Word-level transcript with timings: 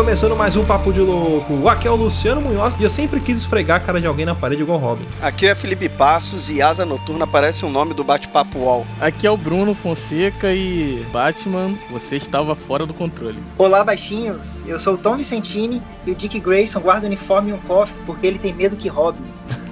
começando 0.00 0.34
mais 0.34 0.56
um 0.56 0.64
Papo 0.64 0.94
de 0.94 1.00
Louco. 1.00 1.68
Aqui 1.68 1.86
é 1.86 1.90
o 1.90 1.94
Luciano 1.94 2.40
Munhoz 2.40 2.74
e 2.80 2.82
eu 2.82 2.88
sempre 2.88 3.20
quis 3.20 3.40
esfregar 3.40 3.76
a 3.76 3.80
cara 3.80 4.00
de 4.00 4.06
alguém 4.06 4.24
na 4.24 4.34
parede 4.34 4.62
igual 4.62 4.78
Robin. 4.78 5.04
Aqui 5.20 5.46
é 5.46 5.54
Felipe 5.54 5.90
Passos 5.90 6.48
e 6.48 6.62
Asa 6.62 6.86
Noturna 6.86 7.26
parece 7.26 7.66
o 7.66 7.68
nome 7.68 7.92
do 7.92 8.02
bate-papo 8.02 8.60
UOL. 8.60 8.86
Aqui 8.98 9.26
é 9.26 9.30
o 9.30 9.36
Bruno 9.36 9.74
Fonseca 9.74 10.54
e 10.54 11.04
Batman, 11.12 11.74
você 11.90 12.16
estava 12.16 12.56
fora 12.56 12.86
do 12.86 12.94
controle. 12.94 13.38
Olá, 13.58 13.84
baixinhos. 13.84 14.66
Eu 14.66 14.78
sou 14.78 14.94
o 14.94 14.98
Tom 14.98 15.18
Vicentini 15.18 15.82
e 16.06 16.12
o 16.12 16.14
Dick 16.14 16.40
Grayson 16.40 16.80
guarda 16.80 17.04
o 17.04 17.06
uniforme 17.06 17.50
e 17.50 17.52
um 17.52 17.58
cofre 17.58 17.94
porque 18.06 18.26
ele 18.26 18.38
tem 18.38 18.54
medo 18.54 18.78
que 18.78 18.88
roube. 18.88 19.18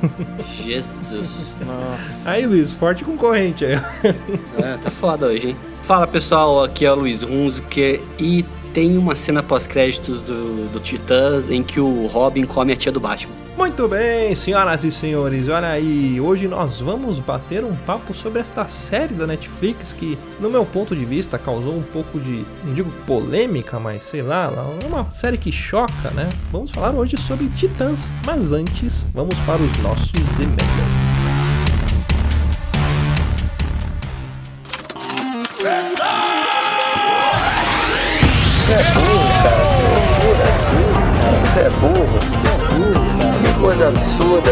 Jesus. 0.63 1.55
Nossa. 1.67 2.31
Aí, 2.31 2.45
Luiz, 2.45 2.71
forte 2.71 3.03
concorrente 3.03 3.65
aí. 3.65 3.81
É, 4.59 4.77
tá 4.77 4.91
foda 4.91 5.29
hoje, 5.29 5.49
hein? 5.49 5.57
Fala 5.89 6.07
pessoal, 6.07 6.63
aqui 6.63 6.85
é 6.85 6.93
o 6.93 6.97
Luiz 6.97 7.23
Hunziker 7.23 7.99
e 8.19 8.45
tem 8.73 8.97
uma 8.97 9.15
cena 9.15 9.43
pós-créditos 9.43 10.23
do, 10.23 10.69
do 10.73 10.81
Titãs 10.81 11.51
em 11.51 11.63
que 11.63 11.81
o 11.81 12.07
Robin 12.07 12.45
come 12.45 12.73
a 12.73 12.77
tia 12.77 12.93
do 12.93 13.01
Batman. 13.01 13.35
Muito 13.59 13.89
bem, 13.89 14.33
senhoras 14.37 14.85
e 14.85 14.91
senhores, 14.93 15.49
olha 15.49 15.67
aí, 15.67 16.21
hoje 16.21 16.47
nós 16.47 16.81
vamos 16.81 17.19
bater 17.19 17.65
um 17.65 17.75
papo 17.75 18.15
sobre 18.15 18.41
esta 18.41 18.69
série 18.69 19.15
da 19.15 19.27
Netflix 19.27 19.93
que, 19.93 20.17
no 20.39 20.49
meu 20.49 20.65
ponto 20.65 20.95
de 20.95 21.05
vista, 21.05 21.37
causou 21.37 21.77
um 21.77 21.83
pouco 21.83 22.21
de, 22.21 22.45
não 22.65 22.73
digo 22.73 22.89
polêmica, 23.05 23.81
mas 23.81 24.05
sei 24.05 24.23
lá, 24.23 24.49
é 24.81 24.87
uma 24.87 25.11
série 25.11 25.37
que 25.37 25.51
choca, 25.51 26.11
né? 26.15 26.29
Vamos 26.53 26.71
falar 26.71 26.95
hoje 26.95 27.17
sobre 27.17 27.49
Titãs, 27.49 28.13
mas 28.25 28.53
antes, 28.53 29.05
vamos 29.13 29.37
para 29.41 29.61
os 29.61 29.77
nossos 29.79 30.13
e-mails. 30.39 31.09
Você 38.69 38.75
é 38.75 38.83
burro, 38.93 39.29
cara. 39.43 39.65
Você 41.41 41.61
é 41.61 41.71
burro, 41.71 42.19
é 42.45 42.57
burro. 42.75 43.01
Que 43.43 43.61
coisa 43.61 43.89
absurda. 43.89 44.51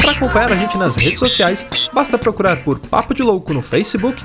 Para 0.00 0.12
acompanhar 0.12 0.52
a 0.52 0.56
gente 0.56 0.78
nas 0.78 0.96
redes 0.96 1.18
sociais, 1.18 1.66
basta 1.92 2.16
procurar 2.16 2.56
por 2.64 2.78
Papo 2.78 3.12
de 3.12 3.22
Louco 3.22 3.52
no 3.52 3.60
Facebook 3.60 4.24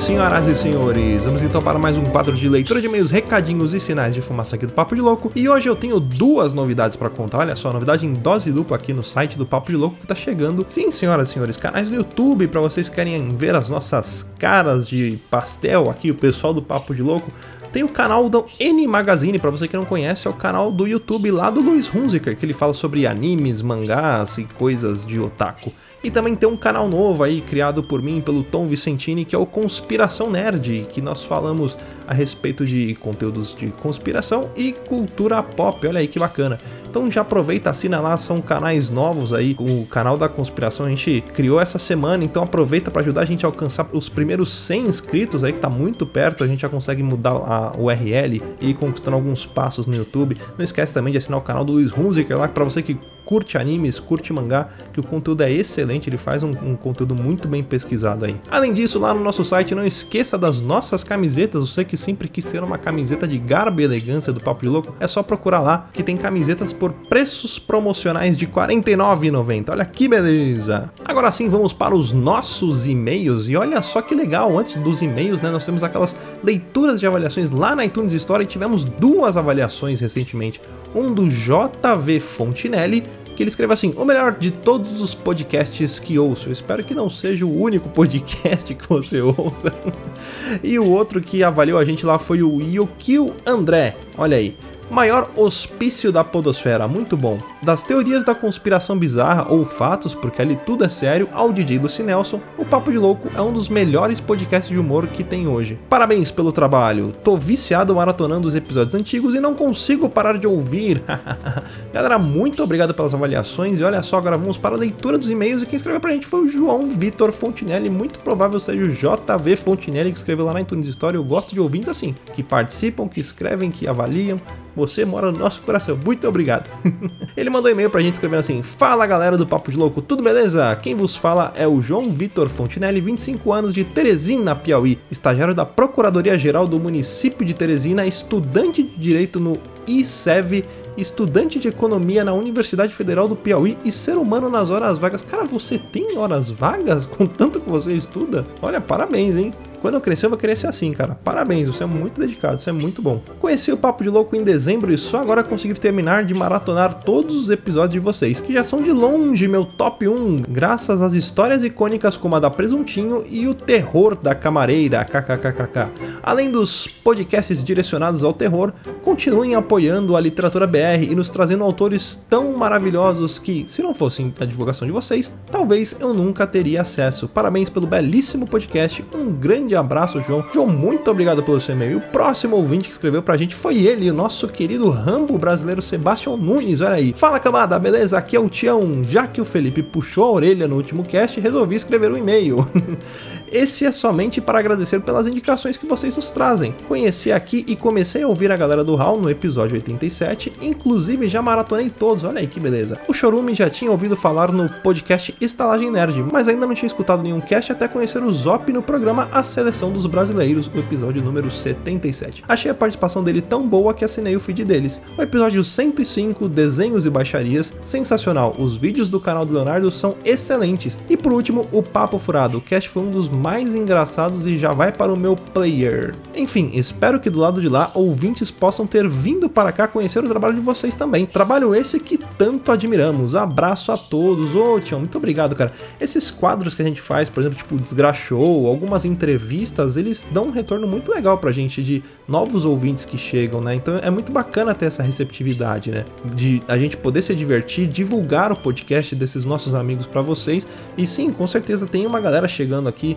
senhoras 0.00 0.46
e 0.46 0.56
senhores, 0.56 1.26
vamos 1.26 1.42
então 1.42 1.60
para 1.60 1.78
mais 1.78 1.94
um 1.94 2.02
quadro 2.02 2.34
de 2.34 2.48
leitura 2.48 2.80
de 2.80 2.86
e-mails, 2.86 3.10
recadinhos 3.10 3.74
e 3.74 3.78
sinais 3.78 4.14
de 4.14 4.22
fumaça 4.22 4.56
aqui 4.56 4.64
do 4.64 4.72
Papo 4.72 4.94
de 4.94 5.00
Louco. 5.02 5.30
E 5.36 5.46
hoje 5.46 5.68
eu 5.68 5.76
tenho 5.76 6.00
duas 6.00 6.54
novidades 6.54 6.96
para 6.96 7.10
contar. 7.10 7.40
Olha 7.40 7.54
só, 7.54 7.70
novidade 7.70 8.06
em 8.06 8.14
dose 8.14 8.50
dupla 8.50 8.78
aqui 8.78 8.94
no 8.94 9.02
site 9.02 9.36
do 9.36 9.44
Papo 9.44 9.70
de 9.70 9.76
Louco 9.76 9.96
que 10.00 10.06
tá 10.06 10.14
chegando. 10.14 10.64
Sim, 10.70 10.90
senhoras 10.90 11.28
e 11.28 11.32
senhores, 11.32 11.58
canais 11.58 11.90
no 11.90 11.96
YouTube 11.96 12.48
para 12.48 12.62
vocês 12.62 12.88
que 12.88 12.94
querem 12.94 13.28
ver 13.28 13.54
as 13.54 13.68
nossas 13.68 14.26
caras 14.38 14.88
de 14.88 15.18
pastel 15.30 15.90
aqui, 15.90 16.10
o 16.10 16.14
pessoal 16.14 16.54
do 16.54 16.62
Papo 16.62 16.94
de 16.94 17.02
Louco. 17.02 17.30
Tem 17.70 17.84
o 17.84 17.88
canal 17.88 18.30
do 18.30 18.46
N 18.58 18.86
Magazine, 18.86 19.38
para 19.38 19.50
você 19.50 19.68
que 19.68 19.76
não 19.76 19.84
conhece, 19.84 20.26
é 20.26 20.30
o 20.30 20.34
canal 20.34 20.72
do 20.72 20.86
YouTube 20.86 21.30
lá 21.30 21.50
do 21.50 21.60
Luiz 21.60 21.94
Hunziker, 21.94 22.36
que 22.36 22.46
ele 22.46 22.54
fala 22.54 22.72
sobre 22.72 23.06
animes, 23.06 23.60
mangás 23.60 24.38
e 24.38 24.44
coisas 24.44 25.04
de 25.04 25.20
otaku. 25.20 25.70
E 26.02 26.10
também 26.10 26.34
tem 26.34 26.48
um 26.48 26.56
canal 26.56 26.88
novo 26.88 27.22
aí, 27.22 27.42
criado 27.42 27.82
por 27.82 28.00
mim, 28.00 28.22
pelo 28.22 28.42
Tom 28.42 28.66
Vicentini, 28.66 29.24
que 29.24 29.34
é 29.34 29.38
o 29.38 29.44
Conspiração 29.44 30.30
Nerd, 30.30 30.86
que 30.90 31.00
nós 31.02 31.22
falamos 31.22 31.76
a 32.10 32.14
respeito 32.14 32.66
de 32.66 32.96
conteúdos 32.96 33.54
de 33.54 33.68
conspiração 33.68 34.50
e 34.56 34.72
cultura 34.72 35.40
pop. 35.44 35.86
Olha 35.86 36.00
aí 36.00 36.08
que 36.08 36.18
bacana. 36.18 36.58
Então 36.90 37.08
já 37.08 37.20
aproveita, 37.20 37.70
assina 37.70 38.00
lá, 38.00 38.18
são 38.18 38.40
canais 38.40 38.90
novos 38.90 39.32
aí. 39.32 39.54
O 39.60 39.86
canal 39.86 40.18
da 40.18 40.28
conspiração 40.28 40.86
a 40.86 40.88
gente 40.88 41.20
criou 41.32 41.60
essa 41.60 41.78
semana, 41.78 42.24
então 42.24 42.42
aproveita 42.42 42.90
para 42.90 43.00
ajudar 43.02 43.20
a 43.20 43.24
gente 43.24 43.46
a 43.46 43.48
alcançar 43.48 43.86
os 43.92 44.08
primeiros 44.08 44.52
100 44.52 44.88
inscritos 44.88 45.44
aí, 45.44 45.52
que 45.52 45.60
tá 45.60 45.70
muito 45.70 46.04
perto, 46.04 46.42
a 46.42 46.48
gente 46.48 46.62
já 46.62 46.68
consegue 46.68 47.00
mudar 47.00 47.30
a 47.30 47.72
URL 47.78 48.42
e 48.60 48.70
ir 48.70 48.74
conquistando 48.74 49.14
alguns 49.14 49.46
passos 49.46 49.86
no 49.86 49.94
YouTube. 49.94 50.36
Não 50.58 50.64
esquece 50.64 50.92
também 50.92 51.12
de 51.12 51.18
assinar 51.18 51.38
o 51.38 51.42
canal 51.42 51.64
do 51.64 51.74
Luiz 51.74 51.96
Hunziker 51.96 52.36
lá, 52.36 52.48
para 52.48 52.64
você 52.64 52.82
que 52.82 52.98
curte 53.30 53.56
animes, 53.56 54.00
curte 54.00 54.32
mangá, 54.32 54.68
que 54.92 54.98
o 54.98 55.06
conteúdo 55.06 55.42
é 55.42 55.52
excelente, 55.52 56.10
ele 56.10 56.16
faz 56.16 56.42
um, 56.42 56.50
um, 56.64 56.74
conteúdo 56.74 57.14
muito 57.14 57.46
bem 57.46 57.62
pesquisado 57.62 58.24
aí. 58.24 58.34
Além 58.50 58.72
disso, 58.72 58.98
lá 58.98 59.14
no 59.14 59.22
nosso 59.22 59.44
site, 59.44 59.72
não 59.72 59.86
esqueça 59.86 60.36
das 60.36 60.60
nossas 60.60 61.04
camisetas, 61.04 61.60
você 61.60 61.84
que 61.84 61.96
sempre 62.00 62.28
quis 62.28 62.44
ter 62.44 62.62
uma 62.62 62.78
camiseta 62.78 63.28
de 63.28 63.38
garbo 63.38 63.80
e 63.80 63.84
elegância 63.84 64.32
do 64.32 64.40
Papo 64.40 64.62
de 64.62 64.68
Louco, 64.68 64.94
é 64.98 65.06
só 65.06 65.22
procurar 65.22 65.60
lá, 65.60 65.88
que 65.92 66.02
tem 66.02 66.16
camisetas 66.16 66.72
por 66.72 66.92
preços 66.92 67.58
promocionais 67.58 68.36
de 68.36 68.46
R$ 68.46 68.52
49,90. 68.52 69.70
Olha 69.70 69.84
que 69.84 70.08
beleza! 70.08 70.90
Agora 71.04 71.30
sim, 71.30 71.48
vamos 71.48 71.72
para 71.72 71.94
os 71.94 72.12
nossos 72.12 72.86
e-mails, 72.86 73.48
e 73.48 73.56
olha 73.56 73.82
só 73.82 74.00
que 74.02 74.14
legal, 74.14 74.58
antes 74.58 74.74
dos 74.76 75.02
e-mails, 75.02 75.40
né, 75.40 75.50
nós 75.50 75.64
temos 75.64 75.82
aquelas 75.82 76.16
leituras 76.42 76.98
de 76.98 77.06
avaliações 77.06 77.50
lá 77.50 77.76
na 77.76 77.84
iTunes 77.84 78.12
Store 78.12 78.42
e 78.42 78.46
tivemos 78.46 78.84
duas 78.84 79.36
avaliações 79.36 80.00
recentemente. 80.00 80.60
Um 80.94 81.12
do 81.12 81.28
JV 81.28 82.18
Fontinelli 82.18 83.04
que 83.40 83.44
ele 83.44 83.48
escreve 83.48 83.72
assim: 83.72 83.94
o 83.96 84.04
melhor 84.04 84.32
de 84.32 84.50
todos 84.50 85.00
os 85.00 85.14
podcasts 85.14 85.98
que 85.98 86.18
ouço. 86.18 86.50
Eu 86.50 86.52
espero 86.52 86.84
que 86.84 86.94
não 86.94 87.08
seja 87.08 87.46
o 87.46 87.60
único 87.62 87.88
podcast 87.88 88.72
que 88.76 88.86
você 88.86 89.22
ouça. 89.22 89.72
e 90.62 90.78
o 90.78 90.86
outro 90.86 91.22
que 91.22 91.42
avaliou 91.42 91.78
a 91.78 91.84
gente 91.84 92.04
lá 92.04 92.18
foi 92.18 92.42
o 92.42 92.60
Yukio 92.60 93.34
André. 93.46 93.96
Olha 94.18 94.36
aí 94.36 94.54
maior 94.90 95.30
hospício 95.36 96.10
da 96.10 96.24
podosfera, 96.24 96.88
muito 96.88 97.16
bom. 97.16 97.38
Das 97.62 97.82
teorias 97.82 98.24
da 98.24 98.34
conspiração 98.34 98.98
bizarra 98.98 99.46
ou 99.48 99.64
fatos, 99.64 100.14
porque 100.14 100.42
ali 100.42 100.56
tudo 100.66 100.84
é 100.84 100.88
sério, 100.88 101.28
ao 101.32 101.52
DJ 101.52 101.78
Lucy 101.78 102.02
Nelson, 102.02 102.40
o 102.58 102.64
Papo 102.64 102.90
de 102.90 102.98
Louco 102.98 103.28
é 103.36 103.40
um 103.40 103.52
dos 103.52 103.68
melhores 103.68 104.20
podcasts 104.20 104.70
de 104.70 104.78
humor 104.78 105.06
que 105.06 105.22
tem 105.22 105.46
hoje. 105.46 105.78
Parabéns 105.88 106.30
pelo 106.30 106.52
trabalho, 106.52 107.12
tô 107.22 107.36
viciado 107.36 107.94
maratonando 107.94 108.48
os 108.48 108.54
episódios 108.54 108.94
antigos 108.94 109.34
e 109.34 109.40
não 109.40 109.54
consigo 109.54 110.08
parar 110.08 110.38
de 110.38 110.46
ouvir. 110.46 111.02
Galera, 111.92 112.18
muito 112.18 112.62
obrigado 112.62 112.92
pelas 112.92 113.14
avaliações 113.14 113.80
e 113.80 113.84
olha 113.84 114.02
só, 114.02 114.18
agora 114.18 114.36
vamos 114.36 114.58
para 114.58 114.74
a 114.74 114.78
leitura 114.78 115.16
dos 115.16 115.30
e-mails 115.30 115.62
e 115.62 115.66
quem 115.66 115.76
escreveu 115.76 116.00
pra 116.00 116.10
gente 116.10 116.26
foi 116.26 116.40
o 116.40 116.48
João 116.48 116.86
Vitor 116.86 117.32
Fontinelli, 117.32 117.88
muito 117.88 118.18
provável 118.20 118.58
seja 118.58 118.80
o 118.80 118.88
JV 118.88 119.56
Fontinelli 119.56 120.12
que 120.12 120.18
escreveu 120.18 120.44
lá 120.44 120.54
na 120.54 120.60
iTunes 120.60 120.88
Story. 120.88 121.16
Eu 121.16 121.24
gosto 121.24 121.54
de 121.54 121.60
ouvintes 121.60 121.88
assim, 121.88 122.14
que 122.34 122.42
participam, 122.42 123.08
que 123.08 123.20
escrevem, 123.20 123.70
que 123.70 123.88
avaliam, 123.88 124.38
você 124.74 125.04
mora 125.04 125.30
no 125.30 125.38
nosso 125.38 125.62
coração. 125.62 125.98
Muito 126.04 126.26
obrigado. 126.28 126.70
Ele 127.36 127.50
mandou 127.50 127.70
um 127.70 127.72
e-mail 127.72 127.90
pra 127.90 128.00
gente 128.00 128.14
escrevendo 128.14 128.40
assim: 128.40 128.62
Fala 128.62 129.06
galera 129.06 129.36
do 129.36 129.46
Papo 129.46 129.70
de 129.70 129.76
Louco, 129.76 130.02
tudo 130.02 130.22
beleza? 130.22 130.74
Quem 130.76 130.94
vos 130.94 131.16
fala 131.16 131.52
é 131.56 131.66
o 131.66 131.80
João 131.80 132.10
Vitor 132.12 132.48
Fontinelli, 132.48 133.00
25 133.00 133.52
anos 133.52 133.74
de 133.74 133.84
Teresina, 133.84 134.54
Piauí, 134.54 134.98
estagiário 135.10 135.54
da 135.54 135.66
Procuradoria-Geral 135.66 136.66
do 136.66 136.78
município 136.78 137.44
de 137.44 137.54
Teresina, 137.54 138.06
estudante 138.06 138.82
de 138.82 138.98
Direito 138.98 139.40
no 139.40 139.54
ICEV 139.86 140.62
estudante 140.96 141.58
de 141.58 141.68
economia 141.68 142.24
na 142.24 142.32
Universidade 142.32 142.94
Federal 142.94 143.26
do 143.28 143.36
Piauí 143.36 143.76
e 143.84 143.92
ser 143.92 144.16
humano 144.16 144.48
nas 144.48 144.70
horas 144.70 144.98
vagas. 144.98 145.22
Cara, 145.22 145.44
você 145.44 145.78
tem 145.78 146.16
horas 146.16 146.50
vagas 146.50 147.06
com 147.06 147.26
tanto 147.26 147.60
que 147.60 147.70
você 147.70 147.92
estuda? 147.92 148.44
Olha, 148.60 148.80
parabéns, 148.80 149.36
hein? 149.36 149.52
Quando 149.80 149.94
eu 149.94 150.00
crescer, 150.00 150.26
eu 150.26 150.30
vou 150.30 150.38
querer 150.38 150.56
ser 150.56 150.66
assim, 150.66 150.92
cara. 150.92 151.14
Parabéns, 151.24 151.68
você 151.68 151.84
é 151.84 151.86
muito 151.86 152.20
dedicado, 152.20 152.60
você 152.60 152.68
é 152.68 152.72
muito 152.72 153.00
bom. 153.00 153.22
Conheci 153.40 153.72
o 153.72 153.76
Papo 153.76 154.04
de 154.04 154.10
Louco 154.10 154.36
em 154.36 154.44
dezembro 154.44 154.92
e 154.92 154.98
só 154.98 155.18
agora 155.18 155.42
consegui 155.42 155.74
terminar 155.74 156.24
de 156.24 156.34
maratonar 156.34 156.94
todos 156.94 157.34
os 157.34 157.48
episódios 157.48 157.94
de 157.94 157.98
vocês, 157.98 158.40
que 158.40 158.52
já 158.52 158.62
são 158.62 158.82
de 158.82 158.92
longe 158.92 159.48
meu 159.48 159.64
top 159.64 160.06
1, 160.06 160.36
graças 160.48 161.00
às 161.00 161.14
histórias 161.14 161.64
icônicas 161.64 162.16
como 162.16 162.36
a 162.36 162.40
da 162.40 162.50
Presuntinho 162.50 163.24
e 163.28 163.46
o 163.46 163.54
terror 163.54 164.16
da 164.16 164.34
camareira, 164.34 165.04
kkkk. 165.04 165.88
Além 166.22 166.50
dos 166.50 166.86
podcasts 166.86 167.64
direcionados 167.64 168.22
ao 168.22 168.34
terror, 168.34 168.72
continuem 169.02 169.54
apoiando 169.54 170.14
a 170.14 170.20
literatura 170.20 170.66
BR 170.66 171.04
e 171.10 171.14
nos 171.14 171.30
trazendo 171.30 171.64
autores 171.64 172.20
tão 172.28 172.52
maravilhosos 172.52 173.38
que, 173.38 173.64
se 173.66 173.82
não 173.82 173.94
fossem 173.94 174.32
a 174.38 174.44
divulgação 174.44 174.86
de 174.86 174.92
vocês, 174.92 175.32
talvez 175.50 175.96
eu 175.98 176.12
nunca 176.12 176.46
teria 176.46 176.82
acesso. 176.82 177.28
Parabéns 177.28 177.70
pelo 177.70 177.86
belíssimo 177.86 178.46
podcast, 178.46 179.04
um 179.14 179.32
grande 179.32 179.69
abraço, 179.74 180.20
João. 180.22 180.44
João, 180.52 180.66
muito 180.66 181.10
obrigado 181.10 181.42
pelo 181.42 181.60
seu 181.60 181.74
e-mail. 181.74 181.98
O 181.98 182.00
próximo 182.00 182.56
ouvinte 182.56 182.88
que 182.88 182.92
escreveu 182.92 183.22
pra 183.22 183.36
gente 183.36 183.54
foi 183.54 183.78
ele, 183.78 184.10
o 184.10 184.14
nosso 184.14 184.48
querido 184.48 184.88
Rambo 184.90 185.38
brasileiro 185.38 185.82
Sebastião 185.82 186.36
Nunes. 186.36 186.80
Olha 186.80 186.96
aí. 186.96 187.12
Fala, 187.12 187.40
camada, 187.40 187.78
beleza? 187.78 188.18
Aqui 188.18 188.36
é 188.36 188.40
o 188.40 188.48
Tião. 188.48 189.02
Já 189.04 189.26
que 189.26 189.40
o 189.40 189.44
Felipe 189.44 189.82
puxou 189.82 190.24
a 190.24 190.30
orelha 190.30 190.68
no 190.68 190.76
último 190.76 191.02
cast, 191.02 191.40
resolvi 191.40 191.76
escrever 191.76 192.12
um 192.12 192.16
e-mail. 192.16 192.66
Esse 193.52 193.84
é 193.84 193.90
somente 193.90 194.40
para 194.40 194.60
agradecer 194.60 195.00
pelas 195.00 195.26
indicações 195.26 195.76
que 195.76 195.84
vocês 195.84 196.14
nos 196.14 196.30
trazem. 196.30 196.72
Conheci 196.86 197.32
aqui 197.32 197.64
e 197.66 197.74
comecei 197.74 198.22
a 198.22 198.28
ouvir 198.28 198.52
a 198.52 198.56
galera 198.56 198.84
do 198.84 198.94
HAL 198.96 199.20
no 199.20 199.28
episódio 199.28 199.74
87, 199.74 200.52
inclusive 200.62 201.28
já 201.28 201.42
maratonei 201.42 201.90
todos, 201.90 202.22
olha 202.22 202.38
aí 202.38 202.46
que 202.46 202.60
beleza. 202.60 203.00
O 203.08 203.12
Chorume 203.12 203.52
já 203.52 203.68
tinha 203.68 203.90
ouvido 203.90 204.14
falar 204.14 204.52
no 204.52 204.70
podcast 204.82 205.34
Estalagem 205.40 205.90
Nerd, 205.90 206.24
mas 206.32 206.46
ainda 206.46 206.64
não 206.64 206.74
tinha 206.74 206.86
escutado 206.86 207.24
nenhum 207.24 207.40
cast 207.40 207.72
até 207.72 207.88
conhecer 207.88 208.22
o 208.22 208.30
Zop 208.30 208.72
no 208.72 208.82
programa 208.82 209.28
A 209.32 209.42
Seleção 209.42 209.90
dos 209.90 210.06
Brasileiros, 210.06 210.70
o 210.72 210.78
episódio 210.78 211.20
número 211.20 211.50
77. 211.50 212.44
Achei 212.46 212.70
a 212.70 212.74
participação 212.74 213.24
dele 213.24 213.40
tão 213.40 213.66
boa 213.66 213.92
que 213.92 214.04
assinei 214.04 214.36
o 214.36 214.40
feed 214.40 214.64
deles. 214.64 215.02
O 215.18 215.22
episódio 215.22 215.64
105, 215.64 216.48
Desenhos 216.48 217.04
e 217.04 217.10
Baixarias, 217.10 217.72
sensacional. 217.82 218.54
Os 218.58 218.76
vídeos 218.76 219.08
do 219.08 219.18
canal 219.18 219.44
do 219.44 219.52
Leonardo 219.52 219.90
são 219.90 220.14
excelentes. 220.24 220.96
E 221.08 221.16
por 221.16 221.32
último, 221.32 221.66
o 221.72 221.82
Papo 221.82 222.16
Furado. 222.16 222.58
O 222.58 222.60
cast 222.60 222.88
foi 222.88 223.02
um 223.02 223.10
dos 223.10 223.28
mais 223.40 223.74
engraçados 223.74 224.46
e 224.46 224.58
já 224.58 224.72
vai 224.72 224.92
para 224.92 225.12
o 225.12 225.18
meu 225.18 225.34
player. 225.34 226.14
Enfim, 226.36 226.70
espero 226.74 227.18
que 227.18 227.30
do 227.30 227.38
lado 227.38 227.60
de 227.60 227.68
lá 227.68 227.90
ouvintes 227.94 228.50
possam 228.50 228.86
ter 228.86 229.08
vindo 229.08 229.48
para 229.48 229.72
cá 229.72 229.88
conhecer 229.88 230.22
o 230.22 230.28
trabalho 230.28 230.54
de 230.54 230.60
vocês 230.60 230.94
também. 230.94 231.26
Trabalho 231.26 231.74
esse 231.74 231.98
que 231.98 232.18
tanto 232.18 232.70
admiramos. 232.70 233.34
Abraço 233.34 233.90
a 233.92 233.96
todos. 233.96 234.54
Ô, 234.54 234.78
Tião, 234.78 235.00
muito 235.00 235.16
obrigado, 235.16 235.56
cara. 235.56 235.72
Esses 236.00 236.30
quadros 236.30 236.74
que 236.74 236.82
a 236.82 236.84
gente 236.84 237.00
faz, 237.00 237.28
por 237.28 237.40
exemplo, 237.40 237.58
tipo 237.58 237.76
Desgraxou, 237.76 238.66
algumas 238.66 239.04
entrevistas, 239.04 239.96
eles 239.96 240.26
dão 240.30 240.44
um 240.44 240.50
retorno 240.50 240.86
muito 240.86 241.10
legal 241.10 241.38
pra 241.38 241.50
gente 241.52 241.82
de 241.82 242.02
novos 242.28 242.64
ouvintes 242.64 243.04
que 243.04 243.18
chegam, 243.18 243.60
né? 243.60 243.74
Então 243.74 243.96
é 243.96 244.10
muito 244.10 244.30
bacana 244.30 244.74
ter 244.74 244.86
essa 244.86 245.02
receptividade, 245.02 245.90
né? 245.90 246.04
De 246.34 246.60
a 246.68 246.78
gente 246.78 246.96
poder 246.96 247.22
se 247.22 247.34
divertir, 247.34 247.86
divulgar 247.86 248.52
o 248.52 248.56
podcast 248.56 249.14
desses 249.14 249.44
nossos 249.44 249.74
amigos 249.74 250.06
para 250.06 250.20
vocês. 250.20 250.66
E 250.96 251.06
sim, 251.06 251.32
com 251.32 251.46
certeza 251.46 251.86
tem 251.86 252.06
uma 252.06 252.20
galera 252.20 252.46
chegando 252.46 252.88
aqui 252.88 253.16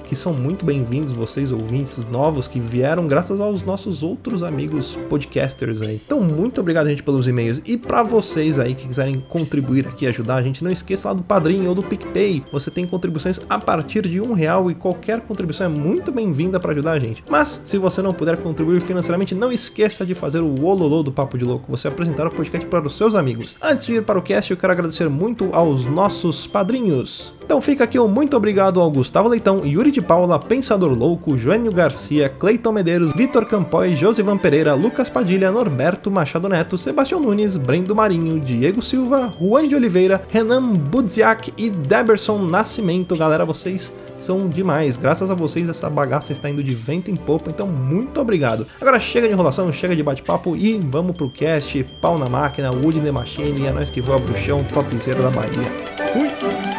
que 0.11 0.15
são 0.17 0.33
muito 0.33 0.65
bem-vindos, 0.65 1.13
vocês 1.13 1.53
ouvintes 1.53 2.05
novos 2.05 2.45
que 2.45 2.59
vieram 2.59 3.07
graças 3.07 3.39
aos 3.39 3.63
nossos 3.63 4.03
outros 4.03 4.43
amigos 4.43 4.99
podcasters 5.09 5.81
aí. 5.81 6.01
Então, 6.05 6.19
muito 6.19 6.59
obrigado, 6.59 6.89
gente, 6.89 7.01
pelos 7.01 7.29
e-mails. 7.29 7.61
E 7.65 7.77
para 7.77 8.03
vocês 8.03 8.59
aí 8.59 8.75
que 8.75 8.85
quiserem 8.85 9.23
contribuir 9.29 9.87
aqui, 9.87 10.05
ajudar 10.05 10.35
a 10.35 10.41
gente, 10.41 10.65
não 10.65 10.69
esqueça 10.69 11.07
lá 11.07 11.13
do 11.13 11.23
Padrinho 11.23 11.69
ou 11.69 11.73
do 11.73 11.81
PicPay. 11.81 12.43
Você 12.51 12.69
tem 12.69 12.85
contribuições 12.85 13.39
a 13.49 13.57
partir 13.57 14.05
de 14.05 14.19
um 14.19 14.33
real 14.33 14.69
e 14.69 14.75
qualquer 14.75 15.21
contribuição 15.21 15.67
é 15.67 15.69
muito 15.69 16.11
bem-vinda 16.11 16.59
para 16.59 16.73
ajudar 16.73 16.91
a 16.91 16.99
gente. 16.99 17.23
Mas, 17.29 17.61
se 17.63 17.77
você 17.77 18.01
não 18.01 18.11
puder 18.11 18.35
contribuir 18.35 18.81
financeiramente, 18.81 19.33
não 19.33 19.49
esqueça 19.49 20.05
de 20.05 20.13
fazer 20.13 20.41
o 20.41 20.61
ololô 20.65 21.03
do 21.03 21.13
Papo 21.13 21.37
de 21.37 21.45
Louco, 21.45 21.71
você 21.71 21.87
apresentar 21.87 22.27
o 22.27 22.35
podcast 22.35 22.67
para 22.67 22.85
os 22.85 22.97
seus 22.97 23.15
amigos. 23.15 23.55
Antes 23.61 23.85
de 23.85 23.93
ir 23.93 24.03
para 24.03 24.19
o 24.19 24.21
cast, 24.21 24.51
eu 24.51 24.57
quero 24.57 24.73
agradecer 24.73 25.07
muito 25.07 25.47
aos 25.53 25.85
nossos 25.85 26.45
padrinhos. 26.45 27.33
Então 27.51 27.59
fica 27.59 27.83
aqui 27.83 27.99
um 27.99 28.07
muito 28.07 28.37
obrigado 28.37 28.79
ao 28.79 28.89
Gustavo 28.89 29.27
Leitão, 29.27 29.65
Yuri 29.65 29.91
de 29.91 30.00
Paula, 30.01 30.39
Pensador 30.39 30.93
Louco, 30.97 31.37
Joênio 31.37 31.71
Garcia, 31.71 32.29
Cleiton 32.29 32.71
Medeiros, 32.71 33.13
Vitor 33.15 33.45
Campoy, 33.45 33.95
Josivan 33.95 34.37
Pereira, 34.37 34.73
Lucas 34.73 35.09
Padilha, 35.09 35.51
Norberto 35.51 36.11
Machado 36.11 36.49
Neto, 36.49 36.77
Sebastião 36.77 37.19
Nunes, 37.19 37.57
Brendo 37.57 37.95
Marinho, 37.95 38.39
Diego 38.39 38.81
Silva, 38.81 39.33
Juan 39.39 39.67
de 39.67 39.75
Oliveira, 39.75 40.21
Renan 40.31 40.73
Budziak 40.73 41.53
e 41.57 41.69
Deberson 41.69 42.39
Nascimento. 42.39 43.15
Galera, 43.15 43.45
vocês 43.45 43.91
são 44.19 44.47
demais. 44.47 44.97
Graças 44.97 45.29
a 45.29 45.35
vocês 45.35 45.67
essa 45.67 45.89
bagaça 45.89 46.31
está 46.31 46.49
indo 46.49 46.63
de 46.63 46.73
vento 46.73 47.11
em 47.11 47.15
popa, 47.15 47.49
então 47.49 47.67
muito 47.67 48.19
obrigado. 48.19 48.65
Agora 48.79 48.99
chega 48.99 49.27
de 49.27 49.33
enrolação, 49.33 49.71
chega 49.73 49.95
de 49.95 50.03
bate-papo 50.03 50.55
e 50.55 50.79
vamos 50.83 51.15
pro 51.15 51.29
cast, 51.29 51.83
pau 51.99 52.17
na 52.17 52.29
máquina, 52.29 52.71
Wood 52.71 52.99
in 52.99 53.03
the 53.03 53.11
Machine, 53.11 53.65
é 53.65 53.71
nós 53.71 53.89
que 53.89 54.01
voa 54.01 54.19
bruxão, 54.19 54.63
topzera 54.63 55.21
da 55.21 55.29
Bahia. 55.29 55.71
Fui! 56.13 56.70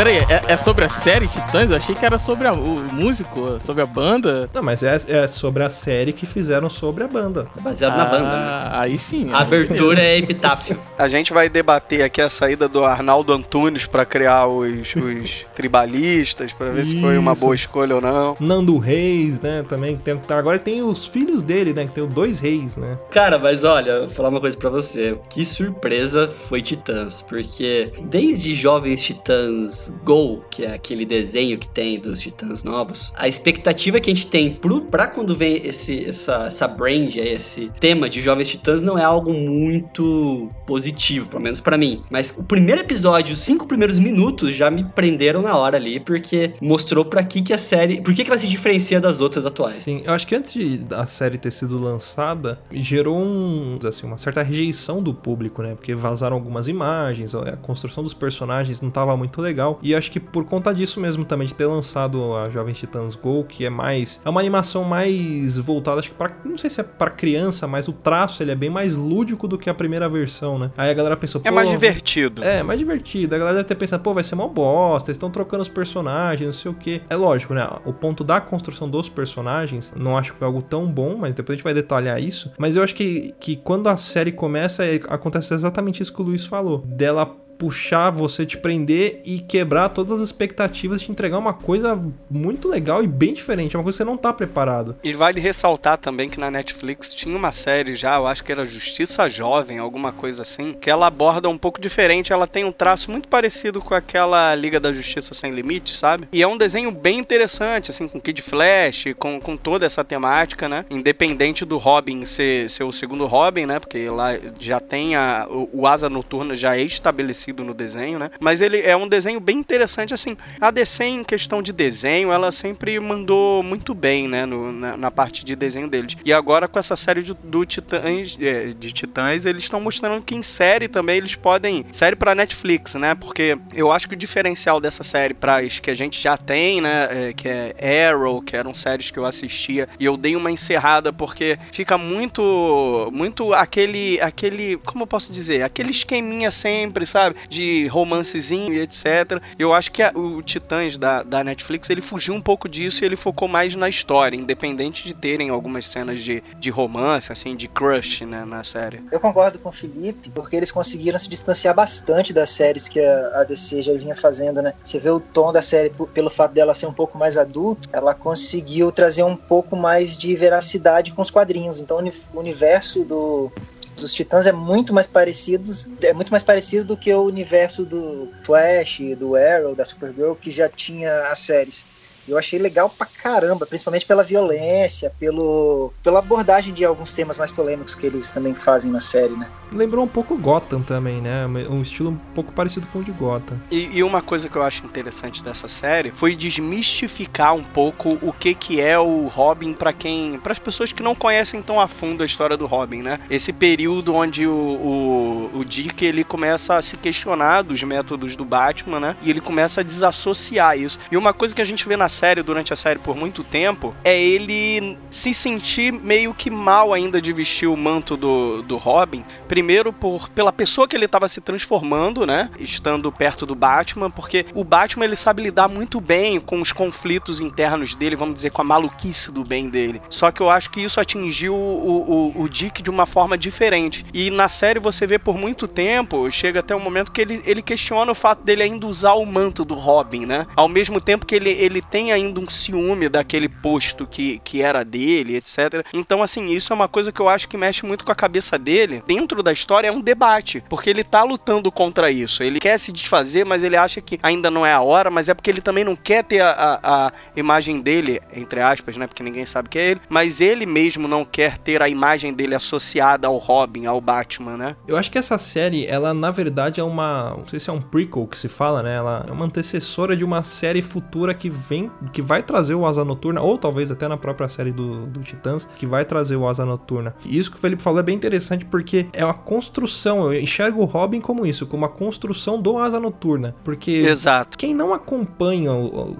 Ah, 0.00 0.02
pera 0.02 0.10
aí, 0.10 0.16
é, 0.48 0.52
é 0.52 0.56
sobre 0.56 0.82
a 0.86 0.88
série 0.88 1.26
Titãs? 1.26 1.70
Eu 1.70 1.76
achei 1.76 1.94
que 1.94 2.06
era 2.06 2.18
sobre 2.18 2.48
a- 2.48 2.54
o 2.54 2.80
músico, 2.90 3.58
sobre 3.60 3.82
a 3.82 3.86
banda. 3.86 4.48
Não, 4.54 4.62
mas 4.62 4.82
é, 4.82 4.96
é 5.08 5.26
sobre 5.28 5.62
a 5.62 5.68
série 5.68 6.10
que 6.14 6.24
fizeram 6.24 6.70
sobre 6.70 7.04
a 7.04 7.06
banda. 7.06 7.46
É 7.54 7.60
baseado 7.60 7.98
na 7.98 8.04
banda, 8.06 8.22
né? 8.24 8.36
Ah, 8.72 8.80
Aí 8.80 8.96
sim. 8.96 9.30
A 9.30 9.40
abertura 9.40 10.00
é 10.00 10.16
epitáfio. 10.16 10.78
A 10.96 11.06
gente 11.06 11.32
vai 11.34 11.48
debater 11.50 12.02
aqui 12.02 12.20
a 12.20 12.30
saída 12.30 12.66
do 12.68 12.82
Arnaldo 12.84 13.32
Antunes 13.32 13.86
pra 13.86 14.04
criar 14.06 14.46
os, 14.46 14.94
os 14.94 15.44
tribalistas, 15.54 16.52
pra 16.52 16.70
ver 16.70 16.84
se 16.84 16.98
foi 17.00 17.18
uma 17.18 17.32
Isso. 17.32 17.40
boa 17.42 17.54
escolha 17.54 17.94
ou 17.96 18.00
não. 18.00 18.36
Nando 18.40 18.78
Reis, 18.78 19.38
né? 19.40 19.62
Também 19.68 19.96
tem. 19.98 20.16
tá, 20.16 20.38
Agora 20.38 20.58
tem 20.58 20.82
os 20.82 21.06
filhos 21.06 21.42
dele, 21.42 21.72
né? 21.74 21.84
Que 21.86 21.92
tem 21.92 22.04
os 22.04 22.10
dois 22.10 22.38
reis, 22.40 22.76
né? 22.76 22.98
Cara, 23.10 23.38
mas 23.38 23.64
olha, 23.64 24.00
vou 24.00 24.08
falar 24.10 24.28
uma 24.30 24.40
coisa 24.40 24.56
pra 24.56 24.70
você. 24.70 25.18
Que 25.28 25.44
surpresa 25.44 26.26
foi 26.28 26.62
Titãs, 26.62 27.20
porque 27.22 27.92
desde 28.04 28.54
Jovens 28.54 29.02
Titãs 29.02 29.89
Go, 30.04 30.42
que 30.50 30.64
é 30.64 30.74
aquele 30.74 31.04
desenho 31.04 31.58
que 31.58 31.68
tem 31.68 31.98
dos 31.98 32.20
Titãs 32.20 32.62
novos, 32.62 33.12
a 33.16 33.28
expectativa 33.28 34.00
que 34.00 34.10
a 34.10 34.14
gente 34.14 34.26
tem 34.26 34.52
pro, 34.52 34.82
pra 34.82 35.06
quando 35.06 35.34
vem 35.34 35.66
esse, 35.66 36.08
essa, 36.08 36.46
essa 36.46 36.68
brand, 36.68 37.14
esse 37.16 37.70
tema 37.80 38.08
de 38.08 38.20
Jovens 38.20 38.48
Titãs 38.48 38.82
não 38.82 38.98
é 38.98 39.04
algo 39.04 39.32
muito 39.32 40.48
positivo, 40.66 41.28
pelo 41.28 41.42
menos 41.42 41.60
pra 41.60 41.76
mim. 41.76 42.02
Mas 42.10 42.34
o 42.36 42.42
primeiro 42.42 42.80
episódio, 42.80 43.34
os 43.34 43.40
cinco 43.40 43.66
primeiros 43.66 43.98
minutos 43.98 44.54
já 44.54 44.70
me 44.70 44.84
prenderam 44.84 45.42
na 45.42 45.56
hora 45.56 45.76
ali, 45.76 46.00
porque 46.00 46.52
mostrou 46.60 47.04
pra 47.04 47.22
que 47.22 47.42
que 47.42 47.52
a 47.52 47.58
série, 47.58 48.00
por 48.00 48.14
que 48.14 48.24
que 48.24 48.30
ela 48.30 48.38
se 48.38 48.48
diferencia 48.48 49.00
das 49.00 49.20
outras 49.20 49.46
atuais. 49.46 49.84
Sim, 49.84 50.02
eu 50.04 50.12
acho 50.12 50.26
que 50.26 50.34
antes 50.34 50.52
de 50.52 50.94
a 50.94 51.06
série 51.06 51.38
ter 51.38 51.50
sido 51.50 51.78
lançada, 51.78 52.60
gerou 52.72 53.18
um, 53.18 53.78
assim, 53.86 54.06
uma 54.06 54.18
certa 54.18 54.42
rejeição 54.42 55.02
do 55.02 55.12
público, 55.12 55.62
né? 55.62 55.74
Porque 55.74 55.94
vazaram 55.94 56.36
algumas 56.36 56.68
imagens, 56.68 57.34
a 57.34 57.56
construção 57.56 58.02
dos 58.02 58.14
personagens 58.14 58.80
não 58.80 58.90
tava 58.90 59.16
muito 59.16 59.40
legal. 59.40 59.78
E 59.82 59.94
acho 59.94 60.10
que 60.10 60.20
por 60.20 60.44
conta 60.44 60.72
disso 60.74 61.00
mesmo 61.00 61.24
também, 61.24 61.46
de 61.46 61.54
ter 61.54 61.66
lançado 61.66 62.34
a 62.36 62.48
Jovens 62.50 62.78
Titãs 62.78 63.14
Go, 63.14 63.44
que 63.44 63.64
é 63.64 63.70
mais. 63.70 64.20
É 64.24 64.28
uma 64.30 64.40
animação 64.40 64.84
mais 64.84 65.58
voltada, 65.58 66.00
acho 66.00 66.10
que 66.10 66.14
pra. 66.16 66.30
Não 66.44 66.58
sei 66.58 66.70
se 66.70 66.80
é 66.80 66.84
pra 66.84 67.10
criança, 67.10 67.66
mas 67.66 67.88
o 67.88 67.92
traço 67.92 68.42
ele 68.42 68.50
é 68.50 68.54
bem 68.54 68.70
mais 68.70 68.96
lúdico 68.96 69.46
do 69.48 69.56
que 69.58 69.68
a 69.70 69.74
primeira 69.74 70.08
versão, 70.08 70.58
né? 70.58 70.70
Aí 70.76 70.90
a 70.90 70.94
galera 70.94 71.16
pensou, 71.16 71.40
É 71.44 71.50
mais 71.50 71.68
divertido. 71.68 72.42
É, 72.44 72.62
mais 72.62 72.78
divertido. 72.78 73.34
A 73.34 73.38
galera 73.38 73.56
deve 73.58 73.68
ter 73.68 73.74
pensado, 73.74 74.02
pô, 74.02 74.12
vai 74.12 74.22
ser 74.24 74.34
uma 74.34 74.48
bosta, 74.48 75.10
eles 75.10 75.16
estão 75.16 75.30
trocando 75.30 75.62
os 75.62 75.68
personagens, 75.68 76.46
não 76.46 76.52
sei 76.52 76.70
o 76.70 76.74
quê. 76.74 77.00
É 77.08 77.16
lógico, 77.16 77.54
né? 77.54 77.68
O 77.84 77.92
ponto 77.92 78.22
da 78.24 78.40
construção 78.40 78.88
dos 78.88 79.08
personagens, 79.08 79.92
não 79.96 80.16
acho 80.16 80.32
que 80.32 80.38
foi 80.38 80.46
algo 80.46 80.62
tão 80.62 80.86
bom, 80.90 81.16
mas 81.18 81.34
depois 81.34 81.54
a 81.54 81.56
gente 81.56 81.64
vai 81.64 81.74
detalhar 81.74 82.20
isso. 82.22 82.52
Mas 82.58 82.76
eu 82.76 82.82
acho 82.82 82.94
que, 82.94 83.34
que 83.40 83.56
quando 83.56 83.88
a 83.88 83.96
série 83.96 84.32
começa, 84.32 84.84
é- 84.84 85.00
acontece 85.08 85.54
exatamente 85.54 86.02
isso 86.02 86.12
que 86.12 86.20
o 86.20 86.24
Luiz 86.24 86.44
falou. 86.46 86.78
Dela 86.86 87.36
puxar 87.60 88.08
você, 88.08 88.46
te 88.46 88.56
prender 88.56 89.20
e 89.22 89.38
quebrar 89.38 89.90
todas 89.90 90.12
as 90.12 90.20
expectativas, 90.20 91.02
te 91.02 91.12
entregar 91.12 91.36
uma 91.36 91.52
coisa 91.52 92.02
muito 92.30 92.66
legal 92.66 93.04
e 93.04 93.06
bem 93.06 93.34
diferente, 93.34 93.76
uma 93.76 93.82
coisa 93.82 93.98
que 93.98 94.02
você 94.02 94.10
não 94.10 94.16
tá 94.16 94.32
preparado. 94.32 94.96
E 95.04 95.12
vale 95.12 95.38
ressaltar 95.40 95.98
também 95.98 96.30
que 96.30 96.40
na 96.40 96.50
Netflix 96.50 97.14
tinha 97.14 97.36
uma 97.36 97.52
série 97.52 97.94
já, 97.94 98.16
eu 98.16 98.26
acho 98.26 98.42
que 98.42 98.50
era 98.50 98.64
Justiça 98.64 99.28
Jovem, 99.28 99.78
alguma 99.78 100.10
coisa 100.10 100.40
assim, 100.40 100.72
que 100.72 100.88
ela 100.88 101.06
aborda 101.06 101.50
um 101.50 101.58
pouco 101.58 101.78
diferente, 101.78 102.32
ela 102.32 102.46
tem 102.46 102.64
um 102.64 102.72
traço 102.72 103.10
muito 103.10 103.28
parecido 103.28 103.82
com 103.82 103.92
aquela 103.94 104.54
Liga 104.54 104.80
da 104.80 104.90
Justiça 104.90 105.34
Sem 105.34 105.52
Limites, 105.52 105.98
sabe? 105.98 106.28
E 106.32 106.42
é 106.42 106.48
um 106.48 106.56
desenho 106.56 106.90
bem 106.90 107.18
interessante, 107.18 107.90
assim, 107.90 108.08
com 108.08 108.18
Kid 108.18 108.40
Flash, 108.40 109.04
com, 109.18 109.38
com 109.38 109.54
toda 109.54 109.84
essa 109.84 110.02
temática, 110.02 110.66
né? 110.66 110.86
Independente 110.88 111.66
do 111.66 111.76
Robin 111.76 112.24
ser, 112.24 112.70
ser 112.70 112.84
o 112.84 112.92
segundo 112.92 113.26
Robin, 113.26 113.66
né? 113.66 113.78
Porque 113.78 114.08
lá 114.08 114.30
já 114.58 114.80
tem 114.80 115.14
a, 115.14 115.46
o, 115.50 115.68
o 115.80 115.86
Asa 115.86 116.08
Noturna 116.08 116.56
já 116.56 116.74
é 116.74 116.82
estabelecido 116.82 117.49
parecido 117.50 117.64
no 117.64 117.74
desenho, 117.74 118.18
né? 118.18 118.30
Mas 118.40 118.60
ele 118.60 118.80
é 118.80 118.96
um 118.96 119.08
desenho 119.08 119.40
bem 119.40 119.58
interessante, 119.58 120.14
assim. 120.14 120.36
A 120.60 120.70
DC, 120.70 121.04
em 121.04 121.24
questão 121.24 121.62
de 121.62 121.72
desenho, 121.72 122.32
ela 122.32 122.50
sempre 122.52 122.98
mandou 123.00 123.62
muito 123.62 123.94
bem, 123.94 124.28
né? 124.28 124.46
No, 124.46 124.72
na, 124.72 124.96
na, 124.96 125.10
parte 125.10 125.44
de 125.44 125.56
desenho 125.56 125.88
deles. 125.88 126.16
E 126.24 126.32
agora, 126.32 126.68
com 126.68 126.78
essa 126.78 126.96
série 126.96 127.22
de, 127.22 127.34
do 127.34 127.64
Titãs, 127.66 128.36
é, 128.40 128.72
de 128.78 128.92
Titãs, 128.92 129.44
eles 129.44 129.64
estão 129.64 129.80
mostrando 129.80 130.22
que 130.22 130.34
em 130.34 130.42
série 130.42 130.88
também 130.88 131.18
eles 131.18 131.34
podem. 131.34 131.84
Série 131.92 132.16
pra 132.16 132.34
Netflix, 132.34 132.94
né? 132.94 133.14
Porque 133.14 133.58
eu 133.74 133.90
acho 133.90 134.08
que 134.08 134.14
o 134.14 134.18
diferencial 134.18 134.80
dessa 134.80 135.02
série 135.02 135.34
para 135.34 135.60
as 135.60 135.78
que 135.78 135.90
a 135.90 135.94
gente 135.94 136.20
já 136.20 136.36
tem, 136.36 136.80
né? 136.80 137.08
É, 137.10 137.32
que 137.32 137.48
é 137.48 138.08
Arrow, 138.08 138.40
que 138.40 138.56
eram 138.56 138.72
séries 138.72 139.10
que 139.10 139.18
eu 139.18 139.24
assistia, 139.24 139.88
e 139.98 140.04
eu 140.04 140.16
dei 140.16 140.36
uma 140.36 140.50
encerrada 140.50 141.12
porque 141.12 141.58
fica 141.72 141.98
muito. 141.98 143.10
Muito 143.12 143.52
aquele. 143.52 144.20
aquele 144.20 144.76
como 144.84 145.02
eu 145.02 145.06
posso 145.06 145.32
dizer? 145.32 145.62
Aquele 145.62 145.90
esqueminha 145.90 146.50
sempre, 146.50 147.06
sabe? 147.06 147.36
De 147.48 147.86
romancezinho 147.86 148.74
e 148.74 148.80
etc. 148.80 149.40
Eu 149.58 149.72
acho 149.72 149.90
que 149.90 150.02
a, 150.02 150.12
o 150.14 150.42
Titãs 150.42 150.96
da, 150.96 151.22
da 151.22 151.42
Netflix 151.44 151.88
ele 151.90 152.00
fugiu 152.00 152.34
um 152.34 152.40
pouco 152.40 152.68
disso 152.68 153.02
e 153.02 153.06
ele 153.06 153.16
focou 153.16 153.48
mais 153.48 153.74
na 153.74 153.88
história, 153.88 154.36
independente 154.36 155.04
de 155.04 155.14
terem 155.14 155.50
algumas 155.50 155.86
cenas 155.86 156.20
de, 156.20 156.42
de 156.58 156.70
romance, 156.70 157.32
assim, 157.32 157.56
de 157.56 157.68
crush, 157.68 158.24
né, 158.24 158.44
na 158.44 158.64
série. 158.64 159.02
Eu 159.10 159.20
concordo 159.20 159.58
com 159.58 159.68
o 159.68 159.72
Felipe, 159.72 160.30
porque 160.30 160.56
eles 160.56 160.70
conseguiram 160.70 161.18
se 161.18 161.28
distanciar 161.28 161.74
bastante 161.74 162.32
das 162.32 162.50
séries 162.50 162.88
que 162.88 163.00
a, 163.00 163.40
a 163.40 163.44
DC 163.44 163.82
já 163.82 163.94
vinha 163.94 164.16
fazendo, 164.16 164.62
né? 164.62 164.74
Você 164.84 164.98
vê 164.98 165.10
o 165.10 165.20
tom 165.20 165.52
da 165.52 165.62
série 165.62 165.90
pelo 166.12 166.30
fato 166.30 166.52
dela 166.52 166.74
ser 166.74 166.86
um 166.86 166.92
pouco 166.92 167.18
mais 167.18 167.36
adulto, 167.36 167.88
ela 167.92 168.14
conseguiu 168.14 168.92
trazer 168.92 169.22
um 169.22 169.36
pouco 169.36 169.76
mais 169.76 170.16
de 170.16 170.34
veracidade 170.34 171.12
com 171.12 171.22
os 171.22 171.30
quadrinhos. 171.30 171.80
Então 171.80 171.98
o 171.98 172.38
universo 172.38 173.04
do, 173.04 173.52
dos 174.00 174.14
Titãs 174.14 174.46
é 174.46 174.52
muito 174.52 174.92
mais 174.92 175.06
parecido, 175.06 175.72
é 176.02 176.12
muito 176.12 176.30
mais 176.30 176.42
parecido 176.42 176.84
do 176.84 176.96
que 176.96 177.12
o 177.12 177.22
universo 177.22 177.84
do 177.84 178.28
Flash, 178.42 179.00
do 179.16 179.36
Arrow, 179.36 179.74
da 179.74 179.84
Supergirl, 179.84 180.34
que 180.34 180.50
já 180.50 180.68
tinha 180.68 181.28
as 181.28 181.38
séries. 181.38 181.84
Eu 182.30 182.38
achei 182.38 182.58
legal 182.58 182.88
pra 182.88 183.06
caramba, 183.06 183.66
principalmente 183.66 184.06
pela 184.06 184.22
violência, 184.22 185.12
pelo, 185.18 185.92
pela 186.02 186.18
abordagem 186.18 186.72
de 186.72 186.84
alguns 186.84 187.12
temas 187.14 187.38
mais 187.38 187.52
polêmicos 187.52 187.94
que 187.94 188.06
eles 188.06 188.32
também 188.32 188.54
fazem 188.54 188.90
na 188.90 189.00
série, 189.00 189.34
né? 189.34 189.46
Lembrou 189.72 190.04
um 190.04 190.08
pouco 190.08 190.36
Gotham 190.36 190.82
também, 190.82 191.20
né? 191.20 191.46
Um 191.46 191.80
estilo 191.80 192.10
um 192.10 192.16
pouco 192.34 192.52
parecido 192.52 192.86
com 192.88 193.00
o 193.00 193.04
de 193.04 193.12
Gotham. 193.12 193.56
E, 193.70 193.98
e 193.98 194.02
uma 194.02 194.20
coisa 194.20 194.48
que 194.48 194.56
eu 194.56 194.62
acho 194.62 194.84
interessante 194.84 195.42
dessa 195.42 195.68
série 195.68 196.10
foi 196.10 196.34
desmistificar 196.34 197.54
um 197.54 197.62
pouco 197.62 198.18
o 198.20 198.32
que 198.32 198.54
que 198.54 198.80
é 198.80 198.98
o 198.98 199.26
Robin 199.28 199.72
para 199.72 199.92
quem, 199.92 200.38
para 200.38 200.52
as 200.52 200.58
pessoas 200.58 200.92
que 200.92 201.02
não 201.02 201.14
conhecem 201.14 201.62
tão 201.62 201.80
a 201.80 201.88
fundo 201.88 202.22
a 202.22 202.26
história 202.26 202.56
do 202.56 202.66
Robin, 202.66 203.02
né? 203.02 203.20
Esse 203.30 203.52
período 203.52 204.14
onde 204.14 204.46
o, 204.46 204.52
o, 204.52 205.50
o 205.54 205.64
Dick 205.64 206.04
ele 206.04 206.24
começa 206.24 206.76
a 206.76 206.82
se 206.82 206.96
questionar 206.96 207.62
dos 207.62 207.82
métodos 207.82 208.36
do 208.36 208.44
Batman, 208.44 209.00
né? 209.00 209.16
E 209.22 209.30
ele 209.30 209.40
começa 209.40 209.80
a 209.80 209.84
desassociar 209.84 210.78
isso. 210.78 210.98
E 211.10 211.16
uma 211.16 211.32
coisa 211.32 211.54
que 211.54 211.62
a 211.62 211.64
gente 211.64 211.86
vê 211.86 211.96
na 211.96 212.08
série, 212.20 212.42
durante 212.42 212.70
a 212.70 212.76
série 212.76 212.98
por 212.98 213.16
muito 213.16 213.42
tempo, 213.42 213.94
é 214.04 214.20
ele 214.20 214.98
se 215.10 215.32
sentir 215.32 215.90
meio 215.90 216.34
que 216.34 216.50
mal 216.50 216.92
ainda 216.92 217.20
de 217.20 217.32
vestir 217.32 217.66
o 217.66 217.76
manto 217.76 218.14
do, 218.14 218.62
do 218.62 218.76
Robin. 218.76 219.24
Primeiro 219.48 219.90
por 219.90 220.28
pela 220.28 220.52
pessoa 220.52 220.86
que 220.86 220.94
ele 220.94 221.06
estava 221.06 221.26
se 221.28 221.40
transformando, 221.40 222.26
né? 222.26 222.50
Estando 222.58 223.10
perto 223.10 223.46
do 223.46 223.54
Batman, 223.54 224.10
porque 224.10 224.44
o 224.54 224.62
Batman 224.62 225.06
ele 225.06 225.16
sabe 225.16 225.42
lidar 225.42 225.66
muito 225.68 225.98
bem 225.98 226.38
com 226.38 226.60
os 226.60 226.72
conflitos 226.72 227.40
internos 227.40 227.94
dele, 227.94 228.16
vamos 228.16 228.34
dizer, 228.34 228.50
com 228.50 228.60
a 228.60 228.64
maluquice 228.64 229.32
do 229.32 229.42
bem 229.42 229.70
dele. 229.70 230.02
Só 230.10 230.30
que 230.30 230.42
eu 230.42 230.50
acho 230.50 230.68
que 230.68 230.82
isso 230.82 231.00
atingiu 231.00 231.54
o, 231.54 232.32
o, 232.36 232.42
o 232.42 232.48
Dick 232.48 232.82
de 232.82 232.90
uma 232.90 233.06
forma 233.06 233.38
diferente. 233.38 234.04
E 234.12 234.30
na 234.30 234.48
série 234.48 234.78
você 234.78 235.06
vê 235.06 235.18
por 235.18 235.38
muito 235.38 235.66
tempo, 235.66 236.30
chega 236.30 236.60
até 236.60 236.74
o 236.74 236.80
momento 236.80 237.12
que 237.12 237.20
ele, 237.20 237.42
ele 237.46 237.62
questiona 237.62 238.12
o 238.12 238.14
fato 238.14 238.44
dele 238.44 238.62
ainda 238.62 238.86
usar 238.86 239.14
o 239.14 239.24
manto 239.24 239.64
do 239.64 239.74
Robin, 239.74 240.26
né? 240.26 240.46
Ao 240.54 240.68
mesmo 240.68 241.00
tempo 241.00 241.24
que 241.24 241.34
ele, 241.34 241.50
ele 241.50 241.80
tem 241.80 241.99
ainda 242.12 242.40
um 242.40 242.48
ciúme 242.48 243.08
daquele 243.08 243.48
posto 243.48 244.06
que, 244.06 244.40
que 244.42 244.62
era 244.62 244.84
dele, 244.84 245.36
etc. 245.36 245.84
Então, 245.92 246.22
assim, 246.22 246.48
isso 246.48 246.72
é 246.72 246.76
uma 246.76 246.88
coisa 246.88 247.12
que 247.12 247.20
eu 247.20 247.28
acho 247.28 247.48
que 247.48 247.56
mexe 247.56 247.84
muito 247.84 248.04
com 248.04 248.12
a 248.12 248.14
cabeça 248.14 248.58
dele. 248.58 249.02
Dentro 249.06 249.42
da 249.42 249.52
história 249.52 249.88
é 249.88 249.92
um 249.92 250.00
debate, 250.00 250.62
porque 250.68 250.88
ele 250.88 251.04
tá 251.04 251.22
lutando 251.22 251.70
contra 251.70 252.10
isso. 252.10 252.42
Ele 252.42 252.60
quer 252.60 252.78
se 252.78 252.90
desfazer, 252.90 253.44
mas 253.44 253.62
ele 253.62 253.76
acha 253.76 254.00
que 254.00 254.18
ainda 254.22 254.50
não 254.50 254.64
é 254.64 254.72
a 254.72 254.80
hora, 254.80 255.10
mas 255.10 255.28
é 255.28 255.34
porque 255.34 255.50
ele 255.50 255.60
também 255.60 255.84
não 255.84 255.94
quer 255.94 256.24
ter 256.24 256.40
a, 256.40 256.50
a, 256.82 257.06
a 257.08 257.12
imagem 257.36 257.80
dele, 257.80 258.20
entre 258.34 258.60
aspas, 258.60 258.96
né? 258.96 259.06
Porque 259.06 259.22
ninguém 259.22 259.44
sabe 259.44 259.68
que 259.68 259.78
é 259.78 259.90
ele, 259.90 260.00
mas 260.08 260.40
ele 260.40 260.64
mesmo 260.64 261.06
não 261.06 261.24
quer 261.24 261.58
ter 261.58 261.82
a 261.82 261.88
imagem 261.88 262.32
dele 262.32 262.54
associada 262.54 263.26
ao 263.26 263.36
Robin, 263.36 263.86
ao 263.86 264.00
Batman, 264.00 264.56
né? 264.56 264.76
Eu 264.86 264.96
acho 264.96 265.10
que 265.10 265.18
essa 265.18 265.38
série, 265.38 265.86
ela 265.86 266.14
na 266.14 266.30
verdade 266.30 266.80
é 266.80 266.84
uma. 266.84 267.34
Não 267.36 267.46
sei 267.46 267.58
se 267.58 267.70
é 267.70 267.72
um 267.72 267.80
prequel 267.80 268.26
que 268.26 268.38
se 268.38 268.48
fala, 268.48 268.82
né? 268.82 268.96
Ela 268.96 269.24
é 269.28 269.32
uma 269.32 269.44
antecessora 269.44 270.16
de 270.16 270.24
uma 270.24 270.42
série 270.42 270.82
futura 270.82 271.34
que 271.34 271.50
vem 271.50 271.89
que 272.12 272.22
vai 272.22 272.42
trazer 272.42 272.74
o 272.74 272.86
Asa 272.86 273.04
Noturna, 273.04 273.40
ou 273.40 273.58
talvez 273.58 273.90
até 273.90 274.08
na 274.08 274.16
própria 274.16 274.48
série 274.48 274.72
do, 274.72 275.06
do 275.06 275.20
Titãs, 275.20 275.68
que 275.76 275.86
vai 275.86 276.04
trazer 276.04 276.36
o 276.36 276.46
Asa 276.46 276.64
Noturna. 276.64 277.14
E 277.24 277.38
isso 277.38 277.50
que 277.50 277.56
o 277.56 277.60
Felipe 277.60 277.82
falou 277.82 278.00
é 278.00 278.02
bem 278.02 278.16
interessante 278.16 278.64
porque 278.64 279.06
é 279.12 279.24
uma 279.24 279.34
construção, 279.34 280.32
eu 280.32 280.40
enxergo 280.40 280.80
o 280.80 280.84
Robin 280.84 281.20
como 281.20 281.46
isso, 281.46 281.66
como 281.66 281.84
a 281.84 281.88
construção 281.88 282.60
do 282.60 282.78
Asa 282.78 283.00
Noturna. 283.00 283.54
Porque 283.64 283.90
Exato. 283.90 284.56
quem 284.56 284.74
não 284.74 284.92
acompanha, 284.92 285.70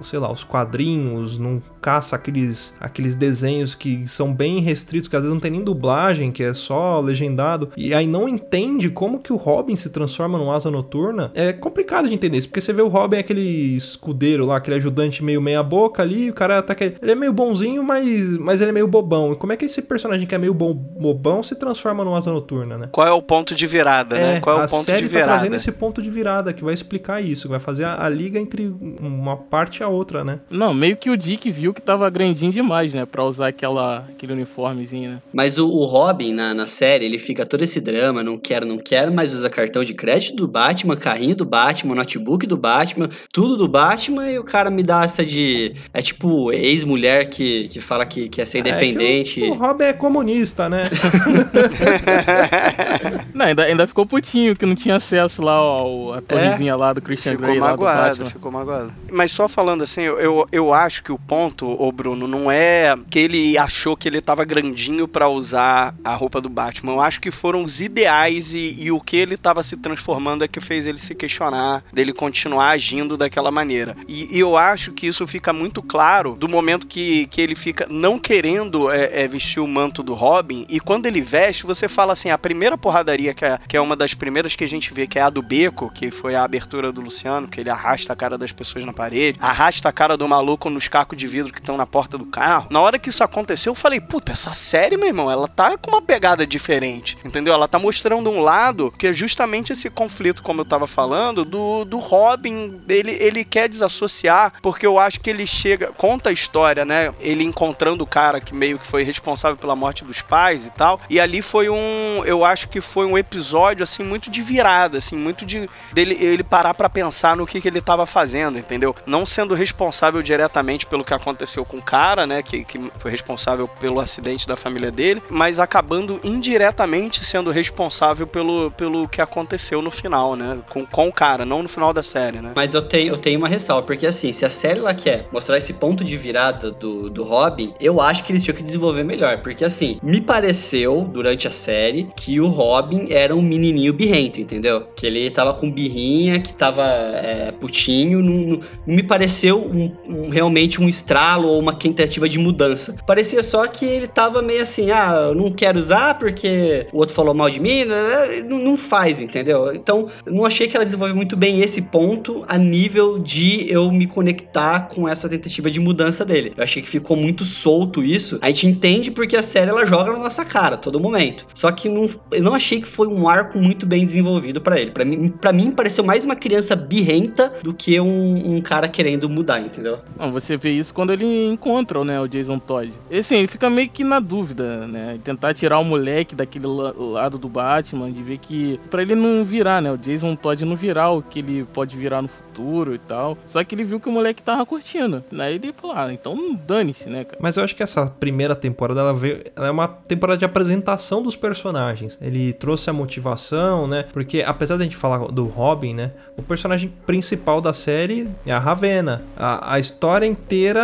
sei 0.03 0.19
lá, 0.19 0.31
os 0.31 0.43
quadrinhos, 0.43 1.37
não 1.37 1.61
caça 1.81 2.15
aqueles, 2.15 2.73
aqueles 2.79 3.15
desenhos 3.15 3.73
que 3.73 4.07
são 4.07 4.33
bem 4.33 4.59
restritos, 4.59 5.09
que 5.09 5.15
às 5.15 5.23
vezes 5.23 5.33
não 5.33 5.41
tem 5.41 5.51
nem 5.51 5.63
dublagem, 5.63 6.31
que 6.31 6.43
é 6.43 6.53
só 6.53 6.99
legendado, 6.99 7.69
e 7.75 7.93
aí 7.93 8.07
não 8.07 8.29
entende 8.29 8.89
como 8.89 9.19
que 9.19 9.33
o 9.33 9.37
Robin 9.37 9.75
se 9.75 9.89
transforma 9.89 10.37
num 10.37 10.51
asa 10.51 10.69
noturna, 10.69 11.31
é 11.33 11.51
complicado 11.51 12.07
de 12.07 12.13
entender 12.13 12.37
isso, 12.37 12.47
porque 12.47 12.61
você 12.61 12.71
vê 12.71 12.81
o 12.81 12.87
Robin 12.87 13.17
aquele 13.17 13.75
escudeiro 13.75 14.45
lá, 14.45 14.57
aquele 14.57 14.77
ajudante 14.77 15.23
meio 15.23 15.41
meia 15.41 15.63
boca 15.63 16.01
ali, 16.01 16.29
o 16.29 16.33
cara 16.33 16.59
até 16.59 16.75
que 16.75 16.95
ele 17.01 17.11
é 17.11 17.15
meio 17.15 17.33
bonzinho, 17.33 17.83
mas, 17.83 18.37
mas 18.37 18.61
ele 18.61 18.69
é 18.69 18.73
meio 18.73 18.87
bobão. 18.87 19.33
E 19.33 19.35
como 19.35 19.53
é 19.53 19.57
que 19.57 19.65
esse 19.65 19.81
personagem 19.81 20.27
que 20.27 20.35
é 20.35 20.37
meio 20.37 20.53
bobão 20.53 21.41
se 21.41 21.55
transforma 21.55 22.03
num 22.03 22.15
asa 22.15 22.31
noturna, 22.31 22.77
né? 22.77 22.89
Qual 22.91 23.07
é 23.07 23.11
o 23.11 23.21
ponto 23.21 23.55
de 23.55 23.65
virada, 23.67 24.15
né? 24.15 24.21
é, 24.21 24.33
né? 24.35 24.39
Qual 24.39 24.61
é 24.61 24.65
o 24.65 24.69
ponto 24.69 24.85
de 24.85 25.05
virada? 25.07 25.31
Tá 25.31 25.37
trazendo 25.37 25.55
esse 25.55 25.71
ponto 25.71 26.01
de 26.01 26.09
virada 26.09 26.53
que 26.53 26.63
vai 26.63 26.73
explicar 26.73 27.21
isso, 27.21 27.49
vai 27.49 27.59
fazer 27.59 27.85
a, 27.85 28.05
a 28.05 28.09
liga 28.09 28.39
entre 28.39 28.73
uma 28.99 29.37
parte 29.37 29.79
e 29.79 29.83
a 29.83 29.87
outra, 29.87 30.23
né? 30.23 30.39
Não, 30.49 30.73
meio 30.73 30.97
que 30.97 31.09
o 31.09 31.17
Dick 31.17 31.49
viu 31.49 31.70
viu 31.71 31.73
que 31.73 31.81
tava 31.81 32.09
grandinho 32.09 32.51
demais, 32.51 32.93
né? 32.93 33.05
Pra 33.05 33.23
usar 33.23 33.47
aquela, 33.47 34.05
aquele 34.09 34.33
uniformezinho, 34.33 35.11
né? 35.11 35.21
Mas 35.33 35.57
o, 35.57 35.67
o 35.67 35.85
Robin, 35.85 36.33
na, 36.33 36.53
na 36.53 36.67
série, 36.67 37.05
ele 37.05 37.17
fica 37.17 37.45
todo 37.45 37.63
esse 37.63 37.79
drama, 37.79 38.21
não 38.21 38.37
quero, 38.37 38.65
não 38.65 38.77
quero, 38.77 39.11
mas 39.11 39.33
usa 39.33 39.49
cartão 39.49 39.83
de 39.83 39.93
crédito 39.93 40.35
do 40.35 40.47
Batman, 40.47 40.95
carrinho 40.95 41.35
do 41.35 41.45
Batman, 41.45 41.95
notebook 41.95 42.45
do 42.45 42.57
Batman, 42.57 43.09
tudo 43.33 43.57
do 43.57 43.67
Batman, 43.67 44.29
e 44.29 44.37
o 44.37 44.43
cara 44.43 44.69
me 44.69 44.83
dá 44.83 45.03
essa 45.03 45.25
de... 45.25 45.73
É 45.93 46.01
tipo 46.01 46.51
ex-mulher 46.51 47.29
que, 47.29 47.67
que 47.69 47.79
fala 47.79 48.05
que 48.05 48.29
quer 48.29 48.45
ser 48.45 48.59
independente. 48.59 49.43
É, 49.43 49.47
o, 49.47 49.51
o 49.51 49.53
Robin 49.53 49.85
é 49.85 49.93
comunista, 49.93 50.69
né? 50.69 50.83
não, 53.33 53.45
ainda, 53.45 53.63
ainda 53.63 53.87
ficou 53.87 54.05
putinho, 54.05 54.55
que 54.55 54.65
não 54.65 54.75
tinha 54.75 54.95
acesso 54.95 55.41
lá 55.41 55.53
ao, 55.53 56.13
a 56.13 56.21
torrezinha 56.21 56.73
é? 56.73 56.75
lá 56.75 56.93
do 56.93 57.01
Christian 57.01 57.33
ficou 57.33 57.47
Grey 57.47 57.59
magoado, 57.59 57.83
lá 57.83 58.01
do 58.01 58.09
Batman. 58.09 58.29
Ficou 58.29 58.51
magoado. 58.51 58.93
Mas 59.09 59.31
só 59.31 59.47
falando 59.47 59.83
assim, 59.83 60.01
eu, 60.01 60.19
eu, 60.19 60.47
eu 60.51 60.73
acho 60.73 61.03
que 61.03 61.11
o 61.11 61.19
ponto 61.19 61.60
ô 61.67 61.91
Bruno, 61.91 62.27
não 62.27 62.51
é 62.51 62.95
que 63.09 63.19
ele 63.19 63.57
achou 63.57 63.95
que 63.95 64.07
ele 64.07 64.21
tava 64.21 64.45
grandinho 64.45 65.07
para 65.07 65.27
usar 65.27 65.95
a 66.03 66.15
roupa 66.15 66.41
do 66.41 66.49
Batman. 66.49 66.93
Eu 66.93 67.01
acho 67.01 67.19
que 67.19 67.31
foram 67.31 67.63
os 67.63 67.79
ideais 67.79 68.53
e, 68.53 68.75
e 68.79 68.91
o 68.91 68.99
que 68.99 69.17
ele 69.17 69.37
tava 69.37 69.63
se 69.63 69.77
transformando 69.77 70.43
é 70.43 70.47
que 70.47 70.61
fez 70.61 70.85
ele 70.85 70.97
se 70.97 71.15
questionar, 71.15 71.83
dele 71.91 72.13
continuar 72.13 72.69
agindo 72.69 73.17
daquela 73.17 73.51
maneira. 73.51 73.95
E, 74.07 74.35
e 74.35 74.39
eu 74.39 74.57
acho 74.57 74.91
que 74.91 75.07
isso 75.07 75.25
fica 75.27 75.53
muito 75.53 75.81
claro 75.81 76.35
do 76.35 76.47
momento 76.47 76.87
que, 76.87 77.27
que 77.27 77.41
ele 77.41 77.55
fica 77.55 77.87
não 77.89 78.19
querendo 78.19 78.91
é, 78.91 79.23
é, 79.23 79.27
vestir 79.27 79.59
o 79.59 79.67
manto 79.67 80.03
do 80.03 80.13
Robin, 80.13 80.65
e 80.69 80.79
quando 80.79 81.05
ele 81.05 81.21
veste, 81.21 81.65
você 81.65 81.87
fala 81.87 82.13
assim: 82.13 82.29
a 82.29 82.37
primeira 82.37 82.77
porradaria, 82.77 83.33
que 83.33 83.45
é, 83.45 83.59
que 83.67 83.77
é 83.77 83.81
uma 83.81 83.95
das 83.95 84.13
primeiras 84.13 84.55
que 84.55 84.63
a 84.63 84.69
gente 84.69 84.93
vê, 84.93 85.07
que 85.07 85.19
é 85.19 85.21
a 85.21 85.29
do 85.29 85.41
beco, 85.41 85.91
que 85.93 86.11
foi 86.11 86.35
a 86.35 86.43
abertura 86.43 86.91
do 86.91 87.01
Luciano, 87.01 87.47
que 87.47 87.59
ele 87.59 87.69
arrasta 87.69 88.13
a 88.13 88.15
cara 88.15 88.37
das 88.37 88.51
pessoas 88.51 88.83
na 88.83 88.93
parede, 88.93 89.37
arrasta 89.41 89.89
a 89.89 89.91
cara 89.91 90.17
do 90.17 90.27
maluco 90.27 90.69
nos 90.69 90.87
cacos 90.87 91.17
de 91.17 91.27
vidro 91.27 91.50
que 91.51 91.59
estão 91.59 91.77
na 91.77 91.85
porta 91.85 92.17
do 92.17 92.25
carro. 92.25 92.67
Na 92.69 92.81
hora 92.81 92.99
que 92.99 93.09
isso 93.09 93.23
aconteceu, 93.23 93.71
eu 93.71 93.75
falei, 93.75 93.99
puta, 93.99 94.31
essa 94.31 94.53
série, 94.53 94.97
meu 94.97 95.07
irmão, 95.07 95.29
ela 95.29 95.47
tá 95.47 95.77
com 95.77 95.91
uma 95.91 96.01
pegada 96.01 96.45
diferente, 96.45 97.17
entendeu? 97.23 97.53
Ela 97.53 97.67
tá 97.67 97.77
mostrando 97.77 98.29
um 98.29 98.39
lado 98.41 98.93
que 98.97 99.07
é 99.07 99.13
justamente 99.13 99.73
esse 99.73 99.89
conflito, 99.89 100.41
como 100.41 100.61
eu 100.61 100.65
tava 100.65 100.87
falando, 100.87 101.45
do, 101.45 101.85
do 101.85 101.99
Robin, 101.99 102.81
ele, 102.87 103.11
ele 103.11 103.43
quer 103.43 103.67
desassociar, 103.67 104.53
porque 104.61 104.85
eu 104.85 104.97
acho 104.97 105.19
que 105.19 105.29
ele 105.29 105.45
chega, 105.45 105.91
conta 105.97 106.29
a 106.29 106.33
história, 106.33 106.85
né? 106.85 107.13
Ele 107.19 107.43
encontrando 107.43 108.03
o 108.03 108.07
cara 108.07 108.39
que 108.39 108.53
meio 108.53 108.79
que 108.79 108.87
foi 108.87 109.03
responsável 109.03 109.57
pela 109.57 109.75
morte 109.75 110.03
dos 110.03 110.21
pais 110.21 110.65
e 110.65 110.69
tal. 110.71 110.99
E 111.09 111.19
ali 111.19 111.41
foi 111.41 111.69
um, 111.69 112.23
eu 112.25 112.43
acho 112.45 112.67
que 112.69 112.81
foi 112.81 113.05
um 113.05 113.17
episódio 113.17 113.83
assim 113.83 114.03
muito 114.03 114.29
de 114.29 114.41
virada, 114.41 114.97
assim, 114.97 115.15
muito 115.15 115.45
de 115.45 115.69
dele 115.93 116.17
ele 116.19 116.43
parar 116.43 116.73
para 116.73 116.89
pensar 116.89 117.35
no 117.35 117.45
que, 117.45 117.61
que 117.61 117.67
ele 117.67 117.79
estava 117.79 118.05
fazendo, 118.05 118.57
entendeu? 118.57 118.95
Não 119.05 119.25
sendo 119.25 119.53
responsável 119.53 120.21
diretamente 120.21 120.85
pelo 120.85 121.03
que 121.03 121.13
aconteceu 121.13 121.40
com 121.65 121.77
o 121.77 121.81
cara, 121.81 122.25
né, 122.25 122.41
que, 122.41 122.63
que 122.63 122.79
foi 122.99 123.11
responsável 123.11 123.67
pelo 123.67 123.99
acidente 123.99 124.47
da 124.47 124.55
família 124.55 124.91
dele, 124.91 125.21
mas 125.29 125.59
acabando 125.59 126.19
indiretamente 126.23 127.23
sendo 127.25 127.51
responsável 127.51 128.25
pelo, 128.27 128.71
pelo 128.71 129.07
que 129.07 129.21
aconteceu 129.21 129.81
no 129.81 129.91
final, 129.91 130.35
né, 130.35 130.59
com, 130.69 130.85
com 130.85 131.07
o 131.07 131.13
cara, 131.13 131.45
não 131.45 131.63
no 131.63 131.69
final 131.69 131.93
da 131.93 132.03
série, 132.03 132.39
né? 132.39 132.51
Mas 132.55 132.73
eu 132.73 132.81
tenho, 132.81 133.13
eu 133.13 133.17
tenho 133.17 133.37
uma 133.37 133.47
ressalva, 133.47 133.85
porque 133.85 134.05
assim, 134.05 134.31
se 134.31 134.45
a 134.45 134.49
série 134.49 134.79
ela 134.79 134.93
quer 134.93 135.27
mostrar 135.31 135.57
esse 135.57 135.73
ponto 135.73 136.03
de 136.03 136.17
virada 136.17 136.71
do, 136.71 137.09
do 137.09 137.23
Robin, 137.23 137.73
eu 137.79 137.99
acho 138.01 138.23
que 138.23 138.31
eles 138.31 138.43
tinham 138.43 138.55
que 138.55 138.63
desenvolver 138.63 139.03
melhor, 139.03 139.41
porque 139.41 139.63
assim, 139.63 139.99
me 140.01 140.21
pareceu 140.21 141.01
durante 141.03 141.47
a 141.47 141.51
série 141.51 142.09
que 142.15 142.39
o 142.39 142.47
Robin 142.47 143.07
era 143.11 143.35
um 143.35 143.41
menininho 143.41 143.93
birrento, 143.93 144.39
entendeu? 144.39 144.87
Que 144.95 145.05
ele 145.05 145.29
tava 145.29 145.53
com 145.53 145.71
birrinha, 145.71 146.39
que 146.39 146.53
tava 146.53 146.85
é, 146.85 147.51
putinho, 147.51 148.21
não, 148.21 148.33
não, 148.33 148.61
me 148.85 149.03
pareceu 149.03 149.59
um, 149.59 149.91
um, 150.07 150.29
realmente 150.29 150.81
um 150.81 150.87
estralo 151.31 151.47
ou 151.47 151.59
uma 151.59 151.73
tentativa 151.73 152.27
de 152.27 152.37
mudança. 152.37 152.95
Parecia 153.05 153.41
só 153.43 153.65
que 153.67 153.85
ele 153.85 154.07
tava 154.07 154.41
meio 154.41 154.61
assim, 154.61 154.91
ah, 154.91 155.27
eu 155.29 155.35
não 155.35 155.51
quero 155.51 155.79
usar 155.79 156.17
porque 156.17 156.87
o 156.91 156.97
outro 156.97 157.15
falou 157.15 157.33
mal 157.33 157.49
de 157.49 157.59
mim, 157.59 157.85
né, 157.85 158.01
né, 158.01 158.41
não, 158.47 158.77
faz, 158.77 159.21
entendeu? 159.21 159.71
Então, 159.73 160.07
não 160.25 160.45
achei 160.45 160.67
que 160.67 160.75
ela 160.75 160.85
desenvolveu 160.85 161.15
muito 161.15 161.37
bem 161.37 161.61
esse 161.61 161.81
ponto 161.81 162.43
a 162.47 162.57
nível 162.57 163.19
de 163.19 163.71
eu 163.71 163.91
me 163.91 164.07
conectar 164.07 164.87
com 164.87 165.07
essa 165.07 165.29
tentativa 165.29 165.69
de 165.69 165.79
mudança 165.79 166.25
dele. 166.25 166.53
Eu 166.57 166.63
achei 166.63 166.81
que 166.81 166.89
ficou 166.89 167.15
muito 167.15 167.45
solto 167.45 168.03
isso. 168.03 168.39
A 168.41 168.47
gente 168.47 168.67
entende 168.67 169.11
porque 169.11 169.35
a 169.35 169.43
série 169.43 169.69
ela 169.69 169.85
joga 169.85 170.13
na 170.13 170.19
nossa 170.19 170.43
cara 170.43 170.77
todo 170.77 170.99
momento. 170.99 171.45
Só 171.53 171.71
que 171.71 171.87
não, 171.87 172.09
eu 172.31 172.41
não 172.41 172.55
achei 172.55 172.81
que 172.81 172.87
foi 172.87 173.07
um 173.07 173.27
arco 173.27 173.57
muito 173.57 173.85
bem 173.85 174.05
desenvolvido 174.05 174.59
para 174.61 174.79
ele. 174.79 174.91
Para 174.91 175.05
mim, 175.05 175.29
para 175.29 175.53
mim 175.53 175.71
pareceu 175.71 176.03
mais 176.03 176.25
uma 176.25 176.35
criança 176.35 176.75
birrenta 176.75 177.51
do 177.61 177.73
que 177.73 177.99
um, 177.99 178.55
um 178.55 178.61
cara 178.61 178.87
querendo 178.87 179.29
mudar, 179.29 179.59
entendeu? 179.59 179.99
Você 180.31 180.57
vê 180.57 180.71
isso 180.71 180.93
quando 180.93 181.11
ele 181.11 181.20
encontra, 181.25 182.03
né, 182.03 182.19
o 182.19 182.27
Jason 182.27 182.59
Todd. 182.59 182.93
E 183.09 183.19
assim, 183.19 183.37
ele 183.37 183.47
fica 183.47 183.69
meio 183.69 183.89
que 183.89 184.03
na 184.03 184.19
dúvida, 184.19 184.87
né? 184.87 185.19
Tentar 185.23 185.53
tirar 185.53 185.79
o 185.79 185.83
moleque 185.83 186.35
daquele 186.35 186.67
lado 186.67 187.37
do 187.37 187.49
Batman, 187.49 188.11
de 188.11 188.21
ver 188.23 188.37
que 188.37 188.79
para 188.89 189.01
ele 189.01 189.15
não 189.15 189.43
virar, 189.43 189.81
né? 189.81 189.91
O 189.91 189.97
Jason 189.97 190.35
Todd 190.35 190.63
não 190.65 190.75
virar 190.75 191.11
o 191.11 191.21
que 191.21 191.39
ele 191.39 191.65
pode 191.73 191.95
virar 191.95 192.21
no 192.21 192.27
futuro 192.27 192.93
e 192.93 192.99
tal. 192.99 193.37
Só 193.47 193.63
que 193.63 193.75
ele 193.75 193.83
viu 193.83 193.99
que 193.99 194.09
o 194.09 194.11
moleque 194.11 194.41
tava 194.41 194.65
curtindo. 194.65 195.23
Aí 195.37 195.55
ele 195.55 195.73
falou: 195.73 195.95
"Ah, 195.95 196.13
então 196.13 196.59
dane-se, 196.67 197.09
né, 197.09 197.23
cara?" 197.23 197.37
Mas 197.41 197.57
eu 197.57 197.63
acho 197.63 197.75
que 197.75 197.83
essa 197.83 198.05
primeira 198.05 198.55
temporada 198.55 199.01
ela 199.01 199.13
veio, 199.13 199.43
ela 199.55 199.67
é 199.67 199.71
uma 199.71 199.87
temporada 199.87 200.37
de 200.37 200.45
apresentação 200.45 201.21
dos 201.21 201.35
personagens. 201.35 202.17
Ele 202.21 202.53
trouxe 202.53 202.89
a 202.89 202.93
motivação, 202.93 203.87
né? 203.87 204.05
Porque 204.13 204.43
apesar 204.45 204.77
da 204.77 204.83
gente 204.83 204.97
falar 204.97 205.27
do 205.27 205.45
Robin, 205.45 205.93
né? 205.93 206.11
O 206.37 206.41
personagem 206.41 206.91
principal 207.05 207.61
da 207.61 207.73
série 207.73 208.29
é 208.45 208.51
a 208.51 208.59
Ravena. 208.59 209.23
A, 209.35 209.75
a 209.75 209.79
história 209.79 210.25
inteira 210.25 210.81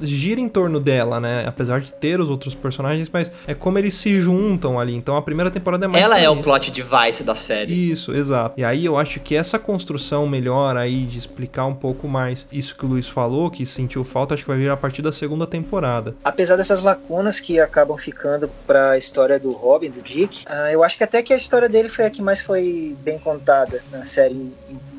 gira 0.00 0.40
em 0.40 0.48
torno 0.48 0.80
dela, 0.80 1.20
né? 1.20 1.44
Apesar 1.46 1.80
de 1.80 1.92
ter 1.92 2.20
os 2.20 2.30
outros 2.30 2.54
personagens, 2.54 3.10
mas 3.12 3.30
é 3.46 3.54
como 3.54 3.78
eles 3.78 3.94
se 3.94 4.20
juntam 4.20 4.78
ali. 4.78 4.94
Então 4.94 5.16
a 5.16 5.22
primeira 5.22 5.50
temporada 5.50 5.84
é 5.84 5.88
mais. 5.88 6.04
Ela 6.04 6.18
é 6.18 6.28
o 6.28 6.36
plot 6.36 6.70
device 6.70 7.22
da 7.22 7.34
série. 7.34 7.90
Isso, 7.92 8.12
exato. 8.12 8.58
E 8.58 8.64
aí 8.64 8.84
eu 8.84 8.96
acho 8.96 9.20
que 9.20 9.34
essa 9.36 9.58
construção 9.58 10.26
melhor 10.26 10.76
aí 10.76 11.04
de 11.04 11.18
explicar 11.18 11.66
um 11.66 11.74
pouco 11.74 12.08
mais 12.08 12.46
isso 12.52 12.76
que 12.76 12.84
o 12.84 12.88
Luiz 12.88 13.08
falou, 13.08 13.50
que 13.50 13.64
sentiu 13.64 14.04
falta, 14.04 14.34
acho 14.34 14.42
que 14.42 14.48
vai 14.48 14.58
vir 14.58 14.70
a 14.70 14.76
partir 14.76 15.02
da 15.02 15.12
segunda 15.12 15.46
temporada. 15.46 16.14
Apesar 16.24 16.56
dessas 16.56 16.82
lacunas 16.82 17.40
que 17.40 17.58
acabam 17.60 17.96
ficando 17.96 18.50
para 18.66 18.90
a 18.90 18.98
história 18.98 19.38
do 19.38 19.52
Robin, 19.52 19.90
do 19.90 20.02
Dick, 20.02 20.44
uh, 20.46 20.70
eu 20.70 20.82
acho 20.82 20.96
que 20.96 21.04
até 21.04 21.22
que 21.22 21.32
a 21.32 21.36
história 21.36 21.68
dele 21.68 21.88
foi 21.88 22.06
a 22.06 22.10
que 22.10 22.22
mais 22.22 22.40
foi 22.40 22.96
bem 23.02 23.18
contada 23.18 23.82
na 23.90 24.04
série 24.04 24.52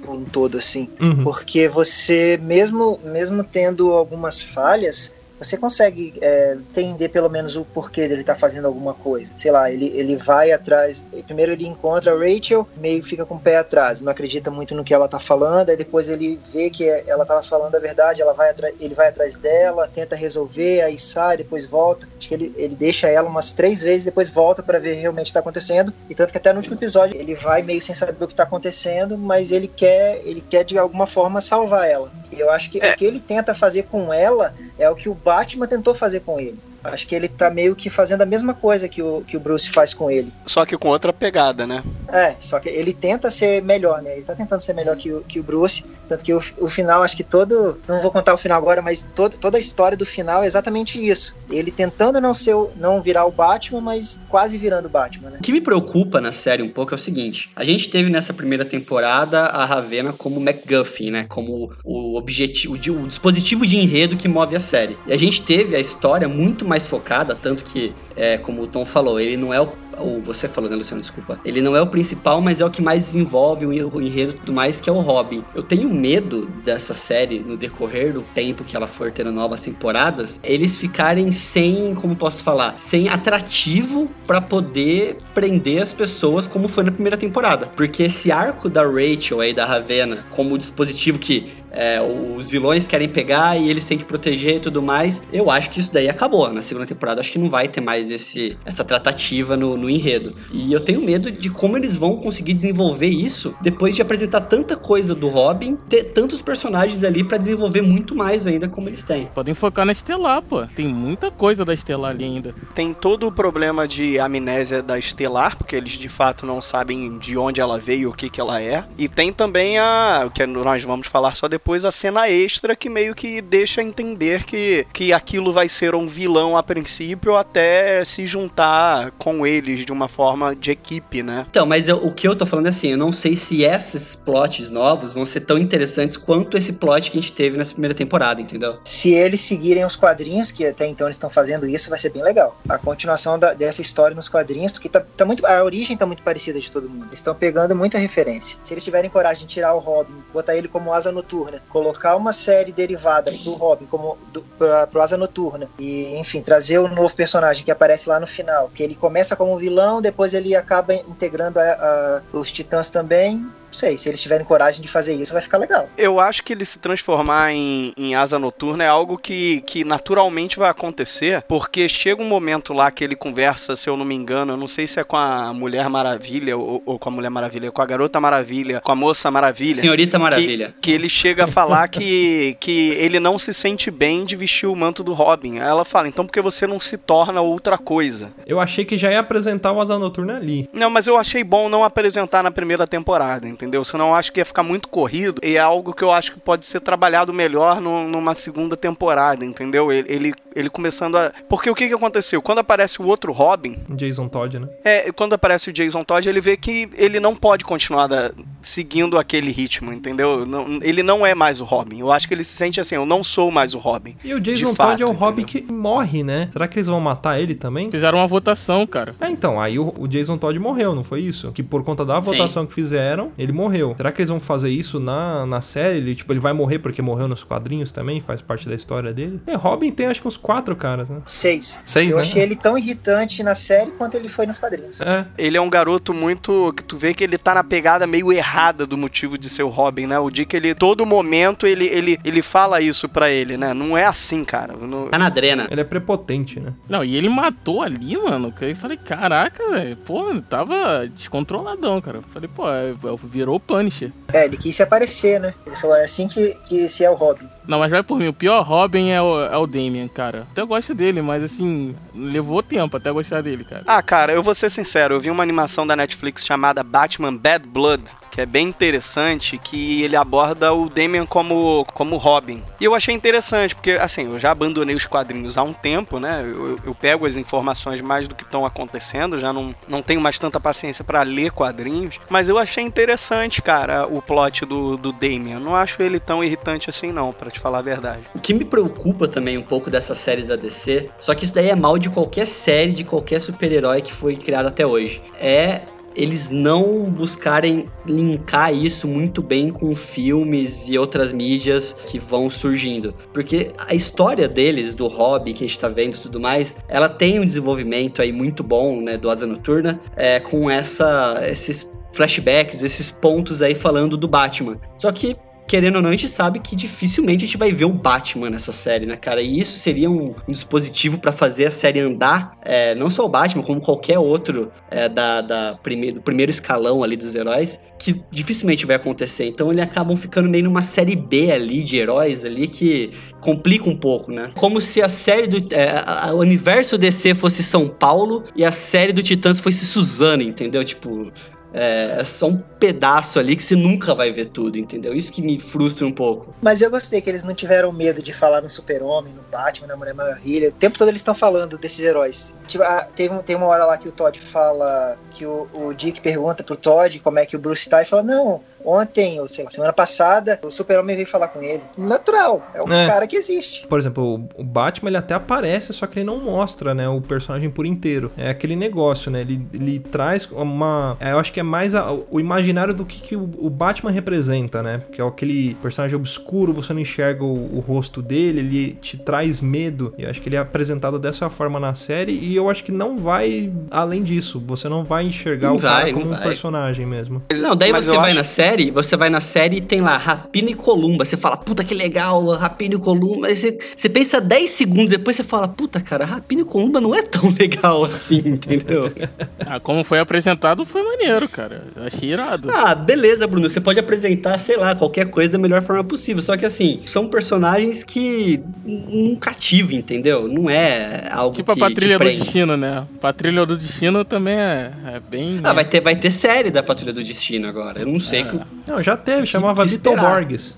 um 0.10 0.24
todo, 0.24 0.58
assim. 0.58 0.90
Uhum. 1.00 1.24
Porque 1.24 1.68
você, 1.68 2.40
mesmo, 2.42 3.00
mesmo 3.04 3.44
tendo 3.44 3.92
algumas 3.92 4.42
falhas, 4.42 5.12
você 5.40 5.58
consegue 5.58 6.14
é, 6.22 6.58
entender 6.70 7.10
pelo 7.10 7.30
menos 7.30 7.56
o 7.56 7.66
porquê 7.66 8.08
dele 8.08 8.22
estar 8.22 8.34
tá 8.34 8.40
fazendo 8.40 8.66
alguma 8.66 8.94
coisa. 8.94 9.32
Sei 9.38 9.52
lá, 9.52 9.70
ele, 9.70 9.88
ele 9.96 10.16
vai 10.16 10.52
atrás. 10.52 11.06
Primeiro 11.26 11.52
ele 11.52 11.68
encontra 11.68 12.14
a 12.14 12.18
Rachel, 12.18 12.68
meio 12.78 13.04
fica 13.04 13.26
com 13.26 13.36
o 13.36 13.40
pé 13.40 13.58
atrás, 13.58 14.02
não 14.02 14.12
acredita 14.12 14.50
muito 14.50 14.74
no 14.74 14.84
que 14.84 14.94
ela 14.94 15.08
tá 15.08 15.20
falando, 15.20 15.70
aí 15.70 15.78
depois 15.78 16.10
ele 16.10 16.40
vê 16.52 16.70
que 16.70 16.88
ela 16.88 17.26
tava 17.26 17.44
falando 17.44 17.76
a 17.76 17.80
verdade, 17.80 18.22
ela 18.22 18.34
vai 18.34 18.54
ele 18.80 18.94
vai 18.94 19.10
atrás 19.10 19.38
dela, 19.38 19.90
tenta 19.94 20.16
resolver, 20.16 20.82
aí 20.82 20.98
sai, 20.98 21.38
depois 21.38 21.66
volta. 21.66 22.08
Acho 22.18 22.28
que 22.28 22.34
ele, 22.34 22.54
ele 22.56 22.76
deixa 22.76 23.08
ela 23.08 23.30
umas 23.30 23.52
três 23.52 23.82
vezes, 23.82 24.06
depois 24.06 24.30
volta 24.30 24.64
para 24.64 24.80
ver 24.80 24.96
realmente 24.96 25.26
o 25.26 25.28
que 25.28 25.34
tá 25.34 25.40
acontecendo. 25.40 25.94
E 26.10 26.16
tanto 26.16 26.32
que 26.32 26.38
até 26.38 26.52
no 26.54 26.60
último 26.60 26.76
episódio 26.76 27.20
ele 27.20 27.36
vai 27.36 27.62
meio 27.62 27.82
sem 27.82 27.94
saber 27.94 28.24
o 28.24 28.28
que 28.28 28.36
tá 28.36 28.44
acontecendo, 28.44 29.18
mas 29.18 29.52
ele 29.52 29.68
quer, 29.68 30.22
ele 30.24 30.42
quer 30.42 30.64
de 30.64 30.78
alguma 30.78 31.08
forma 31.08 31.42
salvar 31.42 31.90
ela. 31.90 32.12
E 32.32 32.40
eu 32.40 32.50
acho 32.52 32.70
que 32.70 32.80
é. 32.80 32.94
o 32.94 32.98
que 32.98 33.06
ele 33.06 33.20
tenta 33.20 33.54
fazer 33.54 33.84
com 33.84 34.14
ela 34.14 34.54
é 34.78 34.90
o 34.90 34.96
que 34.96 35.10
o 35.10 35.16
Batman 35.36 35.68
tentou 35.68 35.94
fazer 35.94 36.22
com 36.22 36.40
ele. 36.40 36.58
Acho 36.94 37.08
que 37.08 37.16
ele 37.16 37.28
tá 37.28 37.50
meio 37.50 37.76
que 37.76 37.90
fazendo 37.90 38.22
a 38.22 38.26
mesma 38.26 38.54
coisa 38.54 38.88
que 38.88 39.02
o, 39.02 39.22
que 39.28 39.38
o 39.38 39.40
Bruce 39.40 39.70
faz 39.70 39.94
com 39.94 40.10
ele. 40.10 40.32
Só 40.46 40.66
que 40.66 40.78
com 40.78 40.90
outra 40.90 41.12
pegada, 41.12 41.66
né? 41.66 41.84
É, 42.08 42.36
só 42.40 42.60
que 42.60 42.70
ele 42.70 42.94
tenta 42.94 43.30
ser 43.30 43.62
melhor, 43.62 44.02
né? 44.02 44.14
Ele 44.14 44.24
tá 44.24 44.36
tentando 44.36 44.62
ser 44.62 44.74
melhor 44.74 44.96
que 44.96 45.12
o, 45.12 45.22
que 45.22 45.40
o 45.40 45.44
Bruce. 45.44 45.84
Tanto 46.08 46.24
que 46.24 46.34
o, 46.34 46.42
o 46.60 46.68
final, 46.68 47.04
acho 47.04 47.18
que 47.18 47.24
todo. 47.24 47.80
Não 47.88 48.02
vou 48.02 48.12
contar 48.12 48.34
o 48.34 48.38
final 48.38 48.58
agora, 48.58 48.82
mas 48.82 49.06
todo, 49.16 49.38
toda 49.38 49.58
a 49.58 49.60
história 49.60 49.98
do 49.98 50.06
final 50.06 50.44
é 50.44 50.48
exatamente 50.48 51.04
isso. 51.04 51.36
Ele 51.50 51.72
tentando 51.72 52.22
não 52.22 52.34
ser 52.34 52.56
não 52.76 53.02
virar 53.02 53.26
o 53.26 53.32
Batman, 53.32 53.82
mas 53.82 54.20
quase 54.30 54.58
virando 54.58 54.86
o 54.86 54.90
Batman, 54.90 55.32
né? 55.32 55.38
O 55.40 55.44
que 55.44 55.52
me 55.52 55.62
preocupa 55.62 56.22
na 56.22 56.32
série 56.32 56.62
um 56.62 56.70
pouco 56.70 56.94
é 56.94 56.96
o 56.96 57.00
seguinte: 57.00 57.50
a 57.56 57.64
gente 57.64 57.90
teve 57.90 58.10
nessa 58.10 58.34
primeira 58.34 58.64
temporada 58.64 59.42
a 59.46 59.66
Ravena 59.66 60.14
como 60.14 60.40
MacGuffin, 60.40 61.12
né? 61.12 61.26
Como 61.28 61.72
o 61.84 62.18
objetivo, 62.18 62.76
o 62.76 63.08
dispositivo 63.08 63.66
de 63.66 63.78
enredo 63.78 64.18
que 64.18 64.28
move 64.28 64.56
a 64.56 64.60
série. 64.60 64.98
E 65.08 65.14
a 65.14 65.18
gente 65.18 65.42
teve 65.42 65.76
a 65.76 65.80
história 65.80 66.28
muito 66.28 66.66
mais 66.66 66.75
mais 66.76 66.86
focada, 66.88 67.34
tanto 67.34 67.64
que, 67.64 67.96
é, 68.18 68.38
como 68.38 68.62
o 68.62 68.68
Tom 68.68 68.86
falou, 68.86 69.18
ele 69.18 69.38
não 69.38 69.54
é 69.54 69.62
o 69.62 69.68
ou 69.98 70.22
você 70.22 70.48
falou, 70.48 70.70
né, 70.70 70.76
Luciano? 70.76 71.02
Desculpa. 71.02 71.40
Ele 71.46 71.62
não 71.62 71.76
é 71.76 71.82
o 71.82 71.88
principal, 71.88 72.42
mas 72.42 72.62
é 72.62 72.66
o 72.66 72.70
que 72.70 72.82
mais 72.82 73.06
desenvolve 73.06 73.66
o 73.66 74.02
enredo 74.02 74.32
e 74.32 74.36
tudo 74.36 74.54
mais, 74.54 74.80
que 74.80 74.90
é 74.90 74.94
o 74.94 75.00
Robin. 75.00 75.44
Eu 75.54 75.64
tenho 75.64 75.90
medo 75.90 76.48
dessa 76.64 76.94
série, 76.94 77.40
no 77.40 77.58
decorrer 77.58 78.14
do 78.14 78.22
tempo 78.22 78.64
que 78.64 78.76
ela 78.76 78.88
for 78.88 79.12
tendo 79.12 79.32
novas 79.32 79.62
temporadas, 79.62 80.40
eles 80.44 80.76
ficarem 80.76 81.32
sem, 81.32 81.96
como 81.96 82.16
posso 82.16 82.44
falar, 82.44 82.78
sem 82.78 83.10
atrativo 83.10 84.10
para 84.26 84.42
poder 84.42 85.18
prender 85.34 85.82
as 85.82 85.94
pessoas, 85.94 86.48
como 86.48 86.68
foi 86.68 86.84
na 86.84 86.92
primeira 86.92 87.18
temporada. 87.18 87.68
Porque 87.68 88.04
esse 88.04 88.32
arco 88.32 88.70
da 88.70 88.84
Rachel 88.84 89.42
aí, 89.42 89.54
da 89.54 89.66
Ravena, 89.66 90.26
como 90.30 90.58
dispositivo 90.58 91.20
que 91.20 91.52
é, 91.76 92.00
os 92.02 92.50
vilões 92.50 92.88
querem 92.88 93.10
pegar 93.10 93.58
e 93.58 93.70
eles 93.70 93.86
têm 93.86 93.98
que 93.98 94.06
proteger 94.06 94.56
e 94.56 94.60
tudo 94.60 94.82
mais, 94.82 95.22
eu 95.32 95.52
acho 95.52 95.70
que 95.70 95.80
isso 95.80 95.92
daí 95.92 96.08
acabou. 96.08 96.52
Na 96.52 96.62
segunda 96.62 96.88
temporada, 96.88 97.20
acho 97.20 97.32
que 97.32 97.38
não 97.38 97.50
vai 97.50 97.68
ter 97.68 97.82
mais 97.82 98.10
esse, 98.10 98.58
essa 98.66 98.84
tratativa 98.84 99.58
no, 99.58 99.76
no 99.76 99.85
enredo. 99.90 100.36
E 100.52 100.72
eu 100.72 100.80
tenho 100.80 101.02
medo 101.02 101.32
de 101.32 101.50
como 101.50 101.78
eles 101.78 101.96
vão 101.96 102.18
conseguir 102.18 102.54
desenvolver 102.54 103.08
isso 103.08 103.56
depois 103.62 103.96
de 103.96 104.02
apresentar 104.02 104.42
tanta 104.42 104.76
coisa 104.76 105.16
do 105.16 105.28
Robin, 105.28 105.78
ter 105.90 106.06
tantos 106.06 106.42
personagens 106.42 107.04
ali 107.04 107.24
para 107.24 107.38
desenvolver 107.38 107.82
muito 107.82 108.16
mais 108.16 108.48
ainda 108.48 108.68
como 108.68 108.90
eles 108.90 109.04
têm. 109.04 109.28
Podem 109.34 109.54
focar 109.54 109.86
na 109.86 109.92
Estelar, 109.92 110.42
pô. 110.42 110.66
Tem 110.68 110.88
muita 110.88 111.32
coisa 111.32 111.66
da 111.66 111.74
Estelar 111.74 112.12
ali 112.12 112.24
ainda. 112.24 112.54
Tem 112.74 112.94
todo 112.94 113.28
o 113.28 113.32
problema 113.32 113.88
de 113.88 114.20
amnésia 114.20 114.82
da 114.82 114.98
Estelar, 114.98 115.58
porque 115.58 115.76
eles 115.76 115.94
de 115.94 116.10
fato 116.10 116.46
não 116.46 116.62
sabem 116.62 117.18
de 117.18 117.38
onde 117.38 117.62
ela 117.62 117.78
veio, 117.78 118.10
o 118.10 118.14
que 118.14 118.30
que 118.30 118.42
ela 118.42 118.62
é. 118.62 118.84
E 118.98 119.08
tem 119.08 119.32
também 119.32 119.78
a, 119.78 120.24
o 120.28 120.32
que 120.32 120.46
nós 120.46 120.84
vamos 120.84 121.08
falar 121.08 121.36
só 121.36 121.48
depois, 121.48 121.86
a 121.86 121.92
cena 121.92 122.30
extra 122.30 122.76
que 122.76 122.90
meio 122.90 123.16
que 123.16 123.42
deixa 123.42 123.82
entender 123.82 124.44
que, 124.44 124.86
que 124.94 125.12
aquilo 125.12 125.52
vai 125.52 125.70
ser 125.70 125.96
um 125.96 126.08
vilão 126.08 126.56
a 126.56 126.64
princípio 126.64 127.36
até 127.36 128.04
se 128.06 128.28
juntar 128.28 129.12
com 129.18 129.46
eles 129.46 129.75
de 129.84 129.92
uma 129.92 130.08
forma 130.08 130.56
de 130.56 130.72
equipe, 130.72 131.24
né? 131.24 131.46
Então, 131.50 131.66
mas 131.66 131.88
eu, 131.88 131.98
o 131.98 132.12
que 132.12 132.28
eu 132.28 132.36
tô 132.36 132.46
falando 132.46 132.68
é 132.68 132.70
assim, 132.70 132.90
eu 132.90 132.98
não 132.98 133.12
sei 133.12 133.36
se 133.36 133.64
esses 133.64 134.16
plots 134.16 134.70
novos 134.70 135.14
vão 135.14 135.26
ser 135.26 135.42
tão 135.42 135.58
interessantes 135.58 136.16
quanto 136.16 136.58
esse 136.58 136.74
plot 136.74 137.12
que 137.12 137.18
a 137.18 137.22
gente 137.22 137.34
teve 137.34 137.58
nessa 137.58 137.74
primeira 137.74 137.94
temporada, 137.94 138.42
entendeu? 138.42 138.78
Se 138.84 139.14
eles 139.14 139.42
seguirem 139.42 139.84
os 139.86 139.96
quadrinhos, 139.96 140.52
que 140.52 140.66
até 140.66 140.86
então 140.88 141.08
eles 141.08 141.16
estão 141.16 141.30
fazendo 141.30 141.68
isso, 141.68 141.90
vai 141.90 142.00
ser 142.00 142.10
bem 142.10 142.24
legal. 142.24 142.60
A 142.70 142.78
continuação 142.78 143.38
da, 143.38 143.54
dessa 143.54 143.82
história 143.82 144.16
nos 144.16 144.30
quadrinhos, 144.30 144.78
que 144.78 144.88
tá, 144.88 145.04
tá, 145.16 145.26
muito. 145.26 145.46
A 145.46 145.64
origem 145.64 145.98
tá 145.98 146.06
muito 146.06 146.24
parecida 146.24 146.60
de 146.60 146.72
todo 146.72 146.90
mundo. 146.90 147.08
Eles 147.08 147.20
estão 147.20 147.34
pegando 147.36 147.76
muita 147.76 147.98
referência. 147.98 148.58
Se 148.64 148.74
eles 148.74 148.84
tiverem 148.84 149.10
coragem 149.10 149.48
de 149.48 149.54
tirar 149.54 149.74
o 149.74 149.80
Robin, 149.80 150.14
botar 150.34 150.56
ele 150.56 150.68
como 150.68 150.94
asa 150.94 151.12
noturna, 151.12 151.62
colocar 151.70 152.16
uma 152.16 152.34
série 152.34 152.72
derivada 152.72 153.32
do 153.32 153.54
Robin 153.54 153.86
como 153.86 154.18
do, 154.32 154.42
pra, 154.58 154.88
pro 154.88 155.02
asa 155.02 155.18
noturna, 155.18 155.70
e 155.80 156.16
enfim, 156.18 156.42
trazer 156.42 156.80
o 156.80 156.86
um 156.86 156.94
novo 156.94 157.16
personagem 157.16 157.64
que 157.64 157.72
aparece 157.72 158.10
lá 158.10 158.20
no 158.20 158.28
final, 158.28 158.70
que 158.74 158.84
ele 158.84 158.96
começa 158.96 159.36
como 159.36 159.58
vilão, 159.66 160.02
depois 160.02 160.34
ele 160.34 160.56
acaba 160.56 160.94
integrando 160.94 161.60
a, 161.60 161.64
a, 161.64 162.22
os 162.38 162.52
titãs 162.52 162.90
também 162.90 163.46
sei, 163.76 163.98
se 163.98 164.10
eles 164.10 164.22
tiverem 164.22 164.46
coragem 164.46 164.82
de 164.82 164.88
fazer 164.88 165.14
isso, 165.14 165.34
vai 165.34 165.42
ficar 165.42 165.58
legal. 165.58 165.90
Eu 165.98 166.20
acho 166.20 166.44
que 166.44 166.54
ele 166.54 166.66
se 166.66 166.80
transformar 166.80 167.52
em, 167.52 167.94
em 167.98 168.16
asa 168.16 168.40
noturna 168.40 168.84
é 168.84 168.88
algo 168.88 169.18
que, 169.18 169.62
que 169.62 169.84
naturalmente 169.84 170.58
vai 170.58 170.70
acontecer, 170.70 171.44
porque 171.48 171.88
chega 171.88 172.22
um 172.22 172.28
momento 172.28 172.74
lá 172.74 172.90
que 172.90 173.04
ele 173.04 173.16
conversa, 173.16 173.76
se 173.76 173.90
eu 173.90 173.98
não 173.98 174.06
me 174.06 174.16
engano, 174.16 174.54
eu 174.54 174.58
não 174.58 174.68
sei 174.68 174.88
se 174.88 175.00
é 175.00 175.04
com 175.04 175.18
a 175.18 175.54
Mulher 175.54 175.90
Maravilha 175.90 176.58
ou, 176.58 176.82
ou 176.86 176.98
com 176.98 177.10
a 177.10 177.12
Mulher 177.12 177.30
Maravilha, 177.30 177.72
com 177.72 177.82
a 177.82 177.86
Garota 177.86 178.20
Maravilha, 178.20 178.82
com 178.82 178.92
a 178.92 178.96
Moça 178.96 179.30
Maravilha. 179.30 179.82
Senhorita 179.82 180.18
Maravilha. 180.18 180.74
Que, 180.76 180.82
que 180.82 180.92
ele 180.92 181.10
chega 181.10 181.44
a 181.44 181.48
falar 181.48 181.88
que, 181.88 182.58
que 182.60 182.90
ele 182.92 183.20
não 183.20 183.38
se 183.38 183.54
sente 183.54 183.92
bem 183.92 184.26
de 184.26 184.36
vestir 184.36 184.68
o 184.68 184.76
manto 184.76 185.04
do 185.04 185.14
Robin. 185.14 185.60
Aí 185.60 185.68
ela 185.68 185.86
fala, 185.86 186.08
então 186.08 186.26
por 186.26 186.32
que 186.32 186.42
você 186.42 186.66
não 186.66 186.80
se 186.80 186.98
torna 186.98 187.42
outra 187.42 187.78
coisa? 187.78 188.32
Eu 188.46 188.60
achei 188.60 188.86
que 188.86 188.98
já 188.98 189.12
ia 189.12 189.20
apresentar 189.20 189.72
o 189.72 189.82
Asa 189.82 190.00
Noturna 190.00 190.38
ali. 190.38 190.70
Não, 190.72 190.90
mas 190.90 191.08
eu 191.08 191.18
achei 191.18 191.44
bom 191.44 191.70
não 191.70 191.84
apresentar 191.84 192.44
na 192.44 192.52
primeira 192.52 192.88
temporada, 192.88 193.48
entendeu? 193.48 193.65
Senão 193.86 194.10
eu 194.10 194.16
acho 194.16 194.32
que 194.32 194.40
ia 194.40 194.46
ficar 194.46 194.64
muito 194.64 194.88
corrido 194.88 195.40
e 195.44 195.56
é 195.56 195.60
algo 195.60 195.94
que 195.94 196.04
eu 196.04 196.12
acho 196.12 196.34
que 196.34 196.40
pode 196.40 196.66
ser 196.66 196.80
trabalhado 196.82 197.34
melhor 197.34 197.80
no- 197.82 198.08
numa 198.08 198.34
segunda 198.34 198.76
temporada, 198.78 199.44
entendeu? 199.46 199.92
Ele, 199.92 200.06
ele, 200.12 200.34
ele 200.56 200.70
começando 200.70 201.18
a. 201.18 201.32
Porque 201.50 201.70
o 201.70 201.76
que, 201.76 201.88
que 201.88 201.94
aconteceu? 201.94 202.42
Quando 202.42 202.60
aparece 202.60 203.02
o 203.02 203.06
outro 203.08 203.32
Robin, 203.32 203.78
Jason 203.90 204.28
Todd, 204.28 204.60
né? 204.60 204.68
é, 204.84 205.12
quando 205.12 205.34
aparece 205.34 205.70
o 205.70 205.74
Jason 205.74 206.04
Todd, 206.04 206.28
ele 206.28 206.42
vê 206.42 206.56
que 206.58 206.90
ele 206.96 207.20
não 207.20 207.36
pode 207.36 207.64
continuar 207.66 208.08
da- 208.08 208.32
seguindo 208.62 209.18
aquele 209.18 209.52
ritmo, 209.52 209.92
entendeu? 209.94 210.46
Não- 210.46 210.80
ele 210.82 211.04
não 211.04 211.26
é 211.26 211.34
mais 211.36 211.62
o 211.62 211.64
Robin. 211.64 212.00
Eu 212.00 212.12
acho 212.12 212.28
que 212.28 212.34
ele 212.34 212.44
se 212.44 212.56
sente 212.56 212.80
assim, 212.82 212.96
eu 212.96 213.06
não 213.06 213.24
sou 213.24 213.52
mais 213.52 213.74
o 213.74 213.78
Robin. 213.78 214.16
E 214.24 214.34
o 214.34 214.40
Jason 214.40 214.72
De 214.72 214.78
Todd 214.78 215.02
é 215.02 215.06
o 215.06 215.08
fato, 215.10 215.18
Robin 215.20 215.42
entendeu? 215.44 215.68
que 215.68 215.74
morre, 215.74 216.24
né? 216.24 216.50
Será 216.52 216.68
que 216.68 216.78
eles 216.78 216.88
vão 216.88 217.00
matar 217.00 217.40
ele 217.40 217.56
também? 217.56 217.90
Fizeram 217.92 218.18
uma 218.18 218.28
votação, 218.28 218.86
cara. 218.88 219.16
É, 219.20 219.30
então, 219.30 219.60
aí 219.62 219.78
o, 219.78 219.94
o 219.98 220.08
Jason 220.08 220.38
Todd 220.38 220.58
morreu, 220.60 220.96
não 220.96 221.04
foi 221.04 221.22
isso? 221.22 221.52
Que 221.52 221.62
por 221.64 221.84
conta 221.84 222.06
da 222.06 222.20
votação 222.20 222.66
que 222.66 222.74
fizeram, 222.74 223.32
ele 223.46 223.54
morreu. 223.54 223.94
Será 223.98 224.12
que 224.12 224.22
eles 224.22 224.30
vão 224.30 224.40
fazer 224.40 224.70
isso 224.70 225.00
na, 225.00 225.46
na 225.46 225.62
série? 225.62 225.98
Ele, 225.98 226.16
tipo, 226.16 226.32
ele 226.34 226.40
vai 226.40 226.54
morrer 226.54 226.80
porque 226.80 227.02
morreu 227.02 227.28
nos 227.28 227.44
quadrinhos 227.44 227.92
também? 227.92 228.20
Faz 228.20 228.42
parte 228.42 228.68
da 228.68 228.76
história 228.76 229.14
dele? 229.14 229.40
É, 229.48 229.56
Robin 229.56 229.92
tem 229.92 230.08
acho 230.08 230.22
que 230.22 230.28
uns 230.28 230.38
quatro 230.38 230.76
caras, 230.76 231.10
né? 231.10 231.22
Seis. 231.26 231.80
Seis, 231.86 232.10
Eu 232.12 232.18
né? 232.18 232.22
achei 232.24 232.42
ele 232.42 232.56
tão 232.56 232.78
irritante 232.78 233.42
na 233.44 233.56
série 233.56 233.92
quanto 233.92 234.16
ele 234.16 234.28
foi 234.28 234.46
nos 234.46 234.58
quadrinhos. 234.58 235.00
É, 235.02 235.26
Ele 235.38 235.58
é 235.58 235.62
um 235.62 235.70
garoto 235.70 236.14
muito. 236.14 236.74
que 236.76 236.84
tu 236.84 236.98
vê 236.98 237.14
que 237.14 237.24
ele 237.24 237.38
tá 237.38 237.54
na 237.54 237.64
pegada 237.64 238.06
meio 238.08 238.32
errada 238.32 238.86
do 238.86 238.98
motivo 238.98 239.38
de 239.38 239.50
ser 239.50 239.64
o 239.64 239.70
Robin, 239.70 240.06
né? 240.08 240.20
O 240.20 240.30
Dick, 240.30 240.56
ele, 240.56 240.74
todo 240.76 241.06
momento, 241.06 241.66
ele, 241.68 241.86
ele, 241.86 242.20
ele 242.24 242.42
fala 242.42 242.82
isso 242.82 243.08
pra 243.08 243.30
ele, 243.30 243.58
né? 243.58 243.74
Não 243.74 243.98
é 243.98 244.06
assim, 244.06 244.44
cara. 244.44 244.74
No- 244.76 245.08
Tá 245.10 245.18
na 245.18 245.30
drena. 245.30 245.68
ele 245.70 245.82
é 245.82 245.84
prepotente, 245.84 246.60
né? 246.60 246.74
Não, 246.90 247.04
e 247.04 247.16
ele 247.16 247.30
matou 247.30 247.82
ali, 247.82 248.18
mano. 248.18 248.52
Que 248.52 248.66
eu 248.66 248.76
falei, 248.76 248.98
caraca, 248.98 249.70
velho. 249.72 249.96
Pô, 249.98 250.24
tava 250.50 251.08
descontroladão, 251.08 252.00
cara. 252.02 252.18
Eu 252.18 252.24
Falei, 252.24 252.50
pô, 252.54 252.68
é- 252.70 252.92
é- 252.92 253.18
virou 253.36 253.60
Punisher. 253.60 254.12
É, 254.32 254.46
ele 254.46 254.56
quis 254.56 254.78
se 254.78 254.84
aparecer, 254.84 255.40
né? 255.42 255.54
Ele 255.68 255.76
falou, 255.76 255.98
é 255.98 256.06
assim 256.06 256.28
que, 256.28 256.56
que 256.66 256.88
se 256.88 257.04
é 257.04 257.10
o 257.10 257.16
Robin. 257.16 257.48
Não, 257.68 257.80
mas 257.80 257.92
vai 257.92 258.04
por 258.04 258.18
mim. 258.18 258.28
O 258.28 258.34
pior 258.34 258.62
Robin 258.64 259.10
é 259.10 259.22
o, 259.22 259.42
é 259.42 259.58
o 259.58 259.68
Damian, 259.68 260.08
cara. 260.08 260.48
Até 260.52 260.64
gosto 260.64 260.94
dele, 260.94 261.22
mas 261.22 261.44
assim, 261.44 261.96
levou 262.14 262.62
tempo 262.62 262.96
até 262.96 263.12
gostar 263.12 263.42
dele, 263.42 263.66
cara. 263.66 263.84
Ah, 263.86 264.02
cara, 264.02 264.32
eu 264.34 264.44
vou 264.44 264.56
ser 264.56 264.70
sincero, 264.70 265.16
eu 265.16 265.20
vi 265.20 265.30
uma 265.30 265.44
animação 265.44 265.86
da 265.86 265.96
Netflix 265.96 266.46
chamada 266.46 266.84
Batman 266.84 267.36
Bad 267.36 267.68
Blood, 267.68 268.04
que 268.32 268.40
é 268.40 268.46
bem 268.46 268.68
interessante, 268.68 269.58
que 269.58 270.04
ele 270.04 270.16
aborda 270.16 270.74
o 270.74 270.90
Damian 270.90 271.26
como, 271.26 271.86
como 271.94 272.18
Robin. 272.18 272.64
E 272.80 272.86
eu 272.86 272.94
achei 272.94 273.14
interessante, 273.14 273.74
porque, 273.74 273.92
assim, 273.92 274.26
eu 274.26 274.40
já 274.40 274.52
abandonei 274.52 274.96
os 274.96 275.06
quadrinhos 275.06 275.58
há 275.58 275.64
um 275.64 275.74
tempo, 275.74 276.20
né? 276.20 276.42
Eu, 276.42 276.78
eu 276.86 276.96
pego 276.96 277.26
as 277.26 277.36
informações 277.36 278.02
mais 278.02 278.28
do 278.28 278.36
que 278.36 278.44
estão 278.44 278.66
acontecendo, 278.66 279.40
já 279.40 279.52
não, 279.52 279.74
não 279.88 280.02
tenho 280.02 280.22
mais 280.22 280.38
tanta 280.38 280.60
paciência 280.60 281.04
pra 281.04 281.24
ler 281.24 281.52
quadrinhos, 281.52 282.20
mas 282.30 282.48
eu 282.48 282.58
achei 282.58 282.84
interessante, 282.84 283.25
cara, 283.62 284.08
o 284.08 284.22
plot 284.22 284.66
do, 284.66 284.98
do 284.98 285.12
Damian. 285.12 285.60
Não 285.60 285.76
acho 285.76 286.02
ele 286.02 286.20
tão 286.20 286.44
irritante 286.44 286.90
assim, 286.90 287.12
não, 287.12 287.32
pra 287.32 287.50
te 287.50 287.60
falar 287.60 287.80
a 287.80 287.82
verdade. 287.82 288.22
O 288.34 288.40
que 288.40 288.54
me 288.54 288.66
preocupa 288.66 289.28
também 289.28 289.58
um 289.58 289.64
pouco 289.64 289.90
dessas 289.90 290.18
séries 290.18 290.48
da 290.48 290.56
DC, 290.56 291.10
só 291.20 291.34
que 291.34 291.46
isso 291.46 291.54
daí 291.54 291.70
é 291.70 291.76
mal 291.76 291.98
de 291.98 292.10
qualquer 292.10 292.48
série, 292.48 292.92
de 292.92 293.04
qualquer 293.04 293.42
super-herói 293.42 294.02
que 294.02 294.14
foi 294.14 294.36
criado 294.36 294.68
até 294.68 294.86
hoje, 294.86 295.22
é 295.40 295.82
eles 296.16 296.50
não 296.50 297.04
buscarem 297.10 297.90
linkar 298.06 298.74
isso 298.74 299.08
muito 299.08 299.42
bem 299.42 299.70
com 299.70 299.96
filmes 299.96 300.88
e 300.88 300.98
outras 300.98 301.34
mídias 301.34 301.94
que 302.06 302.18
vão 302.18 302.50
surgindo. 302.50 303.14
Porque 303.34 303.72
a 303.78 303.94
história 303.94 304.48
deles, 304.48 304.94
do 304.94 305.08
hobby 305.08 305.54
que 305.54 305.66
a 305.66 305.68
gente 305.68 305.80
tá 305.80 305.90
vendo 305.90 306.16
e 306.16 306.20
tudo 306.20 306.40
mais, 306.40 306.74
ela 306.88 307.10
tem 307.10 307.40
um 307.40 307.46
desenvolvimento 307.46 308.22
aí 308.22 308.32
muito 308.32 308.64
bom, 308.64 309.02
né, 309.02 309.18
do 309.18 309.30
Asa 309.30 309.46
Noturna, 309.46 310.00
é, 310.16 310.40
com 310.40 310.70
essa, 310.70 311.44
esses 311.48 311.90
flashbacks, 312.16 312.84
esses 312.84 313.12
pontos 313.12 313.62
aí 313.62 313.76
falando 313.76 314.18
do 314.18 314.28
Batman. 314.28 314.78
Só 314.98 315.12
que 315.12 315.36
querendo 315.68 315.96
ou 315.96 316.02
não, 316.04 316.10
a 316.10 316.14
gente 316.14 316.28
sabe 316.28 316.60
que 316.60 316.76
dificilmente 316.76 317.44
a 317.44 317.48
gente 317.48 317.58
vai 317.58 317.72
ver 317.72 317.86
o 317.86 317.90
Batman 317.92 318.52
nessa 318.52 318.72
série, 318.72 319.08
né, 319.08 319.16
cara? 319.16 319.42
E 319.42 319.60
isso 319.60 319.80
seria 319.80 320.08
um, 320.08 320.36
um 320.48 320.52
dispositivo 320.54 321.18
pra 321.18 321.32
fazer 321.32 321.66
a 321.66 321.72
série 321.72 322.00
andar, 322.00 322.56
é, 322.62 322.94
não 322.94 323.10
só 323.10 323.26
o 323.26 323.30
Batman, 323.30 323.64
como 323.64 323.82
qualquer 323.82 324.20
outro 324.20 324.72
é, 324.92 325.10
da, 325.10 325.42
da 325.42 325.80
prime 325.82 326.12
do 326.12 326.22
primeiro 326.22 326.52
escalão 326.52 327.04
ali 327.04 327.16
dos 327.16 327.34
heróis, 327.34 327.80
que 327.98 328.22
dificilmente 328.30 328.86
vai 328.86 328.96
acontecer. 328.96 329.46
Então 329.46 329.72
eles 329.72 329.84
acabam 329.84 330.16
ficando 330.16 330.48
meio 330.48 330.66
numa 330.66 330.84
série 330.84 331.16
B 331.16 331.52
ali 331.52 331.82
de 331.84 331.98
heróis 331.98 332.46
ali 332.46 332.68
que 332.68 333.10
complica 333.42 333.90
um 333.90 333.98
pouco, 333.98 334.32
né? 334.32 334.52
Como 334.56 334.80
se 334.80 335.02
a 335.02 335.10
série 335.10 335.48
do 335.48 335.74
é, 335.74 335.90
a- 335.90 336.28
a- 336.30 336.34
o 336.36 336.42
universo 336.42 336.96
DC 336.96 337.34
fosse 337.34 337.64
São 337.64 337.88
Paulo 337.88 338.44
e 338.56 338.64
a 338.64 338.72
série 338.72 339.12
do 339.12 339.24
Titãs 339.24 339.60
fosse 339.60 339.84
Suzano, 339.84 340.44
entendeu? 340.44 340.86
Tipo, 340.86 341.32
é, 341.78 342.24
só 342.24 342.48
um 342.48 342.58
pedaço 342.58 343.38
ali 343.38 343.56
que 343.56 343.64
você 343.64 343.76
nunca 343.76 344.16
vai 344.16 344.32
ver 344.32 344.46
tudo, 344.46 344.78
entendeu? 344.78 345.14
Isso 345.14 345.32
que 345.32 345.42
me 345.42 345.60
frustra 345.60 346.08
um 346.08 346.12
pouco. 346.12 346.56
Mas 346.62 346.82
eu 346.82 346.90
gostei 346.90 347.20
que 347.22 347.30
eles 347.30 347.44
não 347.44 347.54
tiveram 347.54 347.92
medo 347.92 348.22
de 348.22 348.32
falar 348.32 348.62
no 348.62 348.70
Super-Homem, 348.70 349.34
no 349.34 349.42
Batman, 349.52 349.88
na 349.88 349.98
Mulher 349.98 350.14
Maravilha. 350.14 350.70
O 350.70 350.72
tempo 350.72 350.98
todo 350.98 351.10
eles 351.10 351.20
estão 351.22 351.36
falando 351.36 351.78
desses 351.78 352.00
heróis. 352.04 352.54
Tipo, 352.68 352.84
ah, 352.86 353.06
teve 353.16 353.34
um- 353.34 353.40
tem 353.44 353.56
uma 353.58 353.66
hora 353.66 353.86
lá 353.86 353.98
que 353.98 354.08
o 354.08 354.12
Todd 354.12 354.40
fala 354.40 355.18
que 355.32 355.46
o, 355.46 355.68
o 355.74 355.94
Dick 355.94 356.22
pergunta 356.22 356.64
pro 356.64 356.78
Todd 356.78 357.20
como 357.20 357.40
é 357.40 357.46
que 357.46 357.56
o 357.56 357.60
Bruce 357.60 357.90
tá 357.90 358.02
e 358.02 358.06
fala: 358.06 358.24
Não, 358.24 358.62
ontem, 358.86 359.40
ou 359.40 359.48
sei 359.48 359.66
lá, 359.66 359.72
semana 359.72 359.94
passada, 359.94 360.60
o 360.64 360.72
Super-Homem 360.72 361.16
veio 361.16 361.28
falar 361.28 361.48
com 361.50 361.62
ele. 361.62 361.82
Natural, 361.98 362.66
é 362.74 362.82
um 362.84 362.92
É. 362.94 363.08
cara 363.08 363.28
que 363.28 363.36
existe. 363.36 363.86
Por 363.88 364.00
exemplo, 364.00 364.48
o 364.56 364.64
Batman 364.64 365.10
ele 365.10 365.18
até 365.18 365.34
aparece, 365.34 365.94
só 365.94 366.06
que 366.08 366.20
ele 366.20 366.26
não 366.26 366.38
mostra, 366.40 366.94
né, 366.94 367.08
o 367.10 367.22
personagem 367.22 367.70
por 367.70 367.86
inteiro. 367.86 368.32
É 368.38 368.50
aquele 368.50 368.76
negócio, 368.76 369.30
né? 369.32 369.42
Ele, 369.42 369.66
ele 369.74 370.00
traz 370.00 370.46
uma. 370.52 371.18
é, 371.20 371.32
eu 371.32 371.40
acho 371.40 371.52
que 371.52 371.60
é 371.60 371.64
mais 371.64 371.96
a- 371.96 372.12
o 372.30 372.40
imaginário 372.40 372.94
do 372.94 373.06
que, 373.06 373.22
que 373.22 373.36
o, 373.36 373.50
o 373.58 373.70
Batman 373.70 374.12
representa, 374.12 374.82
né? 374.84 375.02
Que 375.12 375.22
é 375.22 375.26
aquele 375.26 375.76
personagem 375.82 376.16
obscuro, 376.16 376.74
você 376.74 376.94
não 376.94 377.00
enxerga 377.02 377.44
o, 377.44 377.78
o 377.78 377.80
rosto 377.80 378.22
dele, 378.22 378.60
ele 378.60 378.92
te 379.02 379.18
traz 379.18 379.62
medo. 379.62 380.14
E 380.18 380.24
eu 380.24 380.30
acho 380.30 380.42
que 380.42 380.50
ele 380.50 380.56
é 380.56 380.60
apresentado 380.60 381.20
dessa 381.20 381.50
forma 381.50 381.80
na 381.80 381.94
série. 381.96 382.32
E 382.34 382.56
eu 382.56 382.70
acho 382.70 382.84
que 382.84 382.92
não 382.92 383.18
vai 383.18 383.72
além 383.92 384.24
disso. 384.24 384.62
Você 384.68 384.88
não 384.90 385.04
vai 385.04 385.26
enxergar 385.26 385.70
Não 385.70 385.76
o 385.78 385.82
cara 385.82 386.04
vai, 386.04 386.14
como 386.14 386.26
não 386.26 386.32
um 386.34 386.36
vai. 386.36 386.44
personagem 386.44 387.06
mesmo. 387.06 387.42
Não, 387.62 387.76
daí 387.76 387.92
Mas 387.92 388.06
você 388.06 388.16
vai 388.16 388.28
acho- 388.28 388.36
na 388.36 388.44
série, 388.44 388.75
você 388.92 389.16
vai 389.18 389.30
na 389.30 389.42
série 389.42 389.78
e 389.78 389.82
tem 389.82 390.02
lá 390.02 390.18
Rapina 390.18 390.70
e 390.70 390.74
Columba. 390.76 391.26
Você 391.26 391.38
fala, 391.38 391.58
puta 391.58 391.84
que 391.84 391.94
legal, 391.96 392.46
Rapina 392.50 392.96
e 392.96 392.98
Columba. 392.98 393.48
Aí 393.48 393.56
você, 393.58 393.78
você 393.96 394.10
pensa 394.10 394.40
10 394.42 394.70
segundos 394.70 395.08
depois 395.08 395.36
você 395.36 395.44
fala, 395.44 395.68
puta 395.68 396.00
cara, 396.02 396.26
Rapina 396.26 396.62
e 396.62 396.66
Columba 396.66 397.00
não 397.02 397.14
é 397.16 397.22
tão 397.22 397.50
legal 397.60 398.04
assim, 398.04 398.42
entendeu? 398.46 399.12
Ah, 399.68 399.80
como 399.80 400.04
foi 400.04 400.20
apresentado, 400.20 400.86
foi 400.86 401.02
maneiro, 401.02 401.50
cara. 401.50 401.86
Eu 401.96 402.04
achei 402.04 402.30
irado. 402.32 402.70
ah, 402.72 402.94
beleza, 402.94 403.48
Bruno. 403.48 403.68
Você 403.68 403.82
pode 403.82 404.00
apresentar, 404.00 404.60
sei 404.60 404.78
lá, 404.78 404.94
qualquer 404.96 405.26
coisa 405.30 405.54
da 405.54 405.58
melhor 405.58 405.82
forma 405.82 406.04
possível. 406.04 406.42
Só 406.44 406.56
que 406.56 406.66
assim, 406.66 407.00
são 407.06 407.28
personagens 407.28 408.04
que 408.04 408.62
não 408.86 409.36
cativam, 409.38 409.94
entendeu? 409.98 410.48
Não 410.48 410.70
é 410.70 411.28
algo 411.32 411.56
tipo 411.56 411.72
a 411.72 411.74
que 411.74 411.80
Patrulha 411.80 412.10
te 412.10 412.14
do 412.14 412.20
prende. 412.20 412.40
Destino, 412.44 412.78
né? 412.78 413.08
Patrulha 413.20 413.66
do 413.66 413.76
Destino 413.78 414.24
também 414.24 414.56
é, 414.56 414.92
é 415.16 415.20
bem. 415.20 415.60
Ah, 415.64 415.70
né? 415.70 415.74
vai 415.74 415.86
ter, 415.86 416.02
vai 416.02 416.16
ter 416.16 416.30
série 416.32 416.70
da 416.70 416.84
Patrulha 416.84 417.14
do 417.14 417.24
Destino 417.24 417.68
agora. 417.68 418.02
Eu 418.02 418.08
não 418.08 418.20
sei. 418.20 418.42
É. 418.42 418.44
que- 418.44 418.60
Não, 418.88 419.02
já 419.02 419.18
teve, 419.18 419.48
chamava. 419.48 419.84
Borges. 419.84 420.78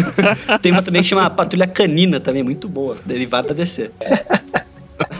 Tem 0.62 0.72
uma 0.72 0.82
também 0.82 1.02
que 1.02 1.08
chama 1.08 1.28
Patrulha 1.28 1.66
Canina 1.66 2.18
também, 2.18 2.42
muito 2.42 2.68
boa, 2.68 2.96
derivada 3.04 3.48
da 3.48 3.54
DC. 3.54 3.90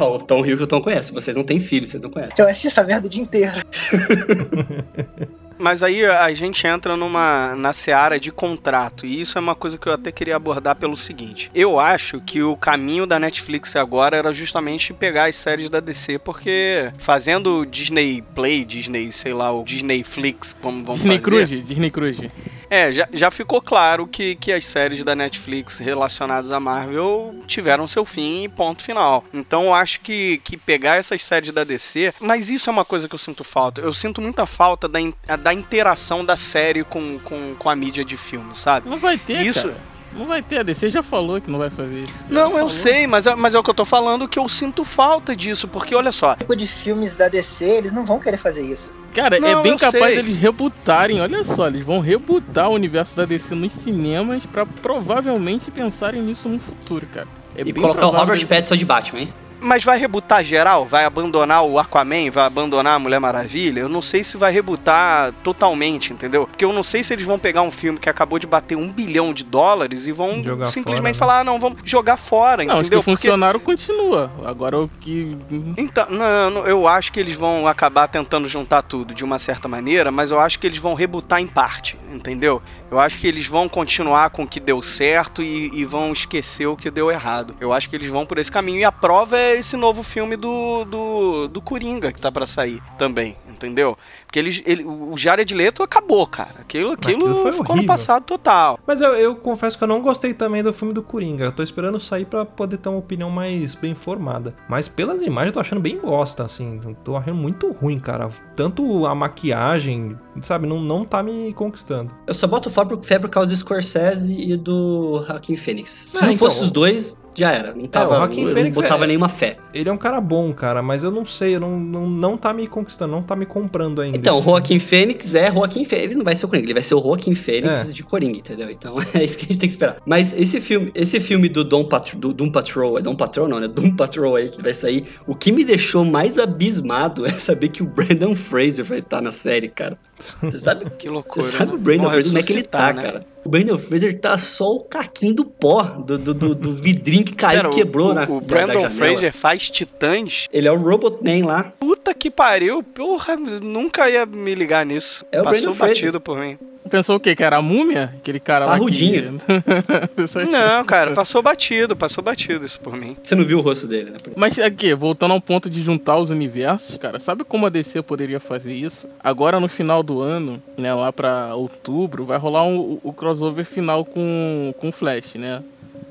O 0.01 0.18
Tom 0.18 0.44
Hiddleston 0.44 0.81
conhece, 0.81 1.12
vocês 1.12 1.37
não 1.37 1.44
têm 1.44 1.61
filho, 1.61 1.87
vocês 1.87 2.03
não 2.03 2.11
conhecem. 2.11 2.35
Eu 2.38 2.48
assisto 2.48 2.68
essa 2.68 2.83
merda 2.85 3.07
o 3.07 3.11
dia 3.11 3.22
inteiro. 3.22 3.53
Mas 5.62 5.81
aí 5.85 6.05
a 6.05 6.35
gente 6.35 6.66
entra 6.66 6.96
numa 6.96 7.55
na 7.55 7.72
seara 7.72 8.18
de 8.18 8.33
contrato, 8.33 9.07
e 9.07 9.20
isso 9.20 9.38
é 9.38 9.40
uma 9.40 9.55
coisa 9.55 9.79
que 9.79 9.87
eu 9.87 9.92
até 9.92 10.11
queria 10.11 10.35
abordar 10.35 10.75
pelo 10.75 10.96
seguinte. 10.96 11.53
Eu 11.55 11.79
acho 11.79 12.20
que 12.20 12.42
o 12.42 12.57
caminho 12.57 13.07
da 13.07 13.16
Netflix 13.16 13.77
agora 13.77 14.16
era 14.16 14.33
justamente 14.33 14.92
pegar 14.92 15.29
as 15.29 15.37
séries 15.37 15.70
da 15.70 15.79
DC, 15.79 16.18
porque 16.18 16.90
fazendo 16.98 17.64
Disney 17.64 18.22
Play, 18.35 18.64
Disney, 18.64 19.12
sei 19.12 19.33
lá, 19.33 19.53
o 19.53 19.62
Disney 19.62 20.03
Flix, 20.03 20.57
como 20.61 20.81
vamos 20.85 21.01
Disney 21.01 21.18
fazer. 21.18 21.31
Cruise, 21.31 21.62
Disney 21.62 21.90
Cruise. 21.92 22.31
É, 22.74 22.90
já, 22.90 23.06
já 23.12 23.30
ficou 23.30 23.61
claro 23.61 24.06
que, 24.06 24.35
que 24.37 24.50
as 24.50 24.64
séries 24.64 25.04
da 25.04 25.14
Netflix 25.14 25.76
relacionadas 25.76 26.50
à 26.50 26.58
Marvel 26.58 27.35
tiveram 27.46 27.87
seu 27.87 28.02
fim 28.02 28.44
e 28.44 28.48
ponto 28.48 28.82
final. 28.82 29.22
Então 29.35 29.64
eu 29.64 29.74
acho 29.74 30.00
que, 30.00 30.40
que 30.42 30.56
pegar 30.56 30.96
essas 30.96 31.22
séries 31.22 31.52
da 31.52 31.64
DC. 31.64 32.14
Mas 32.18 32.48
isso 32.48 32.70
é 32.70 32.72
uma 32.72 32.85
coisa 32.85 33.06
que 33.06 33.14
eu 33.14 33.18
sinto 33.18 33.44
falta. 33.44 33.82
Eu 33.82 33.92
sinto 33.92 34.22
muita 34.22 34.46
falta 34.46 34.88
da, 34.88 34.98
in- 34.98 35.12
da 35.42 35.52
interação 35.52 36.24
da 36.24 36.35
série 36.35 36.82
com, 36.82 37.18
com, 37.18 37.54
com 37.58 37.68
a 37.68 37.76
mídia 37.76 38.02
de 38.06 38.16
filme, 38.16 38.54
sabe? 38.54 38.88
Não 38.88 38.98
vai 38.98 39.18
ter, 39.18 39.44
Isso- 39.44 39.68
cara. 39.68 39.91
Não 40.16 40.27
vai 40.27 40.42
ter. 40.42 40.59
A 40.59 40.62
DC 40.62 40.90
já 40.90 41.03
falou 41.03 41.40
que 41.40 41.51
não 41.51 41.59
vai 41.59 41.70
fazer 41.70 42.01
isso. 42.01 42.25
Não, 42.29 42.59
eu 42.59 42.68
sei, 42.68 43.07
mas 43.07 43.27
é, 43.27 43.35
mas 43.35 43.55
é 43.55 43.59
o 43.59 43.62
que 43.62 43.70
eu 43.70 43.75
tô 43.75 43.85
falando 43.85 44.29
que 44.29 44.38
eu 44.38 44.48
sinto 44.48 44.85
falta 44.85 45.35
disso, 45.35 45.66
porque 45.66 45.94
olha 45.94 46.12
só. 46.12 46.35
tipo 46.35 46.55
de 46.55 46.66
filmes 46.66 47.16
da 47.16 47.29
DC, 47.29 47.64
eles 47.64 47.92
não 47.92 48.05
vão 48.05 48.18
querer 48.18 48.37
fazer 48.37 48.64
isso. 48.66 48.92
Cara, 49.14 49.37
é 49.37 49.40
Não, 49.40 49.62
bem 49.62 49.72
eu 49.72 49.79
capaz 49.79 50.14
sei. 50.14 50.16
deles 50.16 50.37
rebutarem. 50.37 51.20
Olha 51.20 51.44
só, 51.44 51.66
eles 51.66 51.85
vão 51.85 52.01
rebutar 52.01 52.68
o 52.70 52.75
universo 52.75 53.14
da 53.14 53.25
DC 53.25 53.55
nos 53.55 53.72
cinemas 53.72 54.44
pra 54.46 54.64
provavelmente 54.64 55.70
pensarem 55.70 56.22
nisso 56.22 56.48
no 56.48 56.59
futuro, 56.59 57.07
cara. 57.12 57.29
É 57.57 57.61
E 57.61 57.72
bem 57.72 57.75
colocar 57.83 58.07
o 58.07 58.11
Robert 58.11 58.46
Pattinson 58.46 58.77
de 58.77 58.85
Batman, 58.85 59.20
hein? 59.22 59.35
Mas 59.62 59.85
vai 59.85 59.98
rebutar 59.98 60.42
geral? 60.44 60.85
Vai 60.85 61.05
abandonar 61.05 61.64
o 61.64 61.79
Aquaman? 61.79 62.31
Vai 62.31 62.44
abandonar 62.46 62.96
a 62.96 62.98
Mulher 62.98 63.20
Maravilha? 63.20 63.81
Eu 63.81 63.88
não 63.88 64.03
sei 64.03 64.25
se 64.25 64.37
vai 64.37 64.53
rebutar 64.53 65.33
totalmente, 65.44 66.12
entendeu? 66.12 66.46
Porque 66.46 66.64
eu 66.64 66.72
não 66.72 66.83
sei 66.83 67.03
se 67.05 67.12
eles 67.12 67.25
vão 67.25 67.38
pegar 67.38 67.62
um 67.62 67.70
filme 67.70 67.98
que 67.98 68.09
acabou 68.09 68.38
de 68.38 68.46
bater 68.46 68.77
um 68.77 68.88
bilhão 68.88 69.33
de 69.33 69.44
dólares 69.44 70.07
e 70.07 70.12
vão 70.12 70.42
Jogar 70.42 70.68
simplesmente 70.68 71.16
fora, 71.18 71.31
falar, 71.33 71.40
ah, 71.40 71.44
não, 71.44 71.59
vamos 71.61 71.79
jogar 71.85 72.16
fora, 72.16 72.64
Não, 72.64 72.75
os 72.75 72.81
que 72.81 72.87
entendeu? 72.87 72.98
Porque- 73.03 73.11
funcionaram 73.16 73.61
continua. 73.61 74.31
Agora 74.44 74.79
o 74.81 74.90
que. 75.01 75.37
Então, 75.77 76.07
não, 76.11 76.66
eu 76.66 76.87
acho 76.88 77.12
que 77.12 77.20
eles 77.20 77.37
vão 77.37 77.66
acabar 77.66 78.09
tentando 78.09 78.48
juntar 78.48 78.83
tudo 78.83 79.14
de 79.14 79.25
uma 79.25 79.38
certa 79.38 79.68
maneira, 79.68 80.11
mas 80.11 80.31
eu 80.31 80.40
acho 80.40 80.59
que 80.59 80.66
eles 80.66 80.79
vão 80.79 80.94
rebutar 80.94 81.40
em 81.40 81.46
parte, 81.46 81.98
entendeu? 82.12 82.61
Eu 82.92 83.00
acho 83.00 83.18
que 83.18 83.26
eles 83.26 83.46
vão 83.46 83.70
continuar 83.70 84.28
com 84.28 84.42
o 84.42 84.46
que 84.46 84.61
deu 84.61 84.83
certo 84.83 85.42
e, 85.42 85.70
e 85.72 85.83
vão 85.83 86.12
esquecer 86.12 86.66
o 86.66 86.76
que 86.76 86.90
deu 86.90 87.11
errado. 87.11 87.57
Eu 87.59 87.72
acho 87.72 87.88
que 87.88 87.96
eles 87.96 88.11
vão 88.11 88.26
por 88.26 88.37
esse 88.37 88.52
caminho. 88.52 88.81
E 88.81 88.85
a 88.85 88.92
prova 88.92 89.38
é 89.38 89.59
esse 89.59 89.78
novo 89.78 90.02
filme 90.02 90.37
do, 90.37 90.85
do, 90.85 91.48
do 91.48 91.62
Coringa 91.62 92.12
que 92.12 92.20
tá 92.20 92.31
pra 92.31 92.44
sair 92.44 92.83
também, 92.98 93.35
entendeu? 93.48 93.96
Porque 94.26 94.38
eles, 94.38 94.62
ele, 94.66 94.85
o 94.85 95.16
Jared 95.16 95.55
Leto 95.55 95.83
acabou, 95.83 96.26
cara. 96.26 96.57
Aquilo, 96.61 96.92
aquilo, 96.92 97.20
Aquilo 97.31 97.37
foi 97.37 97.52
ficou 97.52 97.68
no 97.68 97.72
horrível. 97.81 97.87
passado 97.87 98.24
total. 98.24 98.78
Mas 98.87 99.00
eu, 99.00 99.14
eu 99.14 99.37
confesso 99.37 99.78
que 99.78 99.85
eu 99.85 99.88
não 99.88 100.02
gostei 100.02 100.35
também 100.35 100.62
do 100.62 100.70
filme 100.70 100.92
do 100.92 101.02
Coringa. 101.02 101.44
Eu 101.46 101.52
tô 101.52 101.62
esperando 101.62 101.98
sair 101.98 102.26
pra 102.26 102.44
poder 102.44 102.76
ter 102.76 102.90
uma 102.90 102.98
opinião 102.98 103.31
mais 103.31 103.74
bem 103.74 103.94
formada. 103.94 104.55
Mas 104.68 104.87
pelas 104.87 105.22
imagens 105.22 105.46
eu 105.48 105.55
tô 105.55 105.61
achando 105.61 105.81
bem 105.81 105.96
bosta, 105.98 106.44
assim. 106.44 106.78
Tô 107.02 107.16
achando 107.16 107.37
muito 107.37 107.72
ruim, 107.72 107.98
cara. 107.98 108.28
Tanto 108.55 109.07
a 109.07 109.14
maquiagem, 109.14 110.18
sabe, 110.42 110.66
não, 110.66 110.78
não 110.78 111.07
tá 111.07 111.22
me 111.22 111.55
conquistando. 111.55 112.14
Eu 112.26 112.35
só 112.35 112.46
boto 112.46 112.68
fé 112.85 112.97
por, 112.97 113.05
fé 113.05 113.18
por 113.18 113.31
causa 113.31 113.51
do 113.51 113.57
Scorsese 113.57 114.33
e 114.33 114.57
do 114.57 115.25
Joaquin 115.27 115.57
Phoenix. 115.57 116.09
Se 116.11 116.16
Ah, 116.16 116.27
não 116.27 116.33
então, 116.33 116.49
fosse 116.49 116.62
os 116.62 116.71
dois, 116.71 117.16
já 117.35 117.53
era. 117.53 117.75
Não 117.75 117.87
tava, 117.87 118.14
o 118.14 118.16
Joaquin 118.18 118.42
eu 118.42 118.49
Phoenix 118.49 118.77
não 118.77 118.83
botava 118.83 119.05
é- 119.05 119.07
nenhuma 119.07 119.29
fé. 119.29 119.57
Ele 119.73 119.88
é 119.88 119.92
um 119.92 119.97
cara 119.99 120.21
bom, 120.21 120.53
cara, 120.53 120.83
mas 120.83 121.03
eu 121.05 121.11
não 121.11 121.25
sei, 121.27 121.57
eu 121.57 121.61
não, 121.61 121.79
não, 121.81 122.09
não 122.09 122.37
tá 122.37 122.53
me 122.53 122.66
conquistando, 122.66 123.12
não 123.12 123.23
tá 123.23 123.35
me 123.35 123.47
comprando 123.47 124.01
ainda. 124.01 124.16
Então, 124.18 124.37
o 124.37 124.40
esse 124.40 124.49
Joaquin 124.49 124.79
Fênix 124.79 125.35
é 125.35 125.51
Joaquin 125.53 125.85
Fênix. 125.85 126.07
Ele 126.07 126.14
não 126.16 126.25
vai 126.25 126.37
ser 126.37 126.47
o 126.47 126.49
Coringa, 126.49 126.66
ele 126.66 126.75
vai 126.75 126.83
ser 126.83 126.95
o 126.95 127.01
Joaquim 127.03 127.35
Fênix 127.35 127.88
É. 127.88 127.92
de 127.92 128.03
Coringa, 128.03 128.38
entendeu? 128.38 128.71
Então 128.71 128.97
é 129.14 129.25
isso 129.25 129.37
que 129.38 129.45
a 129.45 129.49
gente 129.49 129.59
tem 129.59 129.68
que 129.68 129.73
esperar. 129.75 129.97
Mas 130.05 130.33
esse 130.37 130.61
filme, 130.61 130.90
esse 130.95 131.18
filme 131.21 131.49
do 131.49 131.64
Dom 131.64 131.85
Pat 131.85 132.14
do 132.14 132.33
Doom 132.33 132.51
Patrol, 132.51 132.99
é 132.99 133.03
Doom 133.03 133.14
Patrol 133.16 133.49
não, 133.49 133.59
né? 133.61 133.68
Doom 133.68 133.97
Patrol 133.97 134.37
aí 134.37 134.49
que 134.49 134.62
vai 134.62 134.75
sair. 134.75 135.05
O 135.27 135.35
que 135.35 135.51
me 135.53 135.64
deixou 135.64 136.05
mais 136.05 136.38
abismado 136.38 137.25
é 137.27 137.31
saber 137.31 137.68
que 137.68 137.83
o 137.83 137.87
Brandon 137.87 138.35
Fraser 138.35 138.85
vai 138.85 138.99
estar 138.99 139.21
na 139.21 139.33
série, 139.33 139.68
cara. 139.68 139.97
Você 140.18 140.59
sabe, 140.59 140.85
Que 140.99 141.09
você 141.09 141.11
loucura. 141.11 141.47
sabe 141.47 141.66
né? 141.66 141.73
o 141.75 141.79
Brandon 141.79 142.11
Fraser 142.11 142.25
como 142.27 142.38
é 142.38 142.42
que 142.42 142.53
ele 142.53 142.62
tá, 142.62 142.92
né? 142.92 143.03
cara? 143.03 143.27
O 143.44 143.48
Brandon 143.48 143.78
Fraser 143.78 144.18
tá 144.20 144.38
só 144.38 144.72
o 144.76 144.81
caquinho 144.81 145.35
do 145.35 145.44
pó, 145.44 145.83
do, 145.83 146.16
do, 146.16 146.33
do, 146.35 146.55
do 146.55 146.74
vidrinho 146.74 147.24
que 147.24 147.35
caiu 147.35 147.62
Pera, 147.62 147.68
e 147.70 147.72
quebrou 147.74 148.11
o, 148.11 148.14
na 148.14 148.24
o 148.24 148.40
Brandon. 148.40 148.88
Fraser 148.90 149.33
faz 149.33 149.68
Titãs? 149.68 150.46
Ele 150.52 150.68
é 150.68 150.72
o 150.72 150.76
Robotman 150.76 151.44
lá. 151.44 151.64
Puta 151.81 152.14
que 152.14 152.31
pariu, 152.31 152.83
porra, 152.83 153.37
nunca 153.37 154.09
ia 154.09 154.24
me 154.24 154.55
ligar 154.55 154.87
nisso. 154.87 155.24
É 155.33 155.40
o 155.40 155.44
Passou 155.44 155.61
Brandon 155.62 155.74
Fraser. 155.76 155.94
batido 155.96 156.20
por 156.20 156.38
mim. 156.38 156.57
Pensou 156.90 157.16
o 157.16 157.20
quê? 157.20 157.35
Que 157.35 157.42
era 157.42 157.57
a 157.57 157.62
múmia? 157.62 158.12
Aquele 158.18 158.38
cara 158.40 158.66
lá. 158.66 158.72
Parrudinho. 158.72 159.38
Que... 159.38 160.44
Não, 160.50 160.85
cara, 160.85 161.12
passou 161.12 161.40
batido, 161.40 161.96
passou 161.96 162.22
batido 162.22 162.66
isso 162.66 162.78
por 162.81 162.94
mim. 162.96 163.16
Você 163.22 163.35
não 163.35 163.44
viu 163.44 163.59
o 163.59 163.62
rosto 163.62 163.87
dele, 163.87 164.11
né? 164.11 164.18
Mas 164.37 164.59
aqui, 164.59 164.92
voltando 164.94 165.33
ao 165.33 165.40
ponto 165.40 165.70
de 165.70 165.81
juntar 165.81 166.18
os 166.18 166.28
universos, 166.28 166.98
cara, 166.98 167.18
sabe 167.18 167.44
como 167.44 167.64
a 167.66 167.70
DC 167.70 168.02
poderia 168.02 168.38
fazer 168.40 168.74
isso? 168.74 169.09
Agora 169.22 169.59
no 169.59 169.68
final 169.68 170.02
do 170.02 170.20
ano, 170.20 170.62
né, 170.76 170.92
lá 170.92 171.12
pra 171.12 171.55
outubro, 171.55 172.24
vai 172.26 172.37
rolar 172.37 172.64
um- 172.64 172.98
o 173.02 173.12
crossover 173.33 173.64
final 173.64 174.05
com 174.05 174.75
com 174.79 174.88
o 174.90 174.92
Flash, 174.92 175.35
né? 175.35 175.62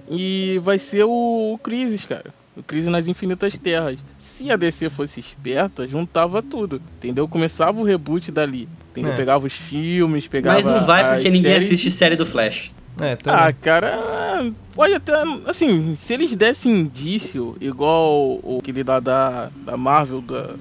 E 0.10 0.60
vai 0.64 0.78
ser 0.80 1.04
o, 1.04 1.54
o 1.54 1.58
Crisis, 1.60 2.06
cara. 2.06 2.34
O 2.56 2.62
Crise 2.62 2.90
nas 2.90 3.08
Infinitas 3.08 3.58
Terras. 3.58 4.00
Se 4.18 4.52
a 4.52 4.58
DC 4.58 4.90
fosse 4.90 5.20
esperta, 5.20 5.88
juntava 5.88 6.42
tudo, 6.42 6.82
entendeu? 6.98 7.28
Começava 7.28 7.80
o 7.80 7.84
reboot 7.84 8.30
dali, 8.30 8.68
entendeu? 8.92 9.14
É. 9.14 9.16
Pegava 9.16 9.48
os 9.48 9.54
filmes, 9.54 10.28
pegava 10.28 10.56
Mas 10.56 10.66
não 10.66 10.86
vai 10.86 11.14
porque 11.14 11.30
ninguém 11.30 11.52
séries 11.54 11.68
assiste 11.68 11.92
série 11.92 12.16
do 12.16 12.26
Flash. 12.26 12.72
É, 13.00 13.16
também. 13.16 13.40
ah, 13.40 13.54
cara, 13.54 14.52
pode 14.76 14.94
até. 14.94 15.14
Assim, 15.46 15.96
se 15.96 16.14
eles 16.14 16.36
dessem 16.36 16.82
indício, 16.82 17.56
igual 17.62 18.12
o 18.44 18.60
aquele 18.60 18.84
lá 18.84 19.00
da, 19.00 19.50
da 19.66 19.78
Marvel, 19.78 20.22
da, 20.22 20.56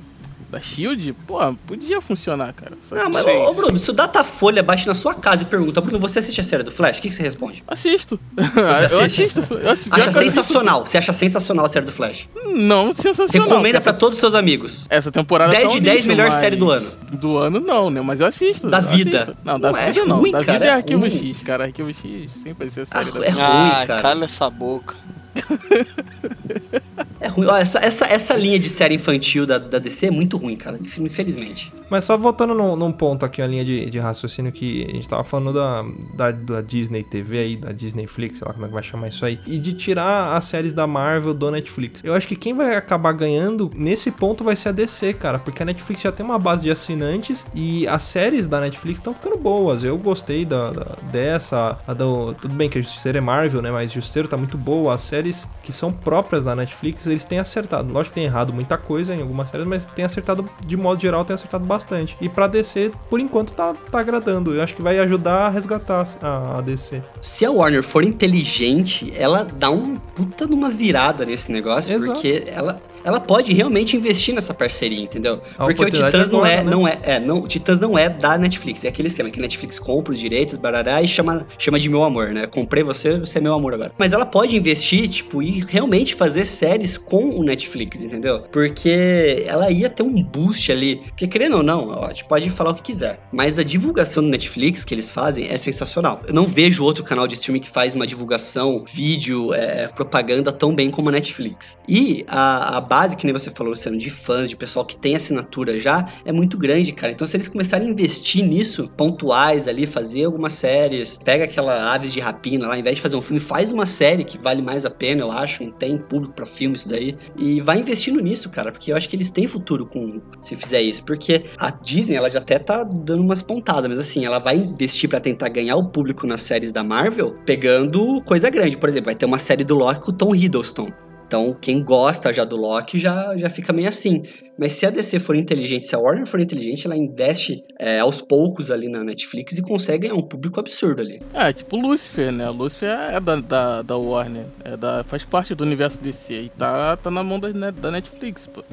da 0.50 0.60
Shield, 0.60 1.12
pô, 1.26 1.38
podia 1.66 2.00
funcionar, 2.00 2.52
cara. 2.52 2.72
Sabe? 2.82 3.00
Ah, 3.02 3.08
mas, 3.08 3.24
Sim, 3.24 3.30
ô. 3.36 3.52
Bruno, 3.54 3.78
se 3.78 3.88
o 3.90 3.92
Datafolha 3.92 4.62
bate 4.62 4.86
na 4.86 4.94
sua 4.94 5.14
casa 5.14 5.42
e 5.42 5.46
pergunta, 5.46 5.80
Bruno, 5.80 5.98
você 5.98 6.18
assiste 6.18 6.40
a 6.40 6.44
série 6.44 6.62
do 6.62 6.70
Flash? 6.72 6.98
O 6.98 7.02
que, 7.02 7.08
que 7.08 7.14
você 7.14 7.22
responde? 7.22 7.62
Assisto. 7.68 8.18
Você 8.36 8.94
eu 8.94 9.00
assisto. 9.00 9.40
Eu 9.54 9.70
assisto 9.70 9.94
Acha 9.94 10.12
sensacional. 10.12 10.84
Você 10.86 10.98
acha 10.98 11.12
sensacional 11.12 11.66
a 11.66 11.68
série 11.68 11.86
do 11.86 11.92
Flash. 11.92 12.28
Não, 12.54 12.94
sensacional. 12.94 13.48
Recomenda 13.48 13.78
Essa- 13.78 13.90
pra 13.90 13.98
todos 13.98 14.16
os 14.16 14.20
seus 14.20 14.34
amigos. 14.34 14.86
Essa 14.90 15.10
temporada 15.12 15.52
10 15.52 15.62
tá 15.68 15.68
de 15.74 15.80
10 15.80 15.96
lixo, 15.96 16.08
melhor 16.08 16.28
mas- 16.30 16.40
série 16.40 16.56
do 16.56 16.70
ano. 16.70 16.90
Do 17.12 17.36
ano 17.38 17.60
não, 17.60 17.88
né? 17.90 18.00
Mas 18.00 18.20
eu 18.20 18.26
assisto. 18.26 18.68
Da 18.68 18.78
eu 18.78 18.82
vida. 18.84 19.22
assisto. 19.22 19.36
Não, 19.44 19.58
da 19.60 19.70
Não, 19.72 19.78
é 19.78 19.92
vida 19.92 20.04
não. 20.06 20.16
ruim, 20.18 20.32
da 20.32 20.44
cara, 20.44 20.52
vida 20.58 20.64
é, 20.64 20.68
é 20.68 20.72
Arquivo 20.72 21.00
ruim. 21.00 21.10
X, 21.10 21.42
cara. 21.42 21.64
Arquivo 21.64 21.92
X 21.92 22.30
sempre 22.32 22.66
vai 22.66 22.70
ser 22.70 22.86
Ah, 22.90 22.98
série 22.98 23.12
da 23.12 23.24
é 23.26 23.30
vida. 23.30 23.42
ah, 23.44 23.76
ruim, 23.76 23.86
cara. 23.86 24.02
cala 24.02 24.24
essa 24.24 24.50
boca. 24.50 24.96
É 27.20 27.28
ruim. 27.28 27.46
Ó, 27.46 27.56
essa, 27.56 27.78
essa, 27.78 28.06
essa 28.06 28.34
linha 28.34 28.58
de 28.58 28.68
série 28.68 28.94
infantil 28.94 29.44
da, 29.46 29.58
da 29.58 29.78
DC 29.78 30.06
é 30.06 30.10
muito 30.10 30.36
ruim, 30.36 30.56
cara. 30.56 30.78
Infelizmente. 30.98 31.72
Mas 31.90 32.04
só 32.04 32.16
voltando 32.16 32.54
num, 32.54 32.76
num 32.76 32.92
ponto 32.92 33.26
aqui, 33.26 33.42
a 33.42 33.46
linha 33.46 33.64
de, 33.64 33.90
de 33.90 33.98
raciocínio 33.98 34.52
que 34.52 34.86
a 34.88 34.92
gente 34.92 35.08
tava 35.08 35.24
falando 35.24 35.52
da, 35.52 35.84
da, 36.14 36.30
da 36.30 36.60
Disney 36.60 37.02
TV 37.02 37.38
aí, 37.38 37.56
da 37.56 37.72
Disney 37.72 38.06
Flix, 38.06 38.38
sei 38.38 38.46
lá 38.48 38.54
como 38.54 38.64
é 38.64 38.68
que 38.68 38.74
vai 38.74 38.82
chamar 38.82 39.08
isso 39.08 39.24
aí, 39.24 39.40
e 39.46 39.58
de 39.58 39.72
tirar 39.72 40.36
as 40.36 40.44
séries 40.44 40.72
da 40.72 40.86
Marvel 40.86 41.34
do 41.34 41.50
Netflix. 41.50 42.02
Eu 42.04 42.14
acho 42.14 42.28
que 42.28 42.36
quem 42.36 42.54
vai 42.54 42.76
acabar 42.76 43.12
ganhando 43.12 43.68
nesse 43.74 44.10
ponto 44.12 44.44
vai 44.44 44.54
ser 44.54 44.68
a 44.68 44.72
DC, 44.72 45.14
cara, 45.14 45.38
porque 45.40 45.62
a 45.62 45.66
Netflix 45.66 46.02
já 46.02 46.12
tem 46.12 46.24
uma 46.24 46.38
base 46.38 46.64
de 46.64 46.70
assinantes 46.70 47.44
e 47.54 47.86
as 47.88 48.04
séries 48.04 48.46
da 48.46 48.60
Netflix 48.60 49.00
estão 49.00 49.12
ficando 49.12 49.36
boas. 49.36 49.82
Eu 49.82 49.98
gostei 49.98 50.44
da, 50.44 50.70
da- 50.70 50.96
dessa, 51.10 51.76
do, 51.98 52.34
tudo 52.34 52.54
bem 52.54 52.70
que 52.70 52.78
a 52.78 52.82
Justiceiro 52.82 53.18
é 53.18 53.20
Marvel, 53.20 53.60
né, 53.60 53.70
mas 53.72 53.90
Justiceiro 53.90 54.28
tá 54.28 54.36
muito 54.36 54.56
boa. 54.56 54.94
As 54.94 55.00
séries 55.02 55.48
que 55.62 55.72
são 55.72 55.92
próprias 55.92 56.44
da 56.44 56.54
Netflix, 56.54 57.06
eles 57.10 57.24
têm 57.24 57.38
acertado. 57.38 57.92
Lógico 57.92 58.14
que 58.14 58.20
tem 58.20 58.24
errado 58.24 58.52
muita 58.52 58.76
coisa 58.76 59.14
em 59.14 59.20
algumas 59.20 59.50
séries, 59.50 59.66
mas 59.66 59.86
tem 59.88 60.04
acertado, 60.04 60.48
de 60.64 60.76
modo 60.76 61.00
geral, 61.00 61.24
tem 61.24 61.34
acertado 61.34 61.64
bastante. 61.64 62.16
E 62.20 62.28
pra 62.28 62.46
DC, 62.46 62.92
por 63.08 63.20
enquanto, 63.20 63.52
tá, 63.52 63.74
tá 63.90 64.00
agradando. 64.00 64.54
Eu 64.54 64.62
acho 64.62 64.74
que 64.74 64.82
vai 64.82 64.98
ajudar 64.98 65.46
a 65.46 65.48
resgatar 65.48 66.06
a, 66.22 66.58
a 66.58 66.60
DC. 66.60 67.02
Se 67.20 67.44
a 67.44 67.50
Warner 67.50 67.82
for 67.82 68.04
inteligente, 68.04 69.12
ela 69.16 69.44
dá 69.44 69.70
um 69.70 69.96
puta 69.96 70.46
numa 70.46 70.70
virada 70.70 71.24
nesse 71.24 71.50
negócio, 71.50 71.94
Exato. 71.94 72.12
porque 72.12 72.44
ela, 72.46 72.80
ela 73.04 73.20
pode 73.20 73.52
realmente 73.52 73.96
investir 73.96 74.34
nessa 74.34 74.52
parceria, 74.52 75.02
entendeu? 75.02 75.40
A 75.58 75.64
porque 75.64 75.82
o 75.82 75.90
Titãs 75.90 76.30
não 76.30 76.40
agora, 76.40 76.52
é, 76.52 76.64
né? 76.64 76.70
não 76.70 76.88
é, 76.88 76.98
é, 77.02 77.20
não, 77.20 77.40
o 77.40 77.48
Titãs 77.48 77.80
não 77.80 77.98
é 77.98 78.08
da 78.08 78.36
Netflix, 78.36 78.84
é 78.84 78.88
aquele 78.88 79.08
esquema 79.08 79.30
que 79.30 79.38
a 79.38 79.42
Netflix 79.42 79.78
compra 79.78 80.12
os 80.12 80.18
direitos, 80.18 80.56
barará, 80.56 81.02
e 81.02 81.08
chama, 81.08 81.46
chama 81.58 81.78
de 81.78 81.88
meu 81.88 82.02
amor, 82.02 82.28
né? 82.28 82.46
Comprei 82.46 82.82
você, 82.82 83.18
você 83.18 83.38
é 83.38 83.40
meu 83.40 83.54
amor 83.54 83.74
agora. 83.74 83.92
Mas 83.98 84.12
ela 84.12 84.26
pode 84.26 84.56
investir, 84.56 85.08
tipo, 85.08 85.42
e 85.42 85.64
realmente 85.66 86.14
fazer 86.14 86.44
séries 86.44 86.96
com 87.04 87.30
o 87.30 87.42
Netflix, 87.42 88.04
entendeu? 88.04 88.40
Porque 88.52 89.44
ela 89.46 89.70
ia 89.70 89.88
ter 89.88 90.02
um 90.02 90.22
boost 90.22 90.70
ali, 90.70 90.96
porque 90.96 91.26
querendo 91.26 91.56
ou 91.56 91.62
não, 91.62 91.88
ó, 91.88 92.10
pode 92.28 92.50
falar 92.50 92.70
o 92.70 92.74
que 92.74 92.82
quiser, 92.82 93.20
mas 93.32 93.58
a 93.58 93.62
divulgação 93.62 94.22
do 94.22 94.28
Netflix 94.28 94.84
que 94.84 94.94
eles 94.94 95.10
fazem 95.10 95.48
é 95.48 95.58
sensacional. 95.58 96.20
Eu 96.26 96.34
não 96.34 96.44
vejo 96.44 96.84
outro 96.84 97.02
canal 97.02 97.26
de 97.26 97.34
streaming 97.34 97.60
que 97.60 97.70
faz 97.70 97.94
uma 97.94 98.06
divulgação, 98.06 98.82
vídeo, 98.84 99.52
é, 99.54 99.88
propaganda 99.88 100.52
tão 100.52 100.74
bem 100.74 100.90
como 100.90 101.08
a 101.08 101.12
Netflix. 101.12 101.78
E 101.88 102.24
a, 102.28 102.76
a 102.76 102.80
base, 102.80 103.16
que 103.16 103.24
nem 103.24 103.32
você 103.32 103.50
falou, 103.50 103.70
Luciano, 103.72 103.98
de 103.98 104.10
fãs, 104.10 104.50
de 104.50 104.56
pessoal 104.56 104.84
que 104.84 104.96
tem 104.96 105.16
assinatura 105.16 105.78
já, 105.78 106.06
é 106.24 106.32
muito 106.32 106.58
grande, 106.58 106.92
cara. 106.92 107.12
Então, 107.12 107.26
se 107.26 107.36
eles 107.36 107.48
começarem 107.48 107.88
a 107.88 107.90
investir 107.90 108.44
nisso, 108.44 108.88
pontuais 108.96 109.66
ali, 109.66 109.86
fazer 109.86 110.24
algumas 110.24 110.52
séries, 110.52 111.18
pega 111.24 111.44
aquela 111.44 111.94
Aves 111.94 112.12
de 112.12 112.20
Rapina 112.20 112.66
lá, 112.66 112.74
ao 112.74 112.80
invés 112.80 112.96
de 112.96 113.02
fazer 113.02 113.16
um 113.16 113.22
filme, 113.22 113.40
faz 113.40 113.72
uma 113.72 113.86
série 113.86 114.24
que 114.24 114.38
vale 114.38 114.62
mais 114.62 114.84
a 114.84 114.90
pena, 114.90 115.22
eu 115.22 115.32
acho. 115.32 115.64
Não 115.64 115.72
tem 115.72 115.96
público 115.96 116.34
pra 116.34 116.46
filme 116.46 116.76
isso 116.76 116.88
daí. 116.90 117.16
E 117.36 117.60
vai 117.60 117.78
investindo 117.78 118.20
nisso, 118.20 118.50
cara, 118.50 118.70
porque 118.70 118.92
eu 118.92 118.96
acho 118.96 119.08
que 119.08 119.16
eles 119.16 119.30
têm 119.30 119.46
futuro 119.46 119.86
com 119.86 120.20
se 120.40 120.56
fizer 120.56 120.82
isso. 120.82 121.04
Porque 121.04 121.44
a 121.58 121.70
Disney, 121.70 122.16
ela 122.16 122.30
já 122.30 122.38
até 122.38 122.58
tá 122.58 122.82
dando 122.82 123.22
umas 123.22 123.42
pontadas, 123.42 123.88
mas 123.88 123.98
assim, 123.98 124.24
ela 124.24 124.38
vai 124.38 124.56
investir 124.56 125.08
para 125.08 125.20
tentar 125.20 125.48
ganhar 125.48 125.76
o 125.76 125.84
público 125.84 126.26
nas 126.26 126.42
séries 126.42 126.72
da 126.72 126.82
Marvel, 126.82 127.36
pegando 127.46 128.20
coisa 128.22 128.50
grande. 128.50 128.76
Por 128.76 128.88
exemplo, 128.88 129.06
vai 129.06 129.14
ter 129.14 129.26
uma 129.26 129.38
série 129.38 129.64
do 129.64 129.74
Loki 129.74 130.00
com 130.00 130.10
o 130.10 130.14
Tom 130.14 130.34
Hiddleston. 130.34 130.92
Então, 131.30 131.54
quem 131.54 131.80
gosta 131.80 132.32
já 132.32 132.44
do 132.44 132.56
Loki 132.56 132.98
já, 132.98 133.36
já 133.36 133.48
fica 133.48 133.72
meio 133.72 133.88
assim. 133.88 134.20
Mas 134.58 134.72
se 134.72 134.84
a 134.84 134.90
DC 134.90 135.20
for 135.20 135.36
inteligente, 135.36 135.86
se 135.86 135.94
a 135.94 135.98
Warner 136.00 136.26
for 136.26 136.40
inteligente, 136.40 136.86
ela 136.86 136.96
investe 136.96 137.62
é, 137.78 138.00
aos 138.00 138.20
poucos 138.20 138.68
ali 138.68 138.88
na 138.88 139.04
Netflix 139.04 139.56
e 139.56 139.62
consegue 139.62 140.08
ganhar 140.08 140.18
um 140.18 140.26
público 140.26 140.58
absurdo 140.58 141.02
ali. 141.02 141.22
É, 141.32 141.52
tipo 141.52 141.76
Lucifer, 141.76 142.32
né? 142.32 142.50
Lucifer 142.50 142.88
é 142.88 143.20
da, 143.20 143.36
da, 143.36 143.82
da 143.82 143.96
Warner, 143.96 144.46
é 144.64 144.76
da, 144.76 145.04
faz 145.04 145.24
parte 145.24 145.54
do 145.54 145.62
universo 145.62 146.00
DC 146.00 146.34
e 146.34 146.48
tá, 146.48 146.96
tá 146.96 147.12
na 147.12 147.22
mão 147.22 147.38
da, 147.38 147.48
da 147.70 147.92
Netflix, 147.92 148.48
pô. 148.48 148.64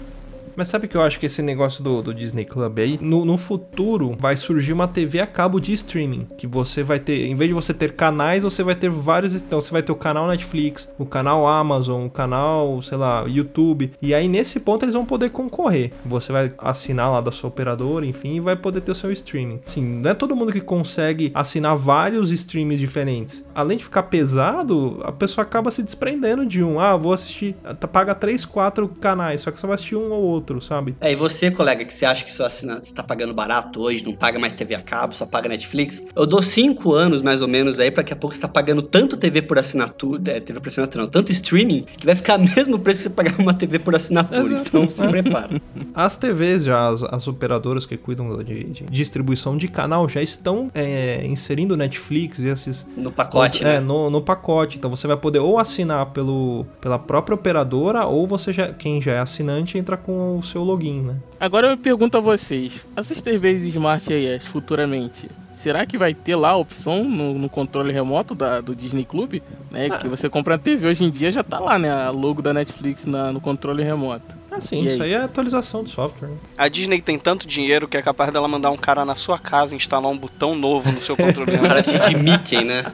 Mas 0.58 0.70
sabe 0.70 0.88
que 0.88 0.98
eu 0.98 1.04
acho 1.04 1.20
que 1.20 1.28
esse 1.28 1.44
negócio 1.44 1.84
do, 1.84 2.02
do 2.02 2.12
Disney 2.16 2.44
Club 2.44 2.80
aí, 2.80 2.98
no, 3.00 3.24
no, 3.24 3.38
futuro 3.38 4.18
vai 4.20 4.36
surgir 4.36 4.74
uma 4.74 4.88
TV 4.88 5.20
a 5.20 5.28
cabo 5.28 5.60
de 5.60 5.72
streaming. 5.72 6.28
Que 6.36 6.48
você 6.48 6.82
vai 6.82 7.00
ter, 7.00 7.28
em 7.28 7.36
vez 7.36 7.48
de 7.48 7.54
você 7.54 7.76
ter 7.76 7.94
canais, 7.94 8.42
você 8.42 8.64
vai 8.64 8.74
ter 8.74 8.90
vários. 8.90 9.36
Então 9.36 9.62
você 9.62 9.70
vai 9.70 9.84
ter 9.84 9.92
o 9.92 9.96
canal 9.96 10.28
Netflix, 10.28 10.92
o 10.98 11.06
canal 11.06 11.48
Amazon, 11.48 12.08
o 12.08 12.10
canal, 12.10 12.82
sei 12.82 12.98
lá, 12.98 13.24
YouTube. 13.28 13.94
E 14.02 14.16
aí 14.16 14.28
nesse 14.28 14.60
ponto 14.60 14.84
eles 14.84 14.96
vão 14.96 15.06
poder 15.06 15.30
concorrer. 15.30 15.94
Você 16.04 16.32
vai 16.32 16.52
assinar 16.58 17.12
lá 17.12 17.22
da 17.22 17.32
sua 17.32 17.50
operadora, 17.50 18.04
enfim, 18.04 18.38
e 18.38 18.40
vai 18.40 18.56
poder 18.56 18.82
ter 18.82 18.94
o 18.94 18.96
seu 18.96 19.12
streaming. 19.12 19.60
Sim, 19.68 20.00
não 20.00 20.10
é 20.10 20.16
todo 20.16 20.36
mundo 20.36 20.52
que 20.52 20.60
consegue 20.60 21.32
assinar 21.36 21.76
vários 21.76 22.32
streams 22.32 22.80
diferentes. 22.80 23.46
Além 23.54 23.78
de 23.78 23.84
ficar 23.84 24.04
pesado, 24.04 25.00
a 25.04 25.12
pessoa 25.12 25.46
acaba 25.46 25.70
se 25.70 25.84
desprendendo 25.84 26.48
de 26.48 26.64
um. 26.64 26.80
Ah, 26.80 26.98
vou 26.98 27.14
assistir. 27.14 27.56
Paga 27.92 28.16
3, 28.16 28.44
4 28.44 28.88
canais, 29.00 29.42
só 29.42 29.52
que 29.52 29.60
você 29.60 29.68
vai 29.68 29.76
assistir 29.76 29.96
um 29.96 30.12
ou 30.12 30.24
outro 30.24 30.47
outro, 30.48 30.62
sabe? 30.62 30.96
É, 31.02 31.12
e 31.12 31.16
você, 31.16 31.52
colega, 31.52 31.84
que 31.84 31.94
você 31.94 32.06
acha 32.06 32.24
que 32.24 32.32
sua 32.32 32.48
assinatura 32.48 32.78
tá 32.94 33.04
pagando 33.04 33.34
barato 33.34 33.82
hoje, 33.82 34.04
não 34.06 34.14
paga 34.14 34.40
mais 34.40 34.54
TV 34.54 34.76
a 34.76 34.82
cabo, 34.82 35.14
só 35.14 35.26
paga 35.26 35.50
Netflix, 35.50 36.02
eu 36.16 36.26
dou 36.26 36.42
cinco 36.42 36.94
anos 36.94 37.22
mais 37.22 37.42
ou 37.42 37.48
menos 37.48 37.80
aí, 37.80 37.92
pra 37.92 38.02
daqui 38.02 38.14
a 38.14 38.16
pouco 38.16 38.36
você 38.36 38.42
tá 38.42 38.48
pagando 38.48 38.82
tanto 38.82 39.18
TV 39.18 39.42
por 39.42 39.60
assinatura, 39.60 40.22
é, 40.32 40.40
TV 40.40 40.60
por 40.60 40.70
assinatura 40.70 41.04
não, 41.04 41.10
tanto 41.10 41.32
streaming, 41.32 41.84
que 41.98 42.06
vai 42.06 42.16
ficar 42.16 42.38
mesmo 42.56 42.80
preço 42.80 43.02
que 43.02 43.04
você 43.04 43.10
pagar 43.10 43.40
uma 43.40 43.54
TV 43.54 43.80
por 43.80 43.96
assinatura. 43.96 44.42
Exato. 44.42 44.64
Então 44.68 44.90
se 44.90 45.08
prepara. 45.08 45.62
As 45.94 46.16
TVs 46.16 46.64
já, 46.64 46.88
as, 46.88 47.04
as 47.04 47.28
operadoras 47.28 47.86
que 47.86 47.98
cuidam 47.98 48.38
de, 48.44 48.64
de, 48.66 48.84
distribuição 48.86 49.58
de 49.58 49.68
canal 49.68 50.08
já 50.08 50.22
estão 50.22 50.72
é, 50.74 51.26
inserindo 51.26 51.76
Netflix 51.76 52.40
e 52.40 52.48
esses. 52.48 52.88
No 52.96 53.12
pacote, 53.12 53.64
É, 53.64 53.74
né? 53.74 53.80
no, 53.80 54.10
no 54.10 54.22
pacote. 54.22 54.78
Então 54.78 54.90
você 54.90 55.08
vai 55.08 55.18
poder 55.18 55.40
ou 55.40 55.58
assinar 55.58 56.08
pelo, 56.08 56.66
pela 56.80 57.00
própria 57.00 57.36
operadora, 57.36 58.06
ou 58.06 58.28
você 58.28 58.54
já, 58.54 58.72
quem 58.72 59.02
já 59.02 59.14
é 59.14 59.20
assinante, 59.20 59.78
entra 59.78 59.98
com 59.98 60.37
o 60.38 60.44
seu 60.44 60.64
login, 60.64 61.02
né? 61.02 61.16
Agora 61.40 61.68
eu 61.68 61.78
pergunto 61.78 62.18
a 62.18 62.22
vocês: 62.22 62.88
essas 62.96 63.22
TVs 63.22 63.64
Smart 63.64 64.14
AES 64.14 64.44
futuramente, 64.44 65.30
será 65.54 65.86
que 65.86 65.98
vai 65.98 66.14
ter 66.14 66.36
lá 66.36 66.52
a 66.52 66.58
opção 66.58 67.04
no, 67.04 67.34
no 67.34 67.50
controle 67.50 67.92
remoto 67.92 68.36
da, 68.36 68.62
do 68.62 68.76
Disney 68.76 69.04
Club? 69.04 69.42
Né, 69.72 69.90
ah. 69.92 69.98
Que 69.98 70.08
você 70.08 70.30
compra 70.30 70.56
a 70.56 70.58
TV 70.58 70.88
hoje 70.88 71.04
em 71.04 71.10
dia 71.10 71.32
já 71.32 71.44
tá 71.44 71.60
lá, 71.60 71.80
né? 71.80 71.92
A 71.92 72.10
logo 72.10 72.42
da 72.42 72.54
Netflix 72.54 73.06
na, 73.06 73.32
no 73.32 73.42
controle 73.42 73.84
remoto. 73.84 74.37
Ah, 74.58 74.62
sim, 74.62 74.82
e 74.82 74.88
isso 74.88 75.04
aí? 75.04 75.14
aí? 75.14 75.22
é 75.22 75.24
atualização 75.24 75.84
do 75.84 75.90
software. 75.90 76.30
Né? 76.30 76.36
A 76.58 76.68
Disney 76.68 77.02
tem 77.02 77.18
tanto 77.20 77.48
dinheiro 77.48 77.88
que 77.88 77.96
é 77.96 78.02
capaz 78.02 78.32
dela 78.34 78.48
mandar 78.48 78.72
um 78.72 78.78
cara 78.78 79.06
na 79.06 79.16
sua 79.16 79.38
casa 79.38 79.76
instalar 79.76 80.12
um 80.12 80.18
botão 80.18 80.56
novo 80.56 80.92
no 80.92 81.00
seu 81.00 81.16
controle 81.16 81.52
remoto. 81.52 81.68
cara 81.68 81.82
de 81.82 82.16
Mickey, 82.16 82.64
né? 82.64 82.86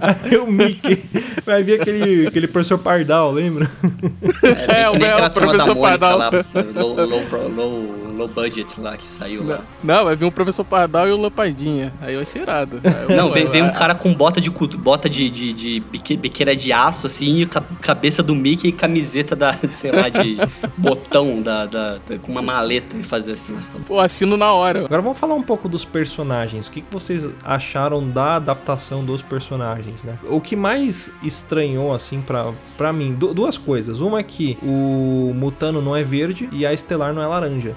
Aí 0.00 0.36
o 0.38 0.46
Mickey 0.46 1.04
vai 1.44 1.62
vir 1.62 1.80
aquele, 1.80 2.26
aquele 2.26 2.48
professor 2.48 2.78
Pardal, 2.78 3.30
lembra? 3.30 3.70
É, 4.42 4.82
é 4.82 4.90
o, 4.90 4.96
é, 4.96 5.26
o 5.26 5.30
professor 5.30 5.76
Pardal. 5.76 6.18
Lá, 6.18 6.30
low, 6.74 6.94
low, 6.94 7.06
low, 7.06 7.48
low 7.48 8.11
budget 8.28 8.80
lá 8.80 8.96
que 8.96 9.06
saiu 9.06 9.42
não, 9.42 9.50
lá. 9.50 9.60
Não, 9.82 10.04
vai 10.04 10.16
vir 10.16 10.24
o 10.24 10.32
professor 10.32 10.64
Pardal 10.64 11.08
e 11.08 11.12
o 11.12 11.16
Lapadinha. 11.16 11.92
Aí 12.00 12.16
vai 12.16 12.24
ser 12.24 12.42
irado. 12.42 12.80
não, 13.14 13.32
vem, 13.32 13.48
vem 13.48 13.62
um 13.62 13.72
cara 13.72 13.94
com 13.94 14.12
bota 14.14 14.40
de 14.40 14.50
bota 14.50 15.08
de, 15.08 15.30
de, 15.30 15.52
de 15.52 15.80
biqueira 15.80 16.54
de 16.54 16.72
aço, 16.72 17.06
assim, 17.06 17.40
e 17.40 17.46
cabeça 17.46 18.22
do 18.22 18.34
Mickey 18.34 18.68
e 18.68 18.72
camiseta 18.72 19.34
da, 19.34 19.54
sei 19.68 19.92
lá, 19.92 20.08
de 20.08 20.38
botão 20.76 21.40
da, 21.42 21.66
da, 21.66 21.98
da 21.98 22.18
com 22.18 22.30
uma 22.30 22.42
maleta 22.42 22.96
e 22.96 23.02
fazer 23.02 23.32
a 23.32 23.34
estimação. 23.34 23.80
Pô, 23.82 23.98
assino 23.98 24.36
na 24.36 24.52
hora. 24.52 24.84
Agora 24.84 25.02
vamos 25.02 25.18
falar 25.18 25.34
um 25.34 25.42
pouco 25.42 25.68
dos 25.68 25.84
personagens. 25.84 26.68
O 26.68 26.70
que, 26.70 26.80
que 26.80 26.92
vocês 26.92 27.28
acharam 27.44 28.08
da 28.08 28.36
adaptação 28.36 29.04
dos 29.04 29.22
personagens, 29.22 30.02
né? 30.02 30.18
O 30.24 30.40
que 30.40 30.56
mais 30.56 31.10
estranhou, 31.22 31.94
assim, 31.94 32.20
pra, 32.20 32.52
pra 32.76 32.92
mim, 32.92 33.12
duas 33.12 33.58
coisas. 33.58 34.00
Uma 34.00 34.20
é 34.20 34.22
que 34.22 34.58
o 34.62 35.32
Mutano 35.34 35.80
não 35.80 35.96
é 35.96 36.02
verde 36.02 36.48
e 36.52 36.66
a 36.66 36.72
Estelar 36.72 37.12
não 37.12 37.22
é 37.22 37.26
laranja 37.26 37.74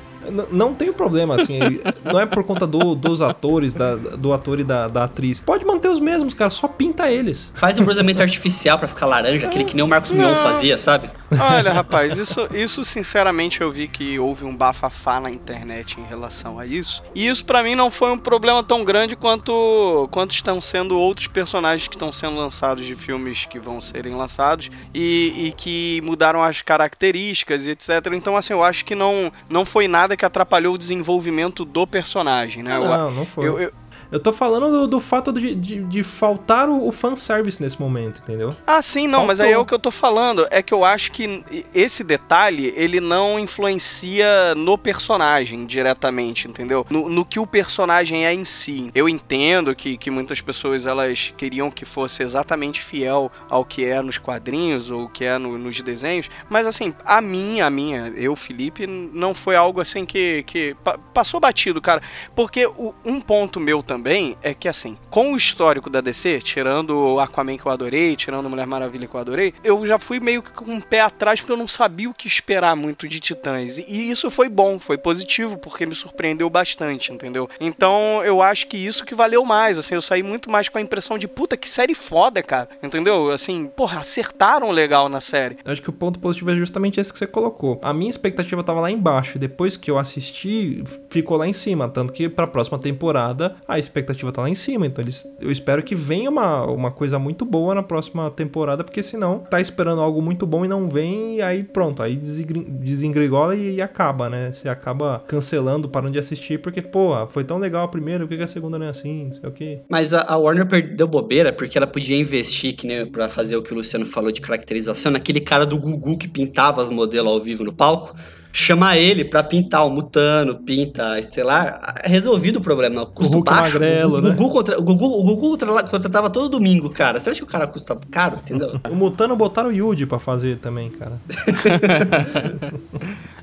não 0.52 0.74
tem 0.74 0.92
problema, 0.92 1.36
assim. 1.36 1.60
não 2.04 2.20
é 2.20 2.26
por 2.26 2.44
conta 2.44 2.66
do, 2.66 2.96
dos 2.96 3.22
atores, 3.22 3.74
da, 3.74 3.96
do 3.96 4.34
ator 4.34 4.60
e 4.60 4.64
da, 4.64 4.88
da 4.88 5.04
atriz. 5.06 5.40
Pode 5.40 5.66
manter 5.66 5.90
os 5.90 6.00
mesmos, 6.00 6.34
cara, 6.34 6.50
só 6.50 6.68
pinta 6.68 7.10
eles. 7.12 7.54
Faz 7.56 7.78
um 7.80 7.84
bronzeamento 7.84 8.22
artificial 8.22 8.78
para 8.78 8.88
ficar 8.88 9.06
laranja, 9.06 9.48
aquele 9.48 9.64
que 9.64 9.76
nem 9.76 9.84
o 9.84 9.88
Marcos 9.88 10.12
Mion 10.12 10.36
fazia, 10.36 10.78
sabe? 10.78 11.10
Olha, 11.32 11.72
rapaz, 11.74 12.18
isso, 12.18 12.48
isso 12.54 12.84
sinceramente 12.84 13.62
eu 13.62 13.72
vi 13.72 13.88
que 13.88 14.20
houve 14.20 14.46
um 14.46 14.56
bafafá 14.56 15.20
na 15.20 15.30
internet 15.30 16.00
em 16.00 16.04
relação 16.04 16.60
a 16.60 16.66
isso. 16.66 17.04
E 17.14 17.28
isso 17.28 17.46
para 17.46 17.64
mim 17.64 17.76
não 17.76 17.90
foi 17.90 18.12
um 18.12 18.18
problema 18.18 18.64
tão 18.64 18.84
grande 18.84 19.16
quanto, 19.16 20.08
quanto 20.12 20.34
estão 20.34 20.60
sendo 20.62 20.98
outros 20.98 21.28
personagens 21.28 21.88
que 21.88 21.96
estão 21.96 22.12
sendo 22.12 22.36
lançados 22.36 22.86
de 22.86 22.96
filmes 22.96 23.46
que 23.46 23.60
vão 23.60 23.82
serem 23.82 24.16
lançados 24.16 24.70
e, 24.94 25.48
e 25.48 25.54
que 25.56 26.02
mudaram 26.04 26.44
as 26.44 26.62
características 26.62 27.66
e 27.66 27.72
etc. 27.72 27.90
Então, 28.14 28.38
assim, 28.38 28.54
eu 28.54 28.64
acho 28.64 28.86
que 28.86 28.96
não, 28.96 29.32
não 29.50 29.66
foi 29.66 29.88
nada 29.88 30.15
que 30.18 30.26
atrapalhou 30.26 30.76
o 30.76 30.78
desenvolvimento 30.78 31.66
do 31.66 31.86
personagem, 31.86 32.64
né? 32.64 32.78
Não, 32.78 33.12
não 33.12 33.26
foi. 33.26 33.48
Eu, 33.48 33.60
eu, 33.60 33.74
eu 34.12 34.20
tô 34.20 34.32
falando 34.32 34.70
do, 34.72 34.88
do 34.88 35.00
fato 35.00 35.34
de, 35.34 35.56
de, 35.56 35.84
de, 35.84 36.04
faltar 36.04 36.70
o, 36.70 36.88
o 36.88 36.92
fanservice 36.92 37.62
nesse 37.62 37.80
momento, 37.80 38.22
entendeu? 38.22 38.50
Ah, 38.66 38.82
sim, 38.82 39.08
não, 39.08 39.20
Faltou. 39.20 39.28
mas 39.28 39.40
aí 39.40 39.52
é 39.52 39.58
o 39.58 39.66
que 39.66 39.74
eu 39.74 39.80
tô 39.80 39.92
falando. 39.92 40.48
É 40.52 40.62
que 40.62 40.74
eu 40.74 40.86
acho 40.86 41.12
que 41.12 41.44
esse 41.74 42.04
detalhe, 42.04 42.74
ele 42.76 43.00
não 43.00 43.40
influencia 43.40 44.54
no 44.56 44.78
personagem 44.78 45.66
diretamente, 45.66 46.48
entendeu? 46.48 46.86
No, 46.90 47.10
no 47.10 47.26
que 47.26 47.40
o 47.40 47.48
personagem 47.48 48.26
é 48.26 48.34
em 48.34 48.46
si. 48.46 48.90
Eu 48.94 49.10
entendo 49.10 49.76
que, 49.76 49.98
que 49.98 50.12
muitas 50.12 50.40
pessoas, 50.40 50.86
elas 50.86 51.34
queriam 51.36 51.72
que 51.72 51.86
fosse 51.86 52.24
exatamente 52.24 52.82
fiel 52.82 53.32
ao 53.50 53.66
que 53.66 53.84
é 53.84 54.02
nos 54.02 54.18
quadrinhos 54.18 54.92
ou 54.92 55.06
o 55.06 55.10
que 55.10 55.26
é 55.26 55.38
no, 55.38 55.58
nos 55.58 55.82
desenhos, 55.82 56.30
mas 56.50 56.68
assim, 56.68 56.94
a 57.04 57.20
minha, 57.22 57.66
a 57.66 57.70
minha, 57.70 58.14
eu, 58.16 58.36
Felipe, 58.36 58.88
não 58.88 59.34
foi 59.34 59.56
algo 59.56 59.82
assim 59.82 60.06
que, 60.06 60.44
que 60.44 60.76
passou 61.14 61.40
batido, 61.40 61.82
cara. 61.82 62.02
Porque 62.36 62.66
o, 62.66 62.94
um 63.04 63.20
ponto 63.20 63.60
meu 63.60 63.82
também 63.84 63.95
também 63.96 64.36
é 64.44 64.54
que, 64.54 64.68
assim, 64.68 64.98
com 65.10 65.32
o 65.32 65.38
histórico 65.38 65.90
da 65.90 66.02
DC, 66.02 66.42
tirando 66.42 66.90
o 66.98 67.20
Aquaman 67.22 67.58
que 67.58 67.66
eu 67.66 67.72
adorei, 67.72 68.14
tirando 68.18 68.50
Mulher 68.50 68.68
Maravilha 68.68 69.08
que 69.08 69.16
eu 69.16 69.20
adorei, 69.22 69.54
eu 69.64 69.88
já 69.88 69.98
fui 69.98 70.20
meio 70.20 70.44
que 70.44 70.52
com 70.52 70.66
um 70.66 70.82
pé 70.82 71.00
atrás 71.00 71.40
porque 71.40 71.54
eu 71.54 71.58
não 71.58 71.68
sabia 71.68 72.10
o 72.10 72.14
que 72.14 72.28
esperar 72.28 72.76
muito 72.76 73.08
de 73.08 73.22
Titãs. 73.22 73.78
E 73.78 74.12
isso 74.12 74.30
foi 74.30 74.50
bom, 74.50 74.78
foi 74.78 74.98
positivo, 74.98 75.58
porque 75.58 75.86
me 75.86 75.96
surpreendeu 75.96 76.50
bastante, 76.50 77.14
entendeu? 77.14 77.50
Então 77.58 78.22
eu 78.26 78.42
acho 78.42 78.68
que 78.68 78.76
isso 78.76 79.06
que 79.06 79.16
valeu 79.16 79.46
mais, 79.46 79.78
assim, 79.78 79.96
eu 79.96 80.02
saí 80.02 80.22
muito 80.22 80.52
mais 80.52 80.68
com 80.68 80.78
a 80.78 80.82
impressão 80.82 81.18
de 81.18 81.28
puta, 81.28 81.56
que 81.56 81.70
série 81.70 81.96
foda, 81.96 82.44
cara, 82.44 82.68
entendeu? 82.84 83.30
Assim, 83.30 83.66
porra, 83.66 84.00
acertaram 84.02 84.72
legal 84.72 85.08
na 85.08 85.22
série. 85.22 85.58
Acho 85.64 85.82
que 85.82 85.90
o 85.90 85.94
ponto 85.94 86.20
positivo 86.20 86.52
é 86.52 86.56
justamente 86.56 87.00
esse 87.00 87.14
que 87.14 87.20
você 87.20 87.28
colocou. 87.28 87.80
A 87.82 87.94
minha 87.94 88.10
expectativa 88.10 88.62
tava 88.62 88.82
lá 88.82 88.92
embaixo, 88.92 89.40
depois 89.40 89.78
que 89.78 89.90
eu 89.90 89.98
assisti, 89.98 90.84
ficou 91.10 91.38
lá 91.38 91.48
em 91.48 91.54
cima, 91.54 91.88
tanto 91.88 92.12
que 92.12 92.28
pra 92.28 92.46
próxima 92.46 92.78
temporada 92.78 93.56
a 93.66 93.80
expectativa 93.86 94.32
tá 94.32 94.42
lá 94.42 94.50
em 94.50 94.56
cima. 94.56 94.86
Então 94.86 95.04
eles, 95.04 95.26
eu 95.40 95.52
espero 95.52 95.84
que 95.84 95.96
venha 95.96 96.30
uma, 96.30 96.66
uma 96.66 96.92
coisa 96.92 97.18
muito 97.20 97.46
boa 97.46 97.76
na 97.76 97.84
próxima 97.84 98.30
temporada, 98.32 98.84
porque 98.84 99.02
senão 99.02 99.40
tá 99.40 99.60
esperando 99.62 100.02
algo 100.02 100.22
muito 100.22 100.46
bom 100.46 100.66
e 100.66 100.68
não 100.68 100.90
vem, 100.90 101.38
e 101.38 101.42
aí 101.42 101.64
pronto, 101.64 102.02
aí 102.02 102.16
desengrigola 102.16 103.56
e, 103.56 103.76
e 103.76 103.82
acaba, 103.82 104.30
né? 104.30 104.52
Você 104.52 104.70
acaba 104.70 105.24
cancelando, 105.28 105.90
parando 105.90 106.14
de 106.14 106.20
assistir, 106.20 106.60
porque, 106.60 106.82
pô, 106.82 107.12
foi 107.28 107.44
tão 107.44 107.58
legal 107.58 107.84
a 107.84 107.88
primeira, 107.88 108.26
por 108.26 108.36
que 108.36 108.44
a 108.44 108.48
segunda 108.48 108.78
não 108.78 108.86
é 108.86 108.90
assim? 108.90 109.26
Não 109.26 109.40
sei 109.40 109.50
o 109.50 109.52
quê. 109.52 109.80
Mas 109.90 110.14
a, 110.14 110.22
a 110.22 110.38
Warner 110.38 110.68
perdeu 110.68 111.08
bobeira 111.08 111.52
porque 111.54 111.78
ela 111.78 111.88
podia 111.88 112.18
investir, 112.18 112.76
que 112.76 112.88
nem 112.88 113.06
pra 113.06 113.30
fazer 113.30 113.56
o 113.56 113.64
que 113.64 113.74
o 113.74 113.76
Luciano 113.76 114.06
falou 114.06 114.32
de 114.32 114.42
caracterização, 114.42 115.12
naquele 115.12 115.40
cara 115.40 115.66
do 115.66 115.78
Gugu 115.78 116.18
que 116.18 116.28
pintava 116.28 116.82
as 116.82 116.90
modelos 116.90 117.32
ao 117.32 117.42
vivo 117.42 117.64
no 117.64 117.74
palco 117.74 118.16
chamar 118.56 118.98
ele 118.98 119.26
para 119.26 119.44
pintar 119.44 119.86
o 119.86 119.90
Mutano, 119.90 120.56
pinta 120.56 121.12
a 121.12 121.20
Estelar, 121.20 122.02
resolvido 122.06 122.58
o 122.58 122.62
problema. 122.62 123.06
Custo 123.06 123.34
o 123.34 123.36
Hulk 123.36 123.52
baixo. 123.52 123.74
Magrelo, 123.74 124.18
o, 124.18 124.22
né? 124.22 124.30
Gugu 124.30 124.50
contra, 124.50 124.80
o 124.80 124.82
Gugu, 124.82 125.06
o 125.06 125.24
Gugu 125.24 125.58
contratava 125.92 126.30
todo 126.30 126.48
domingo, 126.48 126.90
cara. 126.90 127.20
Você 127.20 127.32
acha 127.32 127.40
que 127.40 127.44
o 127.44 127.48
cara 127.48 127.68
custa 127.68 127.98
caro, 128.10 128.38
entendeu? 128.38 128.80
o 128.90 128.96
Mutano 128.96 129.36
botaram 129.36 129.70
o 129.70 129.74
Yuji 129.74 130.06
pra 130.06 130.20
fazer 130.20 130.58
também, 130.58 130.90
cara. 130.90 131.20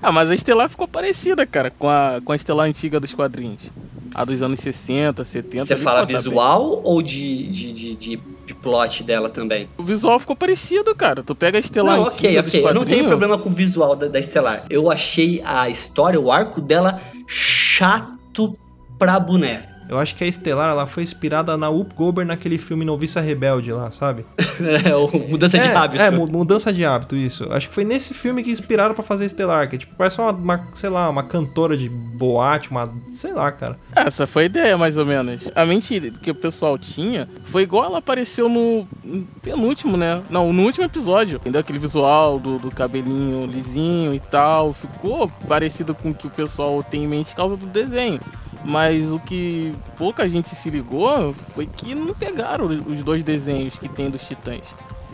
ah, 0.01 0.11
mas 0.11 0.31
a 0.31 0.35
Estelar 0.35 0.71
ficou 0.71 0.89
parecida, 0.89 1.45
cara, 1.45 1.71
com 1.71 1.91
a, 1.91 2.19
com 2.25 2.33
a 2.33 2.37
Estelar 2.37 2.67
antiga 2.67 2.99
dos 2.99 3.13
quadrinhos. 3.13 3.71
A 4.15 4.25
dos 4.25 4.43
anos 4.43 4.61
60, 4.61 5.25
70. 5.25 5.67
Você 5.67 5.77
fala 5.77 6.05
visual 6.05 6.81
ou 6.85 7.03
de, 7.03 7.49
de, 7.49 7.73
de, 7.73 7.95
de, 7.97 8.55
plot 8.63 9.03
dela 9.03 9.29
também? 9.29 9.69
O 9.77 9.83
visual 9.83 10.19
ficou 10.19 10.37
parecido, 10.37 10.95
cara. 10.95 11.23
Tu 11.23 11.35
pega 11.35 11.59
a 11.59 11.61
Estelar 11.61 11.97
Não, 11.97 12.05
ok, 12.05 12.39
ok. 12.39 12.65
Eu 12.65 12.75
não 12.75 12.85
tenho 12.85 13.07
problema 13.07 13.39
com 13.39 13.49
o 13.49 13.53
visual 13.53 13.97
da, 13.97 14.09
da 14.09 14.21
Estelar. 14.21 14.65
Eu 14.71 14.91
achei 14.91 15.43
a 15.45 15.69
história, 15.69 16.21
o 16.21 16.31
arco 16.31 16.61
dela 16.61 17.01
chato 17.27 18.57
pra 18.99 19.19
boneco. 19.19 19.72
Eu 19.93 19.99
acho 19.99 20.15
que 20.17 20.25
a 20.25 20.27
Estelar 20.27 20.71
ela 20.71 20.87
foi 20.87 21.03
inspirada 21.03 21.57
na 21.57 21.69
Up 21.69 21.95
Gober 21.95 22.25
naquele 22.25 22.57
filme 22.57 22.85
Noviça 22.85 23.21
Rebelde 23.21 23.73
lá, 23.73 23.91
sabe? 23.91 24.25
É, 24.85 24.95
o 24.95 25.09
mudança 25.29 25.59
de 25.59 25.67
é, 25.67 25.75
hábito. 25.75 26.03
É, 26.03 26.11
mu- 26.11 26.27
mudança 26.27 26.73
de 26.73 26.85
hábito, 26.85 27.17
isso. 27.17 27.51
Acho 27.53 27.69
que 27.69 27.75
foi 27.75 27.85
nesse 27.85 28.15
filme 28.15 28.43
que 28.43 28.51
inspiraram 28.51 28.95
pra 28.95 29.03
fazer 29.03 29.25
Estelar, 29.25 29.69
que 29.69 29.77
é 29.77 29.79
tipo, 29.79 29.95
parece 29.97 30.21
uma, 30.21 30.31
uma, 30.31 30.69
sei 30.75 30.89
lá, 30.89 31.09
uma 31.11 31.23
cantora 31.25 31.77
de 31.77 31.89
boate, 31.89 32.71
uma. 32.71 32.93
sei 33.13 33.33
lá, 33.33 33.51
cara. 33.51 33.79
Essa 33.95 34.27
foi 34.27 34.45
a 34.45 34.47
ideia, 34.47 34.79
mais 34.79 34.97
ou 34.97 35.05
menos. 35.05 35.51
A 35.55 35.65
mentira 35.67 36.11
que 36.23 36.31
o 36.31 36.35
pessoal 36.35 36.79
tinha 36.79 37.29
foi 37.45 37.63
igual 37.63 37.85
ela 37.87 37.99
apareceu 37.99 38.49
no 38.49 38.87
no 39.05 39.27
penúltimo, 39.43 39.97
né? 39.97 40.23
Não, 40.31 40.53
no 40.53 40.63
último 40.63 40.85
episódio. 40.85 41.37
Entendeu? 41.39 41.61
Aquele 41.61 41.79
visual 41.79 42.39
do, 42.39 42.59
do 42.59 42.71
cabelinho 42.71 43.45
lisinho 43.47 44.15
e 44.15 44.21
tal. 44.21 44.73
Ficou 44.73 45.29
parecido 45.49 45.95
com 45.95 46.11
o 46.11 46.15
que 46.15 46.27
o 46.27 46.31
pessoal 46.31 46.83
tem 46.83 47.05
em 47.05 47.09
mente 47.09 47.31
por 47.31 47.37
causa 47.37 47.57
do 47.57 47.67
desenho. 47.67 48.21
Mas 48.65 49.11
o 49.11 49.19
que 49.19 49.75
pouca 49.99 50.29
gente 50.29 50.51
se 50.51 50.71
ligou 50.71 51.35
foi 51.55 51.67
que 51.67 51.95
não 51.95 52.15
pegaram 52.15 52.67
os 52.67 53.03
dois 53.03 53.25
desenhos 53.25 53.79
que 53.79 53.89
tem 53.89 54.09
dos 54.09 54.23
Titãs. 54.23 54.63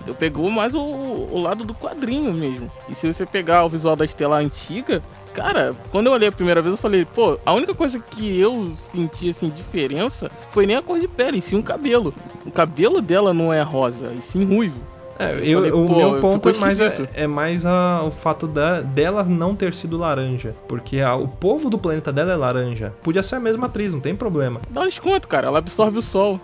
Eu 0.07 0.15
pegou 0.15 0.51
mais 0.51 0.75
o, 0.75 0.81
o 0.81 1.39
lado 1.41 1.65
do 1.65 1.75
quadrinho 1.75 2.33
mesmo. 2.33 2.71
E 2.89 2.95
se 2.95 3.11
você 3.13 3.27
pegar 3.27 3.65
o 3.65 3.69
visual 3.69 3.95
da 3.95 4.05
Estela 4.05 4.39
antiga, 4.39 5.03
cara, 5.35 5.75
quando 5.91 6.07
eu 6.07 6.13
olhei 6.13 6.29
a 6.29 6.33
primeira 6.33 6.63
vez, 6.63 6.73
eu 6.73 6.79
falei, 6.79 7.05
pô, 7.05 7.39
a 7.45 7.53
única 7.53 7.75
coisa 7.75 7.99
que 7.99 8.39
eu 8.39 8.73
senti 8.77 9.31
assim 9.31 9.51
diferença 9.51 10.31
foi 10.51 10.67
nem 10.67 10.77
a 10.77 10.83
cor 10.83 10.99
de 10.99 11.09
pele, 11.09 11.39
e 11.39 11.43
sim 11.43 11.59
o 11.59 11.63
cabelo. 11.63 12.15
O 12.47 12.51
cabelo 12.51 13.03
dela 13.03 13.35
não 13.35 13.53
é 13.53 13.61
rosa, 13.63 14.13
e 14.19 14.23
sim 14.23 14.45
ruivo. 14.45 14.81
É, 15.19 15.33
Eu 15.33 15.39
eu, 15.39 15.57
falei, 15.59 15.73
o 15.73 15.97
meu 15.97 16.21
ponto 16.21 16.49
é 16.49 16.53
mais, 16.55 16.81
é, 16.81 16.95
é 17.15 17.27
mais 17.27 17.67
a- 17.67 18.03
o 18.05 18.11
fato 18.11 18.47
da, 18.47 18.81
dela 18.81 19.25
não 19.25 19.55
ter 19.55 19.75
sido 19.75 19.99
laranja. 19.99 20.55
Porque 20.69 21.01
a- 21.01 21.17
o 21.17 21.27
povo 21.27 21.69
do 21.69 21.77
planeta 21.79 22.13
dela 22.13 22.33
é 22.33 22.37
laranja. 22.37 22.93
Podia 23.03 23.23
ser 23.23 23.37
a 23.37 23.41
mesma 23.41 23.67
atriz, 23.67 23.93
não 23.93 24.01
tem 24.01 24.15
problema. 24.15 24.61
Dá 24.71 24.83
um 24.83 24.87
desconto, 24.87 25.27
cara, 25.27 25.49
ela 25.49 25.59
absorve 25.59 25.99
o 25.99 26.03
sol. 26.03 26.41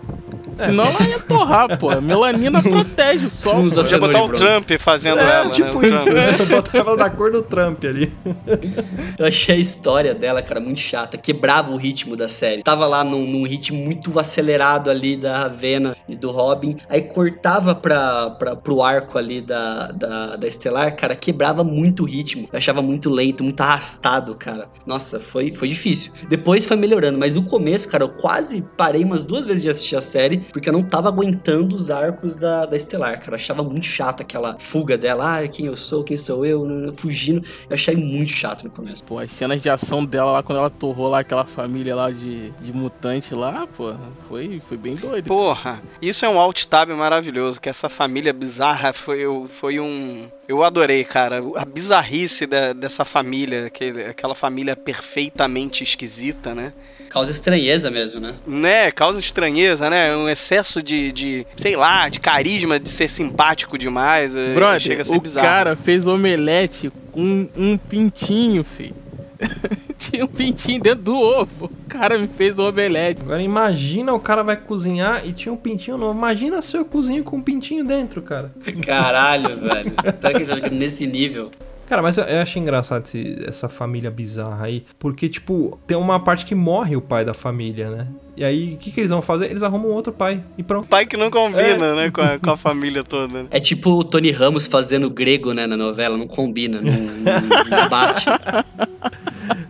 Senão 0.57 0.85
ela 0.85 1.03
ia 1.07 1.19
torrar, 1.19 1.77
pô. 1.77 1.89
A 1.89 1.99
melanina 2.01 2.61
protege 2.61 3.25
o 3.25 3.29
sol. 3.29 3.57
Usa. 3.61 3.81
Podia 3.81 3.97
botar 3.97 4.25
e 4.25 4.29
Trump 4.31 4.71
fazendo 4.79 5.19
é, 5.19 5.39
ela, 5.41 5.49
tipo 5.49 5.79
né? 5.81 5.89
O 5.89 5.95
isso, 5.95 6.13
né? 6.13 6.31
Botava 6.49 6.77
ela 6.89 6.97
da 6.97 7.09
cor 7.09 7.31
do 7.31 7.41
Trump 7.41 7.83
ali. 7.83 8.11
Eu 9.17 9.25
achei 9.25 9.55
a 9.55 9.57
história 9.59 10.13
dela, 10.13 10.41
cara, 10.41 10.59
muito 10.59 10.79
chata. 10.79 11.17
Quebrava 11.17 11.71
o 11.71 11.77
ritmo 11.77 12.15
da 12.15 12.27
série. 12.29 12.63
Tava 12.63 12.85
lá 12.85 13.03
num, 13.03 13.25
num 13.25 13.43
ritmo 13.45 13.83
muito 13.83 14.17
acelerado 14.19 14.89
ali 14.89 15.15
da 15.17 15.39
Ravena 15.39 15.95
e 16.07 16.15
do 16.15 16.31
Robin. 16.31 16.77
Aí 16.89 17.01
cortava 17.01 17.75
pra, 17.75 18.29
pra, 18.31 18.55
pro 18.65 18.81
arco 18.81 19.17
ali 19.17 19.39
da, 19.41 19.91
da, 19.91 20.35
da 20.35 20.47
Estelar, 20.47 20.95
cara, 20.95 21.15
quebrava 21.15 21.63
muito 21.63 22.01
o 22.01 22.05
ritmo. 22.05 22.49
Eu 22.51 22.57
achava 22.57 22.81
muito 22.81 23.11
lento, 23.11 23.43
muito 23.43 23.61
arrastado, 23.61 24.33
cara. 24.33 24.67
Nossa, 24.87 25.19
foi, 25.19 25.53
foi 25.53 25.69
difícil. 25.69 26.11
Depois 26.27 26.65
foi 26.65 26.75
melhorando, 26.75 27.17
mas 27.17 27.35
no 27.35 27.43
começo, 27.43 27.87
cara, 27.87 28.03
eu 28.03 28.09
quase 28.09 28.65
parei 28.75 29.03
umas 29.03 29.23
duas 29.23 29.45
vezes 29.45 29.61
de 29.61 29.69
assistir 29.69 29.95
a 29.95 30.01
série, 30.01 30.39
porque 30.39 30.67
eu 30.67 30.73
não 30.73 30.81
tava 30.81 31.07
aguentando 31.07 31.75
os 31.75 31.91
arcos 31.91 32.35
da, 32.35 32.65
da 32.65 32.75
Estelar, 32.75 33.19
cara. 33.19 33.31
Eu 33.31 33.35
achava 33.35 33.63
muito 33.63 33.85
chato 33.85 34.21
aquela 34.21 34.57
fuga 34.59 34.97
dela. 34.97 35.37
Ah, 35.37 35.47
quem 35.47 35.67
eu 35.67 35.77
sou, 35.77 36.03
quem 36.03 36.17
sou 36.17 36.43
eu, 36.43 36.91
fugindo. 36.95 37.45
Eu 37.69 37.75
achei 37.75 37.95
muito 37.95 38.31
chato 38.31 38.63
no 38.63 38.71
começo. 38.71 39.03
Pô, 39.03 39.19
as 39.19 39.31
cenas 39.31 39.61
de 39.61 39.69
ação 39.69 40.03
dela 40.03 40.31
lá, 40.31 40.43
quando 40.43 40.57
ela 40.57 40.71
torrou 40.71 41.07
lá 41.07 41.19
aquela 41.19 41.45
família 41.45 41.95
lá 41.95 42.09
de, 42.09 42.49
de 42.49 42.73
mutante 42.73 43.35
lá, 43.35 43.67
pô, 43.77 43.93
foi, 44.27 44.59
foi 44.59 44.75
bem 44.75 44.95
doido. 44.95 45.27
Porra, 45.27 45.83
isso 46.01 46.25
é 46.25 46.29
um 46.29 46.39
alt 46.39 46.65
tab 46.65 46.89
maravilhoso, 46.89 47.61
que 47.61 47.69
essa 47.69 47.87
família 47.87 48.33
bizarra 48.33 48.54
foi, 48.93 49.19
foi 49.49 49.79
um... 49.79 50.27
Eu 50.47 50.63
adorei, 50.63 51.03
cara, 51.03 51.41
a 51.55 51.65
bizarrice 51.65 52.45
da- 52.45 52.73
dessa 52.73 53.03
família, 53.05 53.65
aquele, 53.67 54.05
aquela 54.05 54.35
família 54.35 54.75
perfeitamente 54.75 55.83
esquisita, 55.83 56.53
né? 56.53 56.71
Causa 57.09 57.31
estranheza 57.31 57.89
mesmo, 57.89 58.19
né? 58.19 58.35
Né, 58.45 58.91
causa 58.91 59.19
estranheza, 59.19 59.89
né? 59.89 60.15
Um 60.15 60.27
excesso 60.27 60.83
de, 60.83 61.11
de, 61.11 61.47
sei 61.55 61.75
lá, 61.75 62.09
de 62.09 62.19
carisma, 62.19 62.79
de 62.79 62.89
ser 62.89 63.09
simpático 63.09 63.77
demais. 63.77 64.35
eh, 64.35 64.53
Brother, 64.53 64.81
chega 64.81 65.01
a 65.01 65.05
ser 65.05 65.15
o 65.15 65.21
bizarro. 65.21 65.47
cara 65.47 65.75
fez 65.75 66.05
omelete 66.07 66.91
com 67.11 67.47
um 67.55 67.77
pintinho, 67.77 68.63
filho. 68.63 68.95
Tinha 70.09 70.25
um 70.25 70.27
pintinho 70.27 70.81
dentro 70.81 71.03
do 71.03 71.15
ovo. 71.15 71.65
O 71.65 71.87
cara 71.89 72.17
me 72.17 72.27
fez 72.27 72.59
o 72.59 72.67
omelete. 72.67 73.21
Agora 73.21 73.41
imagina 73.41 74.13
o 74.13 74.19
cara 74.19 74.43
vai 74.43 74.55
cozinhar 74.57 75.25
e 75.25 75.31
tinha 75.31 75.51
um 75.53 75.57
pintinho 75.57 75.97
novo. 75.97 76.17
Imagina 76.17 76.61
se 76.61 76.77
eu 76.77 76.85
cozinho 76.85 77.23
com 77.23 77.37
um 77.37 77.41
pintinho 77.41 77.85
dentro, 77.85 78.21
cara. 78.21 78.51
Caralho, 78.85 79.59
velho. 79.59 79.91
Tá 80.19 80.31
que 80.33 80.69
nesse 80.69 81.07
nível. 81.07 81.49
Cara, 81.87 82.01
mas 82.01 82.17
eu, 82.17 82.23
eu 82.25 82.41
achei 82.41 82.61
engraçado 82.61 83.05
esse- 83.05 83.43
essa 83.47 83.69
família 83.69 84.09
bizarra 84.09 84.65
aí. 84.65 84.83
Porque, 84.97 85.29
tipo, 85.29 85.77
tem 85.85 85.95
uma 85.95 86.19
parte 86.19 86.45
que 86.45 86.55
morre 86.55 86.95
o 86.95 87.01
pai 87.01 87.23
da 87.23 87.33
família, 87.33 87.89
né? 87.91 88.07
E 88.37 88.43
aí, 88.43 88.73
o 88.73 88.77
que, 88.77 88.91
que 88.91 88.99
eles 88.99 89.09
vão 89.11 89.21
fazer? 89.21 89.49
Eles 89.49 89.63
arrumam 89.63 89.91
outro 89.91 90.11
pai. 90.11 90.43
E 90.57 90.63
pronto. 90.63 90.87
Pai 90.87 91.05
que 91.05 91.15
não 91.15 91.29
combina, 91.31 91.61
É. 91.61 91.95
né, 91.95 92.11
com 92.11 92.21
a, 92.21 92.37
com 92.37 92.51
a 92.51 92.57
família 92.57 93.03
toda. 93.03 93.27
né? 93.43 93.45
É 93.49 93.59
tipo 93.59 93.91
o 93.91 94.03
Tony 94.03 94.31
Ramos 94.31 94.67
fazendo 94.67 95.09
grego, 95.09 95.53
né, 95.53 95.65
na 95.65 95.77
novela. 95.77 96.17
Não 96.17 96.27
combina, 96.27 96.81
não, 96.81 96.91
não- 96.91 97.79
não 97.81 97.89
bate. 97.89 98.25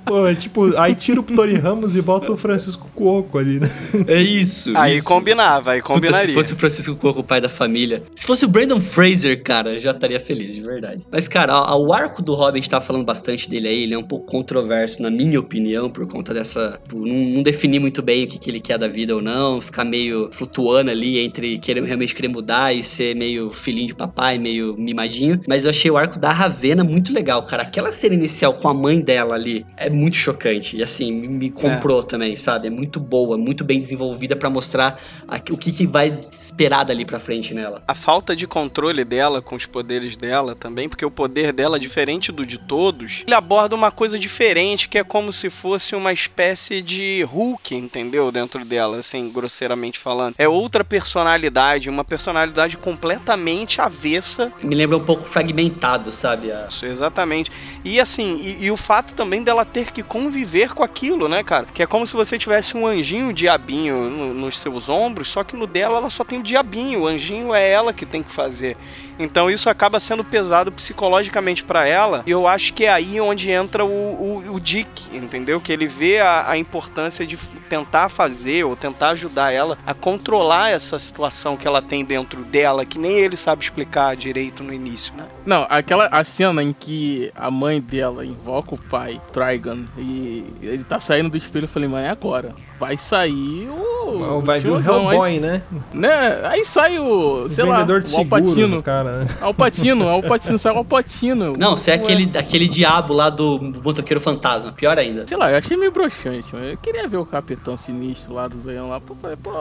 Pô, 0.06 0.28
é 0.28 0.36
tipo, 0.36 0.78
aí 0.78 0.94
tira 0.94 1.20
o 1.20 1.24
Tony 1.24 1.56
Ramos 1.56 1.96
e 1.96 2.02
bota 2.02 2.32
o 2.32 2.38
Francisco 2.38 2.88
Cuoco 2.94 3.40
ali, 3.40 3.60
né? 3.60 3.68
É 4.08 4.22
isso. 4.22 4.72
Aí 4.78 4.98
isso. 4.98 5.06
combinava, 5.06 5.72
aí 5.72 5.82
Puta, 5.82 5.96
combinaria. 5.96 6.28
se 6.28 6.34
fosse 6.34 6.54
o 6.54 6.56
Francisco 6.56 6.96
Coco, 6.96 7.22
o 7.22 7.24
pai 7.24 7.42
da 7.42 7.50
família. 7.50 8.04
Se 8.16 8.24
fosse 8.26 8.46
o 8.46 8.48
Brandon 8.48 8.80
Fraser, 8.80 9.42
cara, 9.42 9.74
eu 9.74 9.80
já 9.80 9.90
estaria 9.92 10.20
feliz, 10.20 10.54
de 10.54 10.62
verdade. 10.62 11.04
Mas, 11.12 11.28
cara, 11.28 11.76
o 11.76 11.92
arco 11.92 12.22
do 12.22 12.36
Robin, 12.36 12.60
a 12.60 12.62
gente 12.62 12.70
tava 12.70 12.86
falando 12.86 13.04
bastante 13.04 13.50
dele 13.50 13.68
aí, 13.68 13.82
ele 13.84 13.96
é 13.96 13.98
um 13.98 14.04
pouco 14.04 14.28
controverso, 14.28 15.02
na 15.02 15.10
minha 15.10 15.40
opinião, 15.40 15.90
por 15.90 16.06
conta 16.08 16.34
dessa. 16.36 16.80
Por 16.88 17.04
não, 17.04 17.16
não 17.38 17.42
definir 17.44 17.80
muito 17.80 18.04
bem 18.04 18.26
o 18.26 18.28
que, 18.28 18.38
que 18.38 18.50
ele 18.52 18.55
quer 18.60 18.78
da 18.78 18.88
vida 18.88 19.16
ou 19.16 19.22
não, 19.22 19.60
ficar 19.62 19.84
meio 19.86 20.30
flutuando 20.32 20.92
ali 20.92 21.20
entre 21.20 21.58
querer, 21.58 21.84
realmente 21.84 22.14
querer 22.16 22.28
mudar 22.28 22.74
e 22.76 22.84
ser 22.84 23.16
meio 23.16 23.52
filhinho 23.52 23.88
de 23.88 23.96
papai, 23.96 24.38
meio 24.38 24.76
mimadinho. 24.78 25.42
Mas 25.48 25.64
eu 25.64 25.70
achei 25.70 25.90
o 25.92 25.98
arco 25.98 26.20
da 26.20 26.32
Ravena 26.32 26.84
muito 26.84 27.14
legal, 27.14 27.44
cara. 27.44 27.64
Aquela 27.64 27.92
cena 27.92 28.16
inicial 28.16 28.54
com 28.56 28.68
a 28.70 28.74
mãe 28.74 29.00
dela 29.02 29.36
ali 29.36 29.66
é 29.78 29.90
muito 29.90 30.18
chocante. 30.18 30.78
E 30.78 30.84
assim, 30.84 31.12
me, 31.12 31.50
comprou 31.52 32.04
também, 32.04 32.36
sabe? 32.36 32.68
É 32.68 32.70
muito 32.70 33.00
boa, 33.00 33.38
muito 33.38 33.64
bem 33.64 33.80
desenvolvida 33.80 34.36
pra 34.36 34.50
mostrar 34.50 35.00
a- 35.28 35.36
o 35.52 35.58
que, 35.58 35.72
que 35.72 35.86
vai 35.88 36.20
esperar 36.22 36.84
dali 36.84 37.06
pra 37.06 37.20
frente 37.20 37.54
nela. 37.54 37.84
a 37.88 37.94
falta 37.96 38.36
de 38.36 38.48
controle 38.48 39.04
dela 39.04 39.42
com 39.42 39.56
os 39.56 39.66
poderes 39.66 40.16
dela 40.18 40.56
também, 40.56 40.88
porque 40.90 41.06
o 41.06 41.12
poder 41.12 41.52
dela, 41.54 41.80
diferente 41.80 42.32
do 42.32 42.46
de 42.46 42.58
todos, 42.58 43.24
ele 43.26 43.36
aborda 43.36 43.76
uma 43.76 43.92
coisa 43.92 44.18
diferente, 44.18 44.88
que 44.90 44.98
é 44.98 45.04
como 45.04 45.32
se 45.32 45.50
fosse 45.50 45.96
uma 45.96 46.12
espécie 46.14 46.82
de 46.82 47.24
Hulk, 47.24 47.76
entendeu? 47.76 48.32
Dentro 48.46 48.64
dela, 48.64 48.98
assim, 49.00 49.32
grosseiramente 49.32 49.98
falando. 49.98 50.36
É 50.38 50.48
outra 50.48 50.84
personalidade, 50.84 51.90
uma 51.90 52.04
personalidade 52.04 52.78
completamente 52.78 53.82
avessa 53.82 54.52
Me 54.62 54.76
lembra 54.76 54.98
um 54.98 55.04
pouco 55.04 55.24
fragmentado, 55.24 56.12
sabe? 56.12 56.52
A- 56.52 56.68
Isso, 56.70 56.86
exatamente. 56.86 57.52
E 57.84 58.00
assim, 58.00 58.38
e, 58.40 58.66
e 58.66 58.70
o 58.72 58.78
fato 58.78 59.16
também 59.16 59.42
dela 59.42 59.66
ter 59.66 59.92
que 59.92 60.04
conviver 60.04 60.76
com 60.76 60.84
aquilo, 60.84 61.28
né, 61.28 61.44
cara? 61.44 61.66
Que 61.74 61.82
é 61.82 61.88
como 61.88 62.06
se 62.06 62.14
você 62.14 62.38
tivesse 62.38 62.78
um 62.78 62.86
anjinho, 62.86 63.30
um 63.30 63.34
diabinho 63.34 64.12
no- 64.12 64.34
nos 64.36 64.60
seus 64.60 64.90
ombros, 64.90 65.28
só 65.28 65.44
que 65.44 65.56
no 65.56 65.66
dela 65.66 65.98
ela 65.98 66.10
só 66.12 66.24
tem 66.24 66.40
o 66.40 66.44
diabinho, 66.44 67.02
o 67.02 67.08
anjinho 67.08 67.52
é 67.52 67.68
ela 67.68 67.92
que 67.94 68.06
tem 68.06 68.22
que 68.22 68.32
fazer. 68.32 68.78
Então 69.18 69.50
isso 69.50 69.70
acaba 69.72 70.00
sendo 70.00 70.24
pesado 70.24 70.72
psicologicamente 70.72 71.64
pra 71.64 71.88
ela, 71.88 72.22
e 72.28 72.32
eu 72.32 72.48
acho 72.48 72.74
que 72.74 72.86
é 72.86 72.92
aí 72.92 73.20
onde 73.20 73.50
entra 73.50 73.84
o, 73.84 73.88
o, 73.90 74.54
o 74.54 74.60
Dick, 74.60 75.04
entendeu? 75.16 75.60
Que 75.60 75.72
ele 75.72 75.88
vê 75.88 76.20
a, 76.20 76.52
a 76.52 76.58
importância 76.58 77.26
de 77.26 77.38
tentar 77.70 78.10
fazer 78.10 78.35
ou 78.64 78.76
tentar 78.76 79.10
ajudar 79.10 79.52
ela 79.52 79.78
a 79.86 79.94
controlar 79.94 80.70
essa 80.70 81.00
situação 81.00 81.56
que 81.58 81.68
ela 81.68 81.82
tem 81.82 82.04
dentro 82.04 82.44
dela, 82.44 82.86
que 82.86 83.00
nem 83.00 83.14
ele 83.14 83.38
sabe 83.38 83.64
explicar 83.64 84.16
direito 84.16 84.64
no 84.64 84.74
início, 84.74 85.14
né? 85.16 85.26
Não, 85.46 85.66
aquela 85.70 86.08
a 86.08 86.24
cena 86.24 86.62
em 86.64 86.74
que 86.74 87.32
a 87.36 87.50
mãe 87.50 87.80
dela 87.80 88.26
invoca 88.26 88.76
o 88.76 88.78
pai, 88.78 89.22
Trigon, 89.32 89.86
e 89.98 90.46
ele 90.62 90.84
tá 90.84 91.00
saindo 91.00 91.30
do 91.30 91.38
espelho, 91.38 91.66
eu 91.66 91.70
falei, 91.70 91.88
mãe, 91.88 92.06
é 92.06 92.10
agora. 92.10 92.54
Vai 92.80 92.98
sair 92.98 93.70
o. 93.70 94.42
Vai 94.42 94.60
vir 94.60 94.70
o 94.72 94.74
tiozão, 94.82 95.10
aí- 95.10 95.16
Hellboy, 95.16 95.40
né? 95.40 95.62
né? 95.94 96.42
Aí 96.44 96.66
sai 96.66 97.00
o. 97.00 97.44
O 97.46 97.50
sei 97.50 97.64
lá, 97.66 97.78
vendedor 97.78 98.02
de 98.02 98.12
o 98.14 98.16
o 98.16 98.20
Alpatino. 98.20 98.84
cara, 98.84 99.20
né? 99.20 99.28
Alpatino, 99.42 100.08
Alpatino, 100.10 100.58
sai 100.58 100.74
o 100.74 100.78
Alpatino. 100.78 101.56
Não, 101.58 101.78
você 101.78 101.92
é 101.92 101.96
Ué. 101.96 102.02
aquele, 102.04 102.32
aquele 102.38 102.68
diabo 102.68 103.14
lá 103.14 103.30
do 103.30 103.60
motoqueiro 103.84 104.20
fantasma, 104.22 104.72
pior 104.72 104.98
ainda. 104.98 105.26
Sei 105.28 105.38
lá, 105.38 105.52
eu 105.52 105.58
achei 105.58 105.76
meio 105.78 105.92
broxante, 105.92 106.48
mas 106.54 106.72
eu 106.72 106.78
queria 106.78 107.08
ver 107.08 107.18
o 107.18 107.26
Capitão 107.26 107.78
Sinistro 107.78 108.34
lá 108.34 108.48
do 108.48 108.58
zoião 108.60 108.90
lá. 108.90 109.00
Pô, 109.00 109.16
falei, 109.16 109.38
pô, 109.42 109.52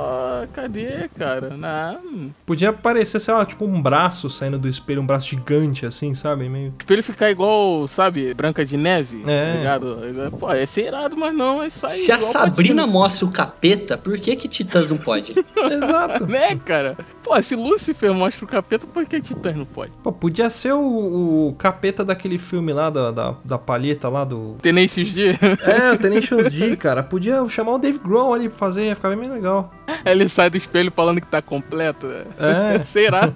cadê, 0.53 1.09
cara? 1.17 1.51
Não. 1.57 2.31
Podia 2.45 2.73
parecer, 2.73 3.21
sei 3.21 3.33
lá, 3.35 3.45
tipo 3.47 3.65
um 3.65 3.81
braço 3.81 4.29
saindo 4.29 4.59
do 4.59 4.69
espelho, 4.69 5.01
um 5.01 5.07
braço 5.07 5.29
gigante, 5.29 5.87
assim, 5.87 6.15
sabe? 6.15 6.49
Meio... 6.49 6.73
Pra 6.85 6.95
ele 6.95 7.03
ficar 7.03 7.31
igual, 7.31 7.87
sabe, 7.89 8.35
Branca 8.35 8.65
de 8.65 8.77
Neve, 8.77 9.23
É. 9.27 9.53
tá 9.53 9.59
ligado? 9.59 9.99
Pô, 10.39 10.53
ia 10.53 10.67
ser 10.67 10.87
irado, 10.87 11.17
mas 11.17 11.35
não, 11.35 11.61
aí 11.61 11.71
sai 11.71 11.91
Se 11.91 12.13
a 12.13 12.21
Sabrina 12.21 12.83
Alpatino. 12.83 13.04
Mostra 13.05 13.27
o 13.27 13.31
capeta, 13.31 13.99
por 13.99 14.19
que, 14.19 14.35
que 14.35 14.49
Titãs 14.49 14.89
não 14.89 14.97
pode? 14.97 15.35
Exato. 15.55 16.27
Né, 16.27 16.57
cara? 16.65 16.97
Pô, 17.23 17.41
se 17.43 17.55
Lúcifer 17.55 18.15
mostra 18.15 18.45
o 18.47 18.49
capeta, 18.49 18.87
por 18.87 19.05
que 19.05 19.21
Titãs 19.21 19.55
não 19.55 19.67
pode? 19.67 19.93
Pô, 20.03 20.11
podia 20.11 20.49
ser 20.49 20.73
o, 20.73 21.49
o 21.49 21.55
capeta 21.59 22.03
daquele 22.03 22.39
filme 22.39 22.73
lá, 22.73 22.89
da, 22.89 23.11
da, 23.11 23.35
da 23.45 23.59
palheta 23.59 24.09
lá 24.09 24.25
do... 24.25 24.57
Tenacious 24.63 25.13
D? 25.13 25.33
É, 25.33 25.93
o 25.93 25.99
Tenacious 25.99 26.51
D, 26.51 26.77
cara. 26.77 27.03
Podia 27.03 27.47
chamar 27.49 27.75
o 27.75 27.79
Dave 27.79 27.99
Grohl 27.99 28.33
ali 28.33 28.49
pra 28.49 28.57
fazer, 28.57 28.87
ia 28.87 28.97
ficar 28.97 29.15
bem 29.15 29.31
legal. 29.31 29.71
Ele 30.07 30.27
sai 30.27 30.49
do 30.49 30.57
espelho 30.57 30.91
falando 30.91 31.21
que 31.21 31.27
tá 31.27 31.43
completo. 31.43 32.07
É. 32.39 32.83
Será? 32.85 33.33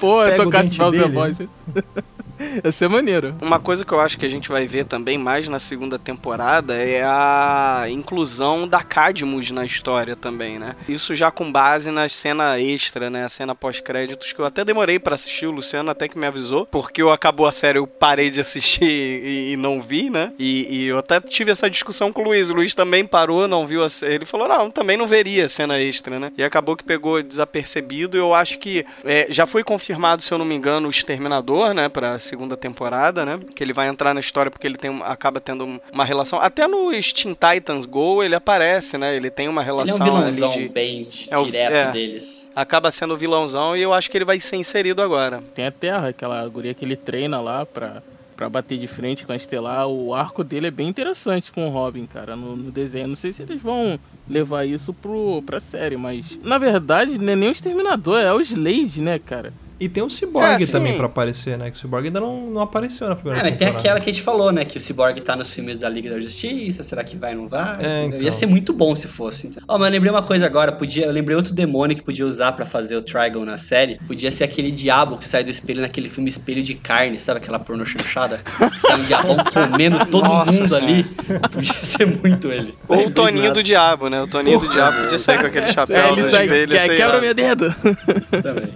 Pô, 0.00 0.22
Pega 0.24 0.42
eu 0.42 0.50
dente 0.50 0.76
Bowser 0.76 1.02
dele. 1.02 1.14
Boys. 1.14 1.38
Ia 2.64 2.72
ser 2.72 2.88
maneiro. 2.88 3.34
Uma 3.40 3.58
coisa 3.58 3.84
que 3.84 3.92
eu 3.92 4.00
acho 4.00 4.18
que 4.18 4.26
a 4.26 4.28
gente 4.28 4.48
vai 4.48 4.66
ver 4.66 4.84
também 4.84 5.18
mais 5.18 5.48
na 5.48 5.58
segunda 5.58 5.98
temporada 5.98 6.74
é 6.74 7.02
a 7.04 7.86
inclusão 7.88 8.68
da 8.68 8.82
Cadmus 8.82 9.50
na 9.50 9.64
história 9.64 10.14
também, 10.14 10.58
né? 10.58 10.76
Isso 10.88 11.14
já 11.14 11.30
com 11.30 11.50
base 11.50 11.90
na 11.90 12.08
cena 12.08 12.60
extra, 12.60 13.10
né? 13.10 13.24
A 13.24 13.28
cena 13.28 13.54
pós-créditos, 13.54 14.32
que 14.32 14.40
eu 14.40 14.44
até 14.44 14.64
demorei 14.64 14.98
pra 14.98 15.14
assistir, 15.14 15.46
o 15.46 15.50
Luciano 15.50 15.90
até 15.90 16.08
que 16.08 16.18
me 16.18 16.26
avisou, 16.26 16.66
porque 16.66 17.02
eu 17.02 17.10
acabou 17.10 17.46
a 17.46 17.52
série, 17.52 17.78
eu 17.78 17.86
parei 17.86 18.30
de 18.30 18.40
assistir 18.40 18.84
e, 18.84 19.52
e 19.52 19.56
não 19.56 19.80
vi, 19.80 20.10
né? 20.10 20.32
E, 20.38 20.76
e 20.76 20.86
eu 20.86 20.98
até 20.98 21.20
tive 21.20 21.50
essa 21.50 21.68
discussão 21.70 22.12
com 22.12 22.22
o 22.22 22.24
Luiz. 22.24 22.50
O 22.50 22.54
Luiz 22.54 22.74
também 22.74 23.04
parou, 23.06 23.48
não 23.48 23.66
viu 23.66 23.82
a 23.82 23.88
série. 23.88 24.16
Ele 24.16 24.24
falou, 24.24 24.48
não, 24.48 24.70
também 24.70 24.96
não 24.96 25.06
veria 25.06 25.46
a 25.46 25.48
cena 25.48 25.80
extra, 25.80 26.18
né? 26.18 26.32
E 26.36 26.44
acabou 26.44 26.76
que 26.76 26.84
pegou 26.84 27.22
desapercebido. 27.22 28.16
Eu 28.16 28.34
acho 28.34 28.58
que 28.58 28.84
é, 29.04 29.26
já 29.28 29.46
foi 29.46 29.62
confirmado, 29.64 30.22
se 30.22 30.32
eu 30.32 30.38
não 30.38 30.44
me 30.44 30.54
engano, 30.54 30.88
o 30.88 30.90
Exterminador, 30.90 31.74
né? 31.74 31.88
Pra 31.88 32.18
segunda 32.26 32.56
temporada, 32.56 33.24
né? 33.24 33.40
Que 33.54 33.64
ele 33.64 33.72
vai 33.72 33.88
entrar 33.88 34.12
na 34.12 34.20
história 34.20 34.50
porque 34.50 34.66
ele 34.66 34.76
tem, 34.76 34.90
acaba 35.02 35.40
tendo 35.40 35.80
uma 35.92 36.04
relação. 36.04 36.40
Até 36.40 36.66
no 36.68 36.90
Teen 36.90 37.34
Titans 37.34 37.86
Go 37.86 38.22
ele 38.22 38.34
aparece, 38.34 38.98
né? 38.98 39.16
Ele 39.16 39.30
tem 39.30 39.48
uma 39.48 39.62
Ele 39.62 39.70
é 39.70 39.72
um 39.72 39.76
relação 39.76 40.04
vilãozão 40.04 40.52
de. 40.58 40.68
bem 40.68 41.08
É 41.30 41.38
o- 41.38 41.44
direto 41.46 41.72
é. 41.72 41.92
deles. 41.92 42.50
Acaba 42.54 42.90
sendo 42.90 43.14
o 43.14 43.16
vilãozão 43.16 43.76
e 43.76 43.82
eu 43.82 43.92
acho 43.92 44.10
que 44.10 44.18
ele 44.18 44.24
vai 44.24 44.40
ser 44.40 44.56
inserido 44.56 45.00
agora. 45.02 45.42
Tem 45.54 45.66
a 45.66 45.70
Terra, 45.70 46.08
aquela 46.08 46.46
guria 46.48 46.74
que 46.74 46.84
ele 46.84 46.96
treina 46.96 47.40
lá 47.40 47.64
pra, 47.66 48.02
pra 48.36 48.48
bater 48.48 48.78
de 48.78 48.86
frente 48.86 49.26
com 49.26 49.32
a 49.32 49.36
Estelar. 49.36 49.86
O 49.88 50.14
arco 50.14 50.42
dele 50.42 50.68
é 50.68 50.70
bem 50.70 50.88
interessante 50.88 51.52
com 51.52 51.66
o 51.66 51.70
Robin, 51.70 52.06
cara, 52.06 52.34
no, 52.34 52.56
no 52.56 52.70
desenho. 52.70 53.08
Não 53.08 53.16
sei 53.16 53.32
se 53.32 53.42
eles 53.42 53.60
vão 53.60 53.98
levar 54.28 54.64
isso 54.64 54.92
pro, 54.94 55.42
pra 55.44 55.60
série, 55.60 55.96
mas... 55.96 56.38
Na 56.42 56.58
verdade, 56.58 57.18
não 57.18 57.32
é 57.32 57.36
nem 57.36 57.48
o 57.48 57.52
Exterminador, 57.52 58.18
é 58.20 58.32
o 58.32 58.40
Slade, 58.40 59.00
né, 59.02 59.18
cara? 59.18 59.52
E 59.78 59.88
tem 59.88 60.02
o 60.02 60.08
Cyborg 60.08 60.62
É, 60.62 60.66
também 60.66 60.96
pra 60.96 61.06
aparecer, 61.06 61.58
né? 61.58 61.70
Que 61.70 61.76
o 61.76 61.80
Cyborg 61.80 62.06
ainda 62.06 62.18
não, 62.20 62.46
não 62.50 62.62
apareceu 62.62 63.08
na 63.08 63.14
primeira 63.16 63.40
É, 63.40 63.42
mas 63.42 63.50
tem 63.50 63.58
temporada. 63.58 63.78
aquela 63.80 64.00
que 64.00 64.10
a 64.10 64.12
gente 64.12 64.22
falou, 64.22 64.50
né? 64.50 64.64
Que 64.64 64.78
o 64.78 64.80
Cyborg 64.80 65.20
tá 65.20 65.36
nos 65.36 65.50
filmes 65.52 65.78
da 65.78 65.88
Liga 65.88 66.10
da 66.10 66.18
Justiça. 66.20 66.82
Será 66.82 67.04
que 67.04 67.16
vai 67.16 67.34
ou 67.36 67.42
não 67.42 67.48
vai? 67.48 67.76
É, 67.84 68.04
então. 68.06 68.20
Ia 68.20 68.32
ser 68.32 68.46
muito 68.46 68.72
bom 68.72 68.96
se 68.96 69.06
fosse. 69.06 69.52
Ó, 69.68 69.76
mas 69.78 69.86
eu 69.88 69.92
lembrei 69.92 70.10
uma 70.10 70.22
coisa 70.22 70.46
agora. 70.46 70.72
Podia, 70.72 71.04
eu 71.06 71.12
lembrei 71.12 71.36
outro 71.36 71.52
demônio 71.52 71.94
que 71.94 72.02
podia 72.02 72.26
usar 72.26 72.52
pra 72.52 72.64
fazer 72.64 72.96
o 72.96 73.02
Trigon 73.02 73.44
na 73.44 73.58
série. 73.58 73.98
Podia 74.06 74.30
ser 74.32 74.44
aquele 74.44 74.70
diabo 74.70 75.18
que 75.18 75.26
sai 75.26 75.44
do 75.44 75.50
espelho 75.50 75.82
naquele 75.82 76.08
filme 76.08 76.30
Espelho 76.30 76.62
de 76.62 76.74
Carne, 76.74 77.18
sabe? 77.20 77.38
Aquela 77.40 77.58
porno 77.58 77.84
chanchada? 77.84 78.40
Sai 78.80 78.98
um 79.00 79.04
diabão 79.04 79.36
comendo 79.52 80.06
todo 80.06 80.24
Nossa 80.26 80.52
mundo 80.52 80.68
Senhora. 80.68 80.84
ali. 80.86 81.04
Podia 81.52 81.72
ser 81.84 82.06
muito 82.06 82.50
ele. 82.50 82.74
Ou 82.88 83.06
o 83.06 83.10
Toninho 83.10 83.52
do 83.52 83.62
Diabo, 83.62 84.08
né? 84.08 84.22
O 84.22 84.26
Toninho 84.26 84.58
do 84.58 84.68
Diabo 84.68 85.02
podia 85.02 85.18
sair 85.18 85.38
com 85.40 85.46
aquele 85.46 85.72
chapéu. 85.72 85.96
É, 85.96 86.12
ele 86.12 86.22
sai, 86.24 86.44
espelho, 86.44 86.68
que- 86.68 86.88
quebra 86.96 87.14
lá. 87.16 87.20
meu 87.20 87.34
dedo. 87.34 87.74
também. 88.42 88.72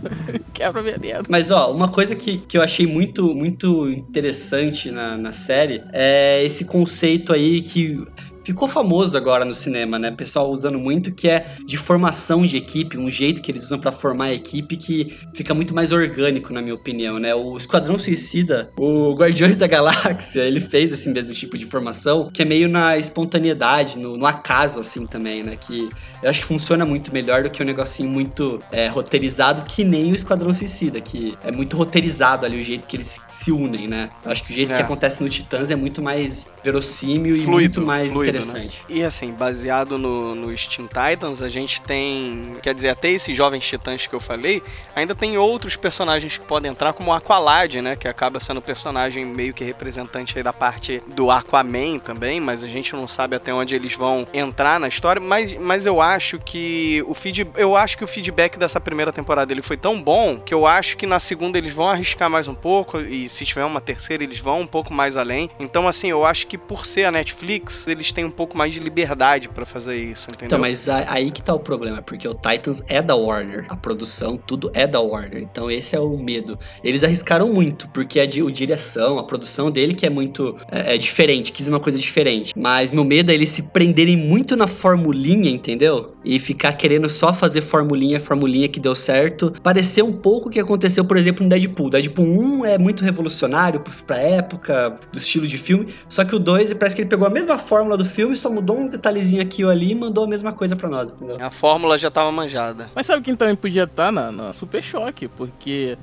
Quebra 0.61 0.83
meu 0.83 0.99
dedo. 0.99 1.27
Mas, 1.29 1.51
ó, 1.51 1.73
uma 1.73 1.89
coisa 1.89 2.15
que, 2.15 2.39
que 2.39 2.59
eu 2.59 2.63
achei 2.63 2.87
muito, 2.87 3.35
muito 3.35 3.89
interessante 3.89 4.91
na, 4.91 5.17
na 5.17 5.33
série 5.33 5.83
é 5.93 6.45
esse 6.45 6.65
conceito 6.65 7.33
aí 7.33 7.63
que 7.63 8.07
ficou 8.51 8.69
famoso 8.69 9.17
agora 9.17 9.45
no 9.45 9.55
cinema, 9.55 9.99
né? 9.99 10.11
O 10.11 10.17
pessoal 10.17 10.51
usando 10.51 10.79
muito, 10.79 11.13
que 11.13 11.29
é 11.29 11.57
de 11.65 11.77
formação 11.77 12.45
de 12.45 12.57
equipe, 12.57 12.99
um 12.99 13.11
jeito 13.11 13.41
que 13.41 13.51
eles 13.51 13.65
usam 13.65 13.79
pra 13.79 13.93
formar 13.93 14.27
a 14.27 14.35
equipe 14.35 14.77
que 14.77 15.17
fica 15.35 15.55
muito 15.55 15.75
mais 15.75 15.93
orgânico, 15.93 16.53
na 16.53 16.61
minha 16.63 16.75
opinião, 16.75 17.19
né? 17.19 17.35
O 17.35 17.57
Esquadrão 17.57 17.99
Suicida, 17.99 18.71
o 18.79 19.15
Guardiões 19.15 19.57
da 19.57 19.67
Galáxia, 19.67 20.41
ele 20.47 20.61
fez 20.61 20.93
esse 20.93 21.09
mesmo 21.09 21.33
tipo 21.33 21.57
de 21.57 21.65
formação, 21.67 22.31
que 22.33 22.43
é 22.43 22.45
meio 22.45 22.69
na 22.69 22.97
espontaneidade, 22.99 23.99
no, 23.99 24.17
no 24.17 24.27
acaso, 24.27 24.81
assim, 24.81 25.07
também, 25.07 25.43
né? 25.43 25.57
Que 25.57 25.89
eu 26.23 26.31
acho 26.31 26.41
que 26.41 26.47
funciona 26.47 26.85
muito 26.85 27.13
melhor 27.13 27.43
do 27.43 27.51
que 27.51 27.63
um 27.63 27.67
negocinho 27.67 28.09
muito 28.11 28.61
é, 28.73 28.89
roteirizado, 28.89 29.63
que 29.63 29.85
nem 29.85 30.13
o 30.13 30.15
Esquadrão 30.15 30.55
Suicida, 30.55 31.01
que 31.01 31.37
é 31.45 31.51
muito 31.51 31.77
roteirizado 31.77 32.45
ali 32.47 32.61
o 32.61 32.65
jeito 32.65 32.87
que 32.87 32.97
eles 32.97 33.19
se 33.31 33.53
unem, 33.53 33.87
né? 33.89 34.11
Eu 34.25 34.33
acho 34.33 34.45
que 34.45 34.53
o 34.53 34.55
jeito 34.55 34.73
É. 34.73 34.77
que 34.77 34.83
acontece 34.83 35.23
no 35.23 35.29
Titãs 35.29 35.71
é 35.71 35.77
muito 35.77 36.03
mais 36.03 36.47
verossímil 36.65 37.37
e 37.37 37.45
Fluido, 37.45 37.81
muito 37.81 37.83
mais 37.83 38.13
fluido, 38.13 38.33
interessante. 38.43 38.83
E 38.89 39.03
assim, 39.03 39.33
baseado 39.33 39.99
no, 39.99 40.35
nos 40.35 40.67
Teen 40.67 40.87
Titans, 40.87 41.43
a 41.43 41.49
gente 41.49 41.81
tem. 41.83 42.57
Quer 42.63 42.75
dizer, 42.75 42.91
até 42.91 43.11
esses 43.11 43.37
jovens 43.37 43.65
titãs 43.67 44.07
que 44.07 44.15
eu 44.15 44.21
falei, 44.21 44.63
ainda 44.95 45.15
tem 45.15 45.39
outros 45.39 45.77
personagens 45.77 46.37
que 46.37 46.45
podem 46.45 46.71
entrar, 46.71 46.93
como 46.93 47.11
o 47.11 47.15
Aqualad, 47.15 47.77
né? 47.77 47.97
Que 47.97 48.09
acaba 48.09 48.41
sendo 48.41 48.61
personagem 48.61 49.25
meio 49.25 49.53
que 49.55 49.65
representante 49.65 50.41
da 50.43 50.53
parte 50.53 51.03
do 51.09 51.31
Aquaman 51.31 51.99
também, 51.99 52.41
mas 52.41 52.63
a 52.63 52.69
gente 52.69 52.93
não 52.95 53.07
sabe 53.07 53.37
até 53.37 53.53
onde 53.53 53.75
eles 53.75 53.95
vão 53.95 54.27
entrar 54.33 54.81
na 54.81 54.89
história. 54.89 55.21
Mas, 55.21 55.53
mas 55.55 55.87
eu 55.87 56.01
acho 56.01 56.39
que 56.39 57.05
o 57.07 57.15
feed, 57.15 57.47
eu 57.57 57.77
acho 57.77 57.97
que 57.97 58.05
o 58.05 58.09
feedback 58.09 58.59
dessa 58.59 58.81
primeira 58.81 59.13
temporada 59.13 59.53
ele 59.53 59.63
foi 59.63 59.77
tão 59.77 60.01
bom 60.01 60.39
que 60.39 60.55
eu 60.55 60.67
acho 60.67 60.97
que 60.97 61.07
na 61.07 61.19
segunda 61.19 61.59
eles 61.59 61.73
vão 61.73 61.89
arriscar 61.89 62.31
mais 62.31 62.47
um 62.47 62.55
pouco 62.55 63.01
e 63.01 63.29
se 63.29 63.45
tiver 63.45 63.65
uma 63.65 63.81
terceira 63.81 64.23
eles 64.23 64.39
vão 64.39 64.61
um 64.61 64.67
pouco 64.67 64.93
mais 64.93 65.17
além. 65.17 65.51
Então 65.59 65.89
assim, 65.89 66.09
eu 66.09 66.25
acho 66.25 66.47
que 66.47 66.57
por 66.57 66.87
ser 66.87 67.05
a 67.05 67.11
Netflix, 67.11 67.87
eles 67.87 68.13
têm 68.13 68.30
um 68.31 68.33
pouco 68.33 68.57
mais 68.57 68.73
de 68.73 68.81
liberdade 68.81 69.49
pra 69.49 69.67
fazer 69.67 69.97
isso, 69.97 70.31
entendeu? 70.31 70.47
Então, 70.47 70.59
mas 70.59 70.89
aí 70.89 71.31
que 71.31 71.43
tá 71.43 71.53
o 71.53 71.59
problema, 71.59 72.01
porque 72.01 72.27
o 72.27 72.35
Titans 72.35 72.83
é 72.89 73.03
da 73.03 73.15
Warner, 73.15 73.67
a 73.69 73.77
produção, 73.77 74.37
tudo 74.37 74.71
é 74.73 74.87
da 74.87 75.01
Warner. 75.01 75.43
Então 75.43 75.71
esse 75.71 75.95
é 75.95 76.01
o 76.01 76.17
medo. 76.17 76.59
Eles 76.83 77.05
arriscaram 77.05 77.53
muito, 77.53 77.89
porque 77.89 78.21
a, 78.21 78.27
direção, 78.27 79.19
a 79.19 79.25
produção 79.25 79.71
dele 79.71 79.95
que 79.95 80.07
é 80.07 80.11
muito 80.11 80.57
é, 80.71 80.95
é 80.95 80.99
diferente, 80.99 81.53
quis 81.53 81.69
uma 81.69 81.81
coisa 81.81 81.99
diferente. 81.99 82.53
Mas 82.57 82.91
meu 82.91 83.05
medo 83.05 83.31
é 83.31 83.35
eles 83.35 83.51
se 83.51 83.63
prenderem 83.63 84.17
muito 84.17 84.57
na 84.57 84.67
formulinha, 84.67 85.51
entendeu? 85.51 86.15
E 86.25 86.39
ficar 86.39 86.75
querendo 86.75 87.09
só 87.09 87.35
fazer 87.35 87.61
formulinha, 87.61 88.21
formulinha 88.21 88.69
que 88.69 88.79
deu 88.79 88.95
certo. 88.95 89.53
Parecer 89.63 90.03
um 90.03 90.13
pouco 90.13 90.49
o 90.49 90.53
que 90.53 90.61
aconteceu, 90.61 91.05
por 91.05 91.17
exemplo, 91.17 91.43
no 91.43 91.51
Deadpool. 91.51 91.91
Deadpool 91.91 92.27
1 92.27 92.65
é 92.65 92.79
muito 92.79 93.05
revolucionário 93.05 93.83
pra 94.07 94.19
época, 94.19 94.99
do 95.13 95.19
estilo 95.19 95.47
de 95.47 95.59
filme. 95.59 95.89
Só 96.09 96.25
que 96.25 96.35
o 96.35 96.39
2 96.39 96.73
parece 96.75 96.95
que 96.95 97.03
ele 97.03 97.09
pegou 97.09 97.27
a 97.27 97.31
mesma 97.31 97.59
fórmula 97.59 97.97
do 97.97 98.05
filme, 98.11 98.37
só 98.37 98.51
mudou 98.51 98.79
um 98.79 98.89
detalhezinho 98.89 99.41
aqui 99.41 99.65
ou 99.65 99.71
ali 99.71 99.93
e 99.93 99.95
mandou 99.95 100.25
a 100.25 100.27
mesma 100.27 100.53
coisa 100.53 100.77
pra 100.77 100.89
nós, 100.89 101.15
entendeu? 101.15 101.37
A 101.41 101.51
fórmula 101.51 101.97
já 101.97 102.11
tava 102.11 102.31
manjada. 102.31 102.91
Mas 102.95 103.07
sabe 103.07 103.23
quem 103.23 103.35
também 103.35 103.57
podia 103.57 103.85
estar 103.85 104.13
na, 104.13 104.31
na 104.31 104.53
Super 104.53 104.83
Choque? 104.83 105.29
Porque 105.29 105.97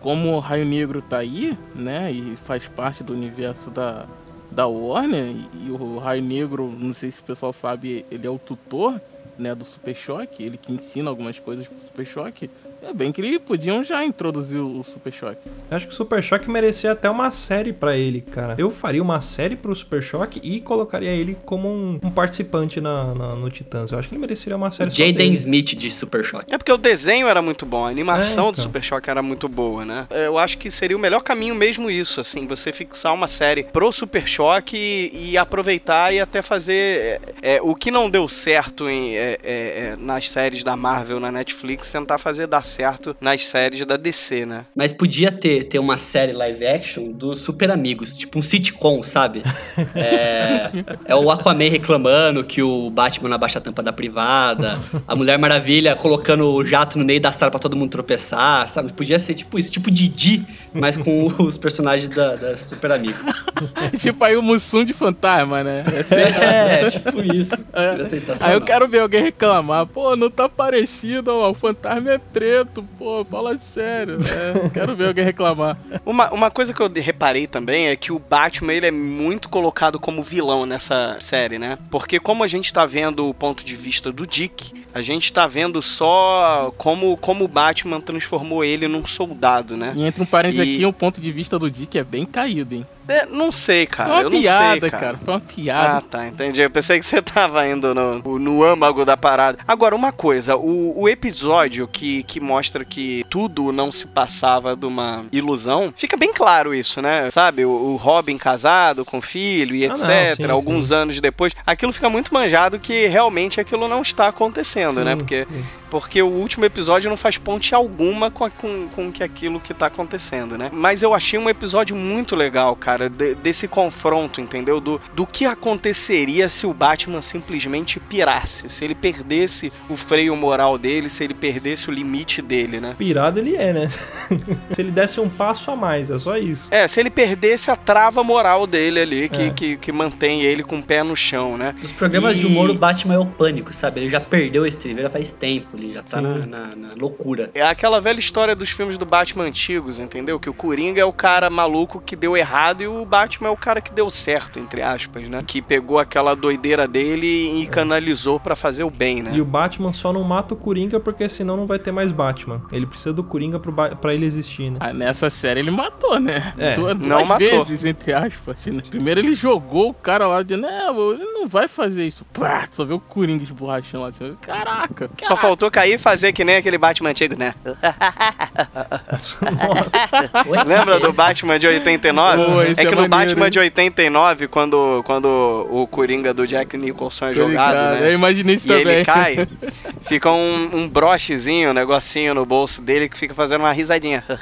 como 0.00 0.34
o 0.34 0.38
Raio 0.38 0.64
Negro 0.64 1.02
tá 1.02 1.18
aí, 1.18 1.58
né? 1.74 2.12
E 2.12 2.36
faz 2.36 2.68
parte 2.68 3.02
do 3.02 3.12
universo 3.12 3.70
da, 3.70 4.06
da 4.50 4.66
Warner, 4.66 5.24
e, 5.24 5.66
e 5.66 5.70
o 5.70 5.98
Raio 5.98 6.22
Negro, 6.22 6.72
não 6.78 6.94
sei 6.94 7.10
se 7.10 7.20
o 7.20 7.24
pessoal 7.24 7.52
sabe, 7.52 8.06
ele 8.10 8.26
é 8.26 8.30
o 8.30 8.38
tutor 8.38 9.00
né, 9.38 9.54
do 9.54 9.64
Super 9.64 9.94
Choque, 9.94 10.42
ele 10.42 10.56
que 10.56 10.72
ensina 10.72 11.10
algumas 11.10 11.38
coisas 11.38 11.66
pro 11.66 11.80
Super 11.80 12.06
Choque. 12.06 12.50
É 12.88 12.92
bem 12.94 13.10
que 13.12 13.20
eles 13.20 13.38
podiam 13.38 13.82
já 13.82 14.04
introduzir 14.04 14.60
o 14.60 14.82
Super 14.84 15.12
Choque. 15.12 15.40
Eu 15.70 15.76
acho 15.76 15.86
que 15.86 15.92
o 15.92 15.96
Super 15.96 16.22
Choque 16.22 16.48
merecia 16.50 16.92
até 16.92 17.10
uma 17.10 17.30
série 17.30 17.72
pra 17.72 17.96
ele, 17.96 18.20
cara. 18.20 18.54
Eu 18.58 18.70
faria 18.70 19.02
uma 19.02 19.20
série 19.20 19.56
pro 19.56 19.74
Super 19.74 20.02
Choque 20.02 20.40
e 20.42 20.60
colocaria 20.60 21.10
ele 21.10 21.36
como 21.44 21.68
um, 21.68 21.98
um 22.02 22.10
participante 22.10 22.80
na, 22.80 23.12
na- 23.14 23.34
no 23.34 23.50
Titãs. 23.50 23.90
Eu 23.90 23.98
acho 23.98 24.08
que 24.08 24.14
ele 24.14 24.20
mereceria 24.20 24.56
uma 24.56 24.70
série 24.70 24.90
Jaden. 24.90 25.32
Smith 25.32 25.74
de 25.74 25.90
Super 25.90 26.24
Choque. 26.24 26.54
É 26.54 26.58
porque 26.58 26.70
o 26.70 26.76
desenho 26.76 27.26
era 27.26 27.42
muito 27.42 27.66
bom, 27.66 27.84
a 27.84 27.88
animação 27.90 28.44
É, 28.44 28.52
do 28.52 28.54
então. 28.54 28.64
Super 28.64 28.82
Choque 28.82 29.10
era 29.10 29.22
muito 29.22 29.48
boa, 29.48 29.84
né? 29.84 30.06
Eu 30.10 30.38
acho 30.38 30.56
que 30.58 30.70
seria 30.70 30.96
o 30.96 31.00
melhor 31.00 31.22
caminho 31.22 31.54
mesmo 31.54 31.90
isso, 31.90 32.20
assim, 32.20 32.46
você 32.46 32.72
fixar 32.72 33.12
uma 33.12 33.26
série 33.26 33.64
pro 33.64 33.90
Super 33.90 34.26
Choque 34.28 34.76
e, 34.76 35.30
e 35.32 35.38
aproveitar 35.38 36.14
e 36.14 36.20
até 36.20 36.40
fazer 36.40 37.20
é, 37.42 37.56
é, 37.56 37.62
o 37.62 37.74
que 37.74 37.90
não 37.90 38.08
deu 38.08 38.28
certo 38.28 38.88
em, 38.88 39.16
é, 39.16 39.38
é, 39.42 39.58
é, 39.92 39.96
nas 39.98 40.30
séries 40.30 40.62
da 40.62 40.76
Marvel 40.76 41.18
na 41.18 41.32
Netflix, 41.32 41.90
tentar 41.90 42.18
fazer 42.18 42.46
dar 42.46 42.62
certo 42.64 42.75
nas 43.20 43.42
séries 43.46 43.84
da 43.86 43.96
DC, 43.96 44.46
né? 44.46 44.64
Mas 44.74 44.92
podia 44.92 45.30
ter, 45.30 45.64
ter 45.64 45.78
uma 45.78 45.96
série 45.96 46.32
live 46.32 46.66
action 46.66 47.12
dos 47.12 47.40
Super 47.42 47.70
Amigos, 47.70 48.16
tipo 48.16 48.38
um 48.38 48.42
sitcom, 48.42 49.02
sabe? 49.02 49.42
É, 49.94 50.70
é 51.06 51.14
o 51.14 51.30
Aquaman 51.30 51.70
reclamando 51.70 52.44
que 52.44 52.62
o 52.62 52.90
Batman 52.90 53.30
não 53.30 53.36
abaixa 53.36 53.58
a 53.58 53.62
tampa 53.62 53.82
da 53.82 53.92
privada, 53.92 54.72
a 55.06 55.16
Mulher 55.16 55.38
Maravilha 55.38 55.94
colocando 55.96 56.52
o 56.52 56.64
jato 56.64 56.98
no 56.98 57.04
meio 57.04 57.20
da 57.20 57.32
sala 57.32 57.50
pra 57.50 57.58
todo 57.58 57.76
mundo 57.76 57.90
tropeçar, 57.90 58.68
sabe? 58.68 58.92
Podia 58.92 59.18
ser 59.18 59.34
tipo 59.34 59.58
isso, 59.58 59.70
tipo 59.70 59.90
Didi, 59.90 60.46
mas 60.72 60.96
com 60.96 61.26
os 61.42 61.56
personagens 61.56 62.08
da, 62.08 62.36
da 62.36 62.56
Super 62.56 62.92
Amigos. 62.92 63.20
tipo 64.00 64.22
aí 64.22 64.36
o 64.36 64.42
Mussum 64.42 64.84
de 64.84 64.92
fantasma, 64.92 65.62
né? 65.64 65.84
É. 66.10 66.84
É, 66.86 66.90
tipo 66.90 67.20
isso. 67.22 67.54
É. 67.72 68.46
Aí 68.46 68.54
eu 68.54 68.60
quero 68.60 68.88
ver 68.88 69.00
alguém 69.00 69.22
reclamar, 69.22 69.86
pô, 69.86 70.16
não 70.16 70.30
tá 70.30 70.48
parecido, 70.48 71.32
ó, 71.32 71.50
o 71.50 71.54
fantasma 71.54 72.12
é 72.12 72.18
preto. 72.18 72.65
Preto, 72.66 72.84
pô, 72.98 73.24
fala 73.24 73.56
sério. 73.58 74.18
É, 74.18 74.68
quero 74.70 74.94
ver 74.94 75.08
alguém 75.08 75.24
reclamar. 75.24 75.76
Uma, 76.04 76.30
uma 76.32 76.50
coisa 76.50 76.74
que 76.74 76.80
eu 76.80 76.90
reparei 76.92 77.46
também 77.46 77.88
é 77.88 77.96
que 77.96 78.12
o 78.12 78.18
Batman 78.18 78.72
ele 78.72 78.86
é 78.86 78.90
muito 78.90 79.48
colocado 79.48 79.98
como 79.98 80.22
vilão 80.22 80.66
nessa 80.66 81.16
série, 81.20 81.58
né? 81.58 81.78
Porque 81.90 82.18
como 82.20 82.44
a 82.44 82.46
gente 82.46 82.72
tá 82.72 82.84
vendo 82.84 83.28
o 83.28 83.34
ponto 83.34 83.64
de 83.64 83.74
vista 83.74 84.12
do 84.12 84.26
Dick, 84.26 84.84
a 84.94 85.02
gente 85.02 85.32
tá 85.32 85.46
vendo 85.46 85.80
só 85.82 86.72
como, 86.76 87.16
como 87.16 87.44
o 87.44 87.48
Batman 87.48 88.00
transformou 88.00 88.64
ele 88.64 88.88
num 88.88 89.06
soldado, 89.06 89.76
né? 89.76 89.92
E 89.96 90.04
entre 90.04 90.22
um 90.22 90.26
parênteses 90.26 90.66
E- 90.66 90.74
aqui, 90.74 90.86
o 90.86 90.92
ponto 90.92 91.20
de 91.20 91.32
vista 91.32 91.58
do 91.58 91.70
Dick 91.70 91.98
é 91.98 92.04
bem 92.04 92.24
caído, 92.26 92.74
hein? 92.74 92.86
É, 93.08 93.26
não 93.26 93.52
sei, 93.52 93.86
cara. 93.86 94.08
Foi 94.10 94.18
uma 94.18 94.22
eu 94.24 94.30
piada, 94.30 94.80
sei, 94.80 94.90
cara. 94.90 95.18
Foi 95.18 95.34
uma 95.34 95.40
piada. 95.40 95.98
Ah, 95.98 96.00
tá, 96.00 96.26
entendi. 96.26 96.60
Eu 96.60 96.70
pensei 96.70 96.98
que 96.98 97.06
você 97.06 97.22
tava 97.22 97.66
indo 97.68 97.94
no, 97.94 98.38
no 98.38 98.64
âmago 98.64 99.04
da 99.04 99.16
parada. 99.16 99.58
Agora, 99.66 99.94
uma 99.94 100.12
coisa, 100.12 100.56
o, 100.56 100.92
o 101.00 101.08
episódio 101.08 101.86
que, 101.86 102.22
que 102.24 102.40
mostra 102.40 102.84
que 102.84 103.24
tudo 103.30 103.70
não 103.72 103.92
se 103.92 104.06
passava 104.06 104.74
de 104.74 104.86
uma 104.86 105.24
ilusão, 105.32 105.92
fica 105.96 106.16
bem 106.16 106.32
claro 106.32 106.74
isso, 106.74 107.00
né? 107.00 107.30
Sabe, 107.30 107.64
o, 107.64 107.70
o 107.70 107.96
Robin 107.96 108.36
casado 108.38 109.04
com 109.04 109.20
filho 109.20 109.74
e 109.74 109.84
Ah, 109.84 109.88
etc. 109.94 110.38
não, 110.40 110.46
sim, 110.46 110.50
alguns 110.50 110.88
sim. 110.88 110.94
anos 110.94 111.20
depois, 111.20 111.54
aquilo 111.66 111.92
fica 111.92 112.08
muito 112.10 112.32
manjado 112.34 112.78
que 112.78 113.06
realmente 113.06 113.60
aquilo 113.60 113.86
não 113.88 114.02
está 114.02 114.28
acontecendo, 114.28 115.04
né? 115.04 115.12
Sim, 115.12 115.18
Porque 115.18 115.46
sim. 115.50 115.64
Porque 115.90 116.20
o 116.22 116.26
último 116.28 116.64
episódio 116.64 117.08
não 117.10 117.16
faz 117.16 117.38
ponte 117.38 117.74
alguma 117.74 118.30
com, 118.30 118.44
a- 118.44 118.50
com, 118.50 118.88
com 118.88 119.12
que 119.12 119.22
aquilo 119.22 119.60
que 119.60 119.72
tá 119.74 119.86
acontecendo, 119.86 120.56
né? 120.58 120.70
Mas 120.72 121.02
eu 121.02 121.14
achei 121.14 121.38
um 121.38 121.48
episódio 121.48 121.94
muito 121.96 122.34
legal, 122.36 122.74
cara, 122.76 123.08
de- 123.08 123.34
desse 123.34 123.66
confronto, 123.68 124.40
entendeu? 124.40 124.80
Do, 124.80 125.00
do 125.14 125.26
que 125.26 125.44
aconteceria 125.46 126.48
se 126.48 126.66
o 126.66 126.72
Batman 126.72 127.20
simplesmente 127.22 128.00
pirasse, 128.00 128.68
se 128.68 128.84
ele 128.84 128.94
perdesse 128.94 129.72
o 129.88 129.96
freio 129.96 130.34
moral 130.36 130.78
dele, 130.78 131.08
se 131.08 131.22
ele 131.24 131.34
perdesse 131.34 131.88
o 131.88 131.92
limite 131.92 132.40
dele, 132.42 132.80
né? 132.80 132.94
Pirado 132.98 133.38
ele 133.38 133.54
é, 133.56 133.72
né? 133.72 133.88
Se 134.72 134.80
ele 134.82 134.90
desse 134.90 135.20
um 135.20 135.28
passo 135.28 135.70
a 135.70 135.76
mais, 135.76 136.10
é 136.10 136.18
só 136.18 136.36
isso. 136.36 136.68
É, 136.72 136.86
se 136.88 136.98
ele 137.00 137.08
perdesse 137.10 137.70
a 137.70 137.76
trava 137.76 138.22
moral 138.22 138.66
dele 138.66 139.00
ali, 139.00 139.28
que, 139.28 139.42
É. 139.42 139.50
que, 139.50 139.76
que 139.76 139.92
mantém 139.92 140.42
ele 140.42 140.62
com 140.62 140.78
o 140.78 140.82
pé 140.82 141.02
no 141.02 141.16
chão, 141.16 141.56
né? 141.56 141.74
Nos 141.80 141.92
programas 141.92 142.34
E- 142.34 142.38
de 142.38 142.46
humor, 142.46 142.68
o 142.70 142.74
Batman 142.74 143.14
é 143.14 143.18
o 143.18 143.26
pânico, 143.26 143.72
sabe? 143.72 144.00
Ele 144.00 144.10
já 144.10 144.20
perdeu 144.20 144.64
a 144.64 144.68
estrela 144.68 145.02
já 145.02 145.10
faz 145.10 145.32
tempo, 145.32 145.75
ele 145.76 145.94
já 145.94 146.02
tá 146.02 146.20
na, 146.20 146.46
na- 146.46 146.76
na 146.76 146.94
loucura. 146.94 147.50
É 147.54 147.62
aquela 147.62 148.00
velha 148.00 148.18
história 148.18 148.54
dos 148.54 148.70
filmes 148.70 148.96
do 148.98 149.04
Batman 149.06 149.44
antigos, 149.44 149.98
entendeu? 149.98 150.38
Que 150.40 150.48
o 150.50 150.54
Coringa 150.54 151.00
é 151.00 151.04
o 151.04 151.12
cara 151.12 151.48
maluco 151.50 152.00
que 152.00 152.16
deu 152.16 152.36
errado 152.36 152.82
e 152.82 152.88
o 152.88 153.04
Batman 153.04 153.48
é 153.48 153.50
o 153.52 153.56
cara 153.56 153.80
que 153.80 153.92
deu 153.92 154.08
certo, 154.10 154.58
entre 154.58 154.82
aspas, 154.82 155.22
né? 155.28 155.42
Que 155.46 155.60
pegou 155.62 155.98
aquela 155.98 156.34
doideira 156.34 156.86
dele 156.88 157.60
e 157.62 157.66
canalizou 157.66 158.38
pra 158.40 158.56
fazer 158.56 158.84
o 158.84 158.90
bem, 158.90 159.22
né? 159.22 159.32
E 159.34 159.40
o 159.40 159.44
Batman 159.44 159.92
só 159.92 160.12
não 160.12 160.22
mata 160.24 160.54
o 160.54 160.56
Coringa 160.56 160.98
porque 161.00 161.28
senão 161.28 161.56
não 161.56 161.66
vai 161.66 161.78
ter 161.78 161.92
mais 161.92 162.10
Batman. 162.12 162.62
Ele 162.72 162.86
precisa 162.86 163.12
do 163.12 163.22
Coringa 163.24 163.58
pro 163.58 163.72
ba- 163.72 163.94
pra 163.96 164.14
ele 164.14 164.24
existir, 164.26 164.70
né? 164.70 164.78
Ah, 164.80 164.92
nessa 164.92 165.28
série 165.30 165.60
ele 165.60 165.70
matou, 165.70 166.18
né? 166.20 166.52
É, 166.58 166.74
Du- 166.74 166.82
duas 166.94 166.96
não 167.06 167.24
matou. 167.24 167.38
vezes, 167.64 167.84
entre 167.84 168.12
aspas. 168.12 168.66
né? 168.66 168.82
Primeiro 168.88 169.20
ele 169.20 169.34
jogou 169.34 169.90
o 169.90 169.94
cara 169.94 170.26
lá 170.26 170.42
de, 170.42 170.56
não, 170.56 171.12
ele 171.12 171.24
não 171.24 171.48
vai 171.48 171.68
fazer 171.68 172.06
isso. 172.06 172.24
Pá, 172.32 172.66
só 172.70 172.84
vê 172.84 172.94
o 172.94 173.00
Coringa 173.00 173.42
esborrachando 173.42 174.02
lá. 174.04 174.08
Assim. 174.10 174.34
Caraca. 174.40 175.10
Só 175.22 175.36
faltou 175.36 175.65
cair 175.70 175.94
e 175.94 175.98
fazer 175.98 176.32
que 176.32 176.44
nem 176.44 176.56
aquele 176.56 176.78
Batman 176.78 177.10
antigo, 177.10 177.36
né? 177.36 177.54
Lembra 180.66 181.00
do 181.00 181.12
Batman 181.12 181.58
de 181.58 181.66
89? 181.66 182.44
Pô, 182.44 182.62
é 182.62 182.74
que 182.74 182.80
é 182.80 182.84
no 182.84 182.90
maneiro, 182.90 183.08
Batman 183.08 183.44
hein? 183.46 183.50
de 183.50 183.58
89, 183.58 184.48
quando, 184.48 185.02
quando 185.04 185.66
o 185.70 185.86
Coringa 185.86 186.32
do 186.32 186.46
Jack 186.46 186.76
Nicholson 186.76 187.26
é 187.26 187.32
Tô 187.32 187.48
jogado, 187.48 187.50
ligado, 187.50 188.00
né? 188.00 188.08
Eu 188.08 188.12
imaginei 188.14 188.54
isso 188.54 188.66
E 188.66 188.68
também. 188.68 188.96
ele 188.96 189.04
cai, 189.04 189.48
fica 190.02 190.30
um, 190.30 190.70
um 190.72 190.88
brochezinho, 190.88 191.70
um 191.70 191.74
negocinho 191.74 192.34
no 192.34 192.44
bolso 192.44 192.80
dele 192.82 193.08
que 193.08 193.18
fica 193.18 193.34
fazendo 193.34 193.60
uma 193.60 193.72
risadinha. 193.72 194.24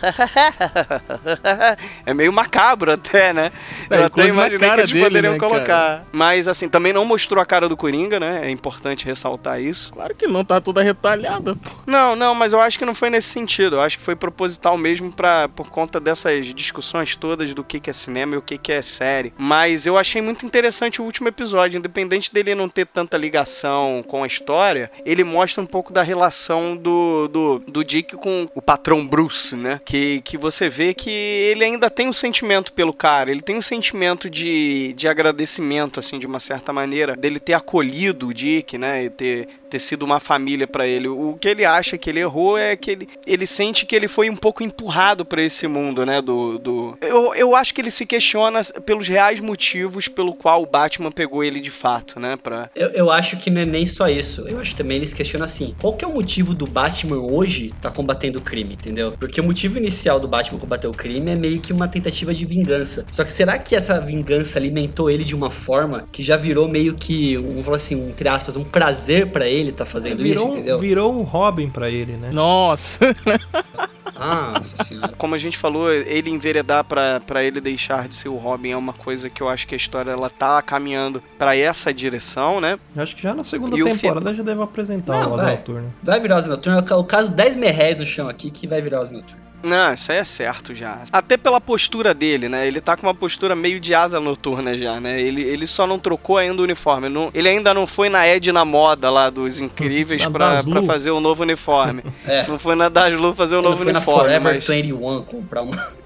é 2.04 2.14
meio 2.14 2.32
macabro 2.32 2.92
até, 2.92 3.32
né? 3.32 3.52
É, 3.90 3.98
Eu 3.98 4.04
até 4.04 4.26
imaginei 4.26 4.58
que 4.58 4.66
cara 4.66 4.82
eles 4.82 4.92
dele, 4.92 5.04
poderiam 5.04 5.32
né, 5.34 5.38
colocar. 5.38 6.04
Mas 6.12 6.48
assim, 6.48 6.68
também 6.68 6.92
não 6.92 7.04
mostrou 7.04 7.42
a 7.42 7.46
cara 7.46 7.68
do 7.68 7.76
Coringa, 7.76 8.18
né? 8.18 8.40
É 8.44 8.50
importante 8.50 9.04
ressaltar 9.04 9.60
isso. 9.60 9.92
Claro 9.92 10.14
que 10.14 10.26
não, 10.26 10.44
tá 10.44 10.60
toda 10.60 10.82
retalhada, 10.82 11.13
pô. 11.56 11.70
Não, 11.86 12.16
não, 12.16 12.34
mas 12.34 12.52
eu 12.52 12.60
acho 12.60 12.78
que 12.78 12.84
não 12.84 12.94
foi 12.94 13.10
nesse 13.10 13.28
sentido. 13.28 13.76
Eu 13.76 13.80
acho 13.80 13.98
que 13.98 14.04
foi 14.04 14.16
proposital 14.16 14.76
mesmo 14.76 15.12
pra, 15.12 15.48
por 15.48 15.70
conta 15.70 16.00
dessas 16.00 16.46
discussões 16.54 17.16
todas 17.16 17.52
do 17.54 17.64
que, 17.64 17.80
que 17.80 17.90
é 17.90 17.92
cinema 17.92 18.34
e 18.34 18.38
o 18.38 18.42
que, 18.42 18.58
que 18.58 18.72
é 18.72 18.82
série. 18.82 19.32
Mas 19.38 19.86
eu 19.86 19.96
achei 19.98 20.20
muito 20.20 20.44
interessante 20.46 21.00
o 21.00 21.04
último 21.04 21.28
episódio. 21.28 21.78
Independente 21.78 22.32
dele 22.32 22.54
não 22.54 22.68
ter 22.68 22.86
tanta 22.86 23.16
ligação 23.16 24.04
com 24.06 24.22
a 24.22 24.26
história, 24.26 24.90
ele 25.04 25.24
mostra 25.24 25.62
um 25.62 25.66
pouco 25.66 25.92
da 25.92 26.02
relação 26.02 26.76
do, 26.76 27.28
do, 27.28 27.58
do 27.60 27.84
Dick 27.84 28.16
com 28.16 28.48
o 28.54 28.62
patrão 28.62 29.06
Bruce, 29.06 29.56
né? 29.56 29.80
Que, 29.84 30.20
que 30.22 30.36
você 30.36 30.68
vê 30.68 30.94
que 30.94 31.10
ele 31.10 31.64
ainda 31.64 31.90
tem 31.90 32.08
um 32.08 32.12
sentimento 32.12 32.72
pelo 32.72 32.92
cara. 32.92 33.30
Ele 33.30 33.42
tem 33.42 33.56
um 33.56 33.62
sentimento 33.62 34.28
de, 34.28 34.92
de 34.94 35.08
agradecimento, 35.08 36.00
assim, 36.00 36.18
de 36.18 36.26
uma 36.26 36.40
certa 36.40 36.72
maneira, 36.72 37.16
dele 37.16 37.38
ter 37.38 37.54
acolhido 37.54 38.28
o 38.28 38.34
Dick, 38.34 38.76
né? 38.78 39.04
E 39.04 39.10
ter, 39.10 39.48
ter 39.70 39.78
sido 39.78 40.04
uma 40.04 40.20
família 40.20 40.66
pra 40.66 40.86
ele. 40.86 41.03
O 41.08 41.36
que 41.40 41.48
ele 41.48 41.64
acha 41.64 41.96
que 41.98 42.08
ele 42.10 42.20
errou 42.20 42.56
é 42.58 42.76
que 42.76 42.90
ele, 42.90 43.08
ele 43.26 43.46
sente 43.46 43.86
que 43.86 43.94
ele 43.94 44.08
foi 44.08 44.30
um 44.30 44.36
pouco 44.36 44.62
empurrado 44.62 45.24
pra 45.24 45.42
esse 45.42 45.66
mundo, 45.66 46.04
né? 46.04 46.20
Do, 46.20 46.58
do... 46.58 46.98
Eu, 47.00 47.34
eu 47.34 47.54
acho 47.56 47.74
que 47.74 47.80
ele 47.80 47.90
se 47.90 48.06
questiona 48.06 48.62
pelos 48.84 49.08
reais 49.08 49.40
motivos 49.40 50.08
pelo 50.08 50.34
qual 50.34 50.62
o 50.62 50.66
Batman 50.66 51.10
pegou 51.10 51.42
ele 51.44 51.60
de 51.60 51.70
fato, 51.70 52.18
né? 52.20 52.36
Pra... 52.42 52.70
Eu, 52.74 52.88
eu 52.90 53.10
acho 53.10 53.36
que 53.36 53.50
não 53.50 53.62
é 53.62 53.64
nem 53.66 53.86
só 53.86 54.08
isso. 54.08 54.46
Eu 54.48 54.58
acho 54.60 54.70
que 54.72 54.76
também 54.76 54.96
eles 54.96 55.12
questionam 55.12 55.46
assim: 55.46 55.74
qual 55.80 55.92
que 55.94 56.04
é 56.04 56.08
o 56.08 56.12
motivo 56.12 56.54
do 56.54 56.66
Batman 56.66 57.16
hoje 57.18 57.72
tá 57.80 57.90
combatendo 57.90 58.38
o 58.38 58.42
crime, 58.42 58.74
entendeu? 58.74 59.12
Porque 59.18 59.40
o 59.40 59.44
motivo 59.44 59.78
inicial 59.78 60.18
do 60.20 60.28
Batman 60.28 60.58
combater 60.58 60.86
o 60.86 60.92
crime 60.92 61.30
é 61.30 61.36
meio 61.36 61.60
que 61.60 61.72
uma 61.72 61.88
tentativa 61.88 62.32
de 62.34 62.44
vingança. 62.44 63.04
Só 63.10 63.24
que 63.24 63.32
será 63.32 63.58
que 63.58 63.74
essa 63.76 64.00
vingança 64.00 64.58
alimentou 64.58 65.10
ele 65.10 65.24
de 65.24 65.34
uma 65.34 65.50
forma 65.50 66.08
que 66.12 66.22
já 66.22 66.36
virou 66.36 66.68
meio 66.68 66.94
que, 66.94 67.36
um, 67.38 67.48
vamos 67.48 67.64
falar 67.64 67.76
assim, 67.76 67.94
um, 67.96 68.08
entre 68.08 68.28
aspas, 68.28 68.56
um 68.56 68.64
prazer 68.64 69.28
pra 69.28 69.46
ele 69.48 69.72
tá 69.72 69.84
fazendo 69.84 70.24
isso, 70.26 70.34
Virou, 70.34 70.48
um- 70.48 70.54
entendeu? 70.56 70.78
virou 70.78 70.93
um 71.02 71.22
Robin 71.22 71.68
pra 71.70 71.90
ele, 71.90 72.12
né? 72.12 72.30
Nossa. 72.32 73.14
Ah, 74.16 74.60
nossa 74.60 74.84
senhora. 74.84 75.12
Como 75.18 75.34
a 75.34 75.38
gente 75.38 75.58
falou, 75.58 75.92
ele 75.92 76.30
enveredar 76.30 76.84
pra 76.84 77.20
pra 77.20 77.42
ele 77.42 77.60
deixar 77.60 78.06
de 78.06 78.14
ser 78.14 78.28
o 78.28 78.36
Robin 78.36 78.70
é 78.70 78.76
uma 78.76 78.92
coisa 78.92 79.28
que 79.28 79.40
eu 79.42 79.48
acho 79.48 79.66
que 79.66 79.74
a 79.74 79.76
história 79.76 80.12
ela 80.12 80.30
tá 80.30 80.62
caminhando 80.62 81.20
pra 81.36 81.56
essa 81.56 81.92
direção, 81.92 82.60
né? 82.60 82.78
Eu 82.94 83.02
acho 83.02 83.16
que 83.16 83.22
já 83.22 83.34
na 83.34 83.42
segunda 83.42 83.76
E 83.76 83.82
o 83.82 83.86
temporada 83.86 84.32
já 84.32 84.42
deve 84.44 84.62
apresentar 84.62 85.14
Não, 85.18 85.26
o 85.26 85.30
Voz 85.30 85.42
vai. 85.42 85.56
Noturna. 85.56 85.88
Vai 86.00 86.20
virar 86.20 86.38
os 86.38 86.46
noturnos. 86.46 86.90
O 86.92 87.04
caso 87.04 87.30
10 87.32 87.56
merréis 87.56 87.98
no 87.98 88.06
chão 88.06 88.28
aqui 88.28 88.50
que 88.50 88.68
vai 88.68 88.80
virar 88.80 89.02
os 89.02 89.10
noturnos. 89.10 89.43
Não, 89.64 89.94
isso 89.94 90.12
aí 90.12 90.18
é 90.18 90.24
certo 90.24 90.74
já. 90.74 90.98
Até 91.12 91.36
pela 91.36 91.60
postura 91.60 92.12
dele, 92.14 92.48
né? 92.48 92.66
Ele 92.66 92.80
tá 92.80 92.96
com 92.96 93.06
uma 93.06 93.14
postura 93.14 93.56
meio 93.56 93.80
de 93.80 93.94
asa 93.94 94.20
noturna 94.20 94.76
já, 94.78 95.00
né? 95.00 95.20
Ele, 95.20 95.42
ele 95.42 95.66
só 95.66 95.86
não 95.86 95.98
trocou 95.98 96.36
ainda 96.36 96.60
o 96.60 96.64
uniforme. 96.64 97.08
Não- 97.08 97.30
ele 97.34 97.48
ainda 97.48 97.72
não 97.72 97.86
foi 97.86 98.08
na 98.08 98.26
Edna 98.26 98.64
Moda 98.64 99.10
lá 99.10 99.30
dos 99.30 99.58
Incríveis 99.58 100.22
Na 100.24 100.30
pra, 100.30 100.62
pra 100.62 100.82
fazer 100.82 101.10
o 101.10 101.20
novo 101.20 101.42
uniforme. 101.42 102.02
É. 102.26 102.46
Não 102.46 102.58
foi 102.58 102.74
na 102.74 102.88
Daslu 102.88 103.34
fazer 103.34 103.56
o 103.56 103.58
Ele 103.58 103.68
novo 103.68 103.82
foi 103.82 103.92
na 103.92 103.98
uniforme, 103.98 104.20
Forever 104.22 104.42
mas 104.54 104.66
21 104.66 105.22
comprar 105.22 105.62
uma. 105.62 106.03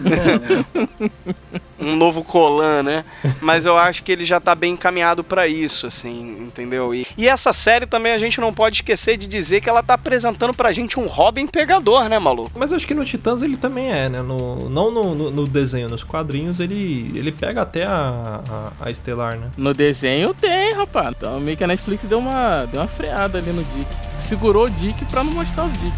um 1.78 1.96
novo 1.96 2.22
colan, 2.22 2.82
né? 2.82 3.04
Mas 3.40 3.64
eu 3.64 3.76
acho 3.76 4.02
que 4.02 4.12
ele 4.12 4.24
já 4.24 4.38
tá 4.40 4.54
bem 4.54 4.74
encaminhado 4.74 5.24
pra 5.24 5.46
isso, 5.48 5.86
assim, 5.86 6.36
entendeu? 6.40 6.94
E, 6.94 7.06
e 7.16 7.26
essa 7.28 7.52
série 7.52 7.86
também 7.86 8.12
a 8.12 8.18
gente 8.18 8.40
não 8.40 8.52
pode 8.52 8.76
esquecer 8.76 9.16
de 9.16 9.26
dizer 9.26 9.60
que 9.60 9.68
ela 9.68 9.82
tá 9.82 9.94
apresentando 9.94 10.52
pra 10.52 10.72
gente 10.72 10.98
um 11.00 11.06
Robin 11.06 11.46
pegador, 11.46 12.08
né, 12.08 12.18
maluco? 12.18 12.50
Mas 12.58 12.70
eu 12.70 12.76
acho 12.76 12.86
que 12.86 12.94
no 12.94 13.04
Titãs 13.04 13.42
ele 13.42 13.56
também 13.56 13.90
é, 13.90 14.08
né? 14.08 14.20
No, 14.22 14.68
não 14.68 14.90
no, 14.90 15.14
no- 15.14 15.30
no 15.30 15.46
desenho, 15.46 15.88
nos 15.88 16.04
quadrinhos 16.04 16.60
ele, 16.60 17.10
ele 17.14 17.32
pega 17.32 17.62
até 17.62 17.84
a, 17.86 18.40
a, 18.80 18.86
a 18.86 18.90
Estelar, 18.90 19.36
né? 19.38 19.50
No 19.56 19.72
desenho 19.72 20.34
tem, 20.34 20.74
rapaz. 20.74 21.14
Então 21.16 21.40
meio 21.40 21.56
que 21.56 21.64
a 21.64 21.66
Netflix 21.66 22.04
deu 22.04 22.18
uma, 22.18 22.66
deu 22.66 22.80
uma 22.80 22.88
freada 22.88 23.38
ali 23.38 23.50
no 23.52 23.64
Dick. 23.64 23.86
Segurou 24.18 24.66
o 24.66 24.70
Dick 24.70 25.04
pra 25.06 25.24
não 25.24 25.32
mostrar 25.32 25.64
o 25.64 25.68
Dick. 25.70 25.96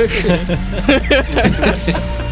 Esse, 0.00 0.18
hein? 0.28 0.40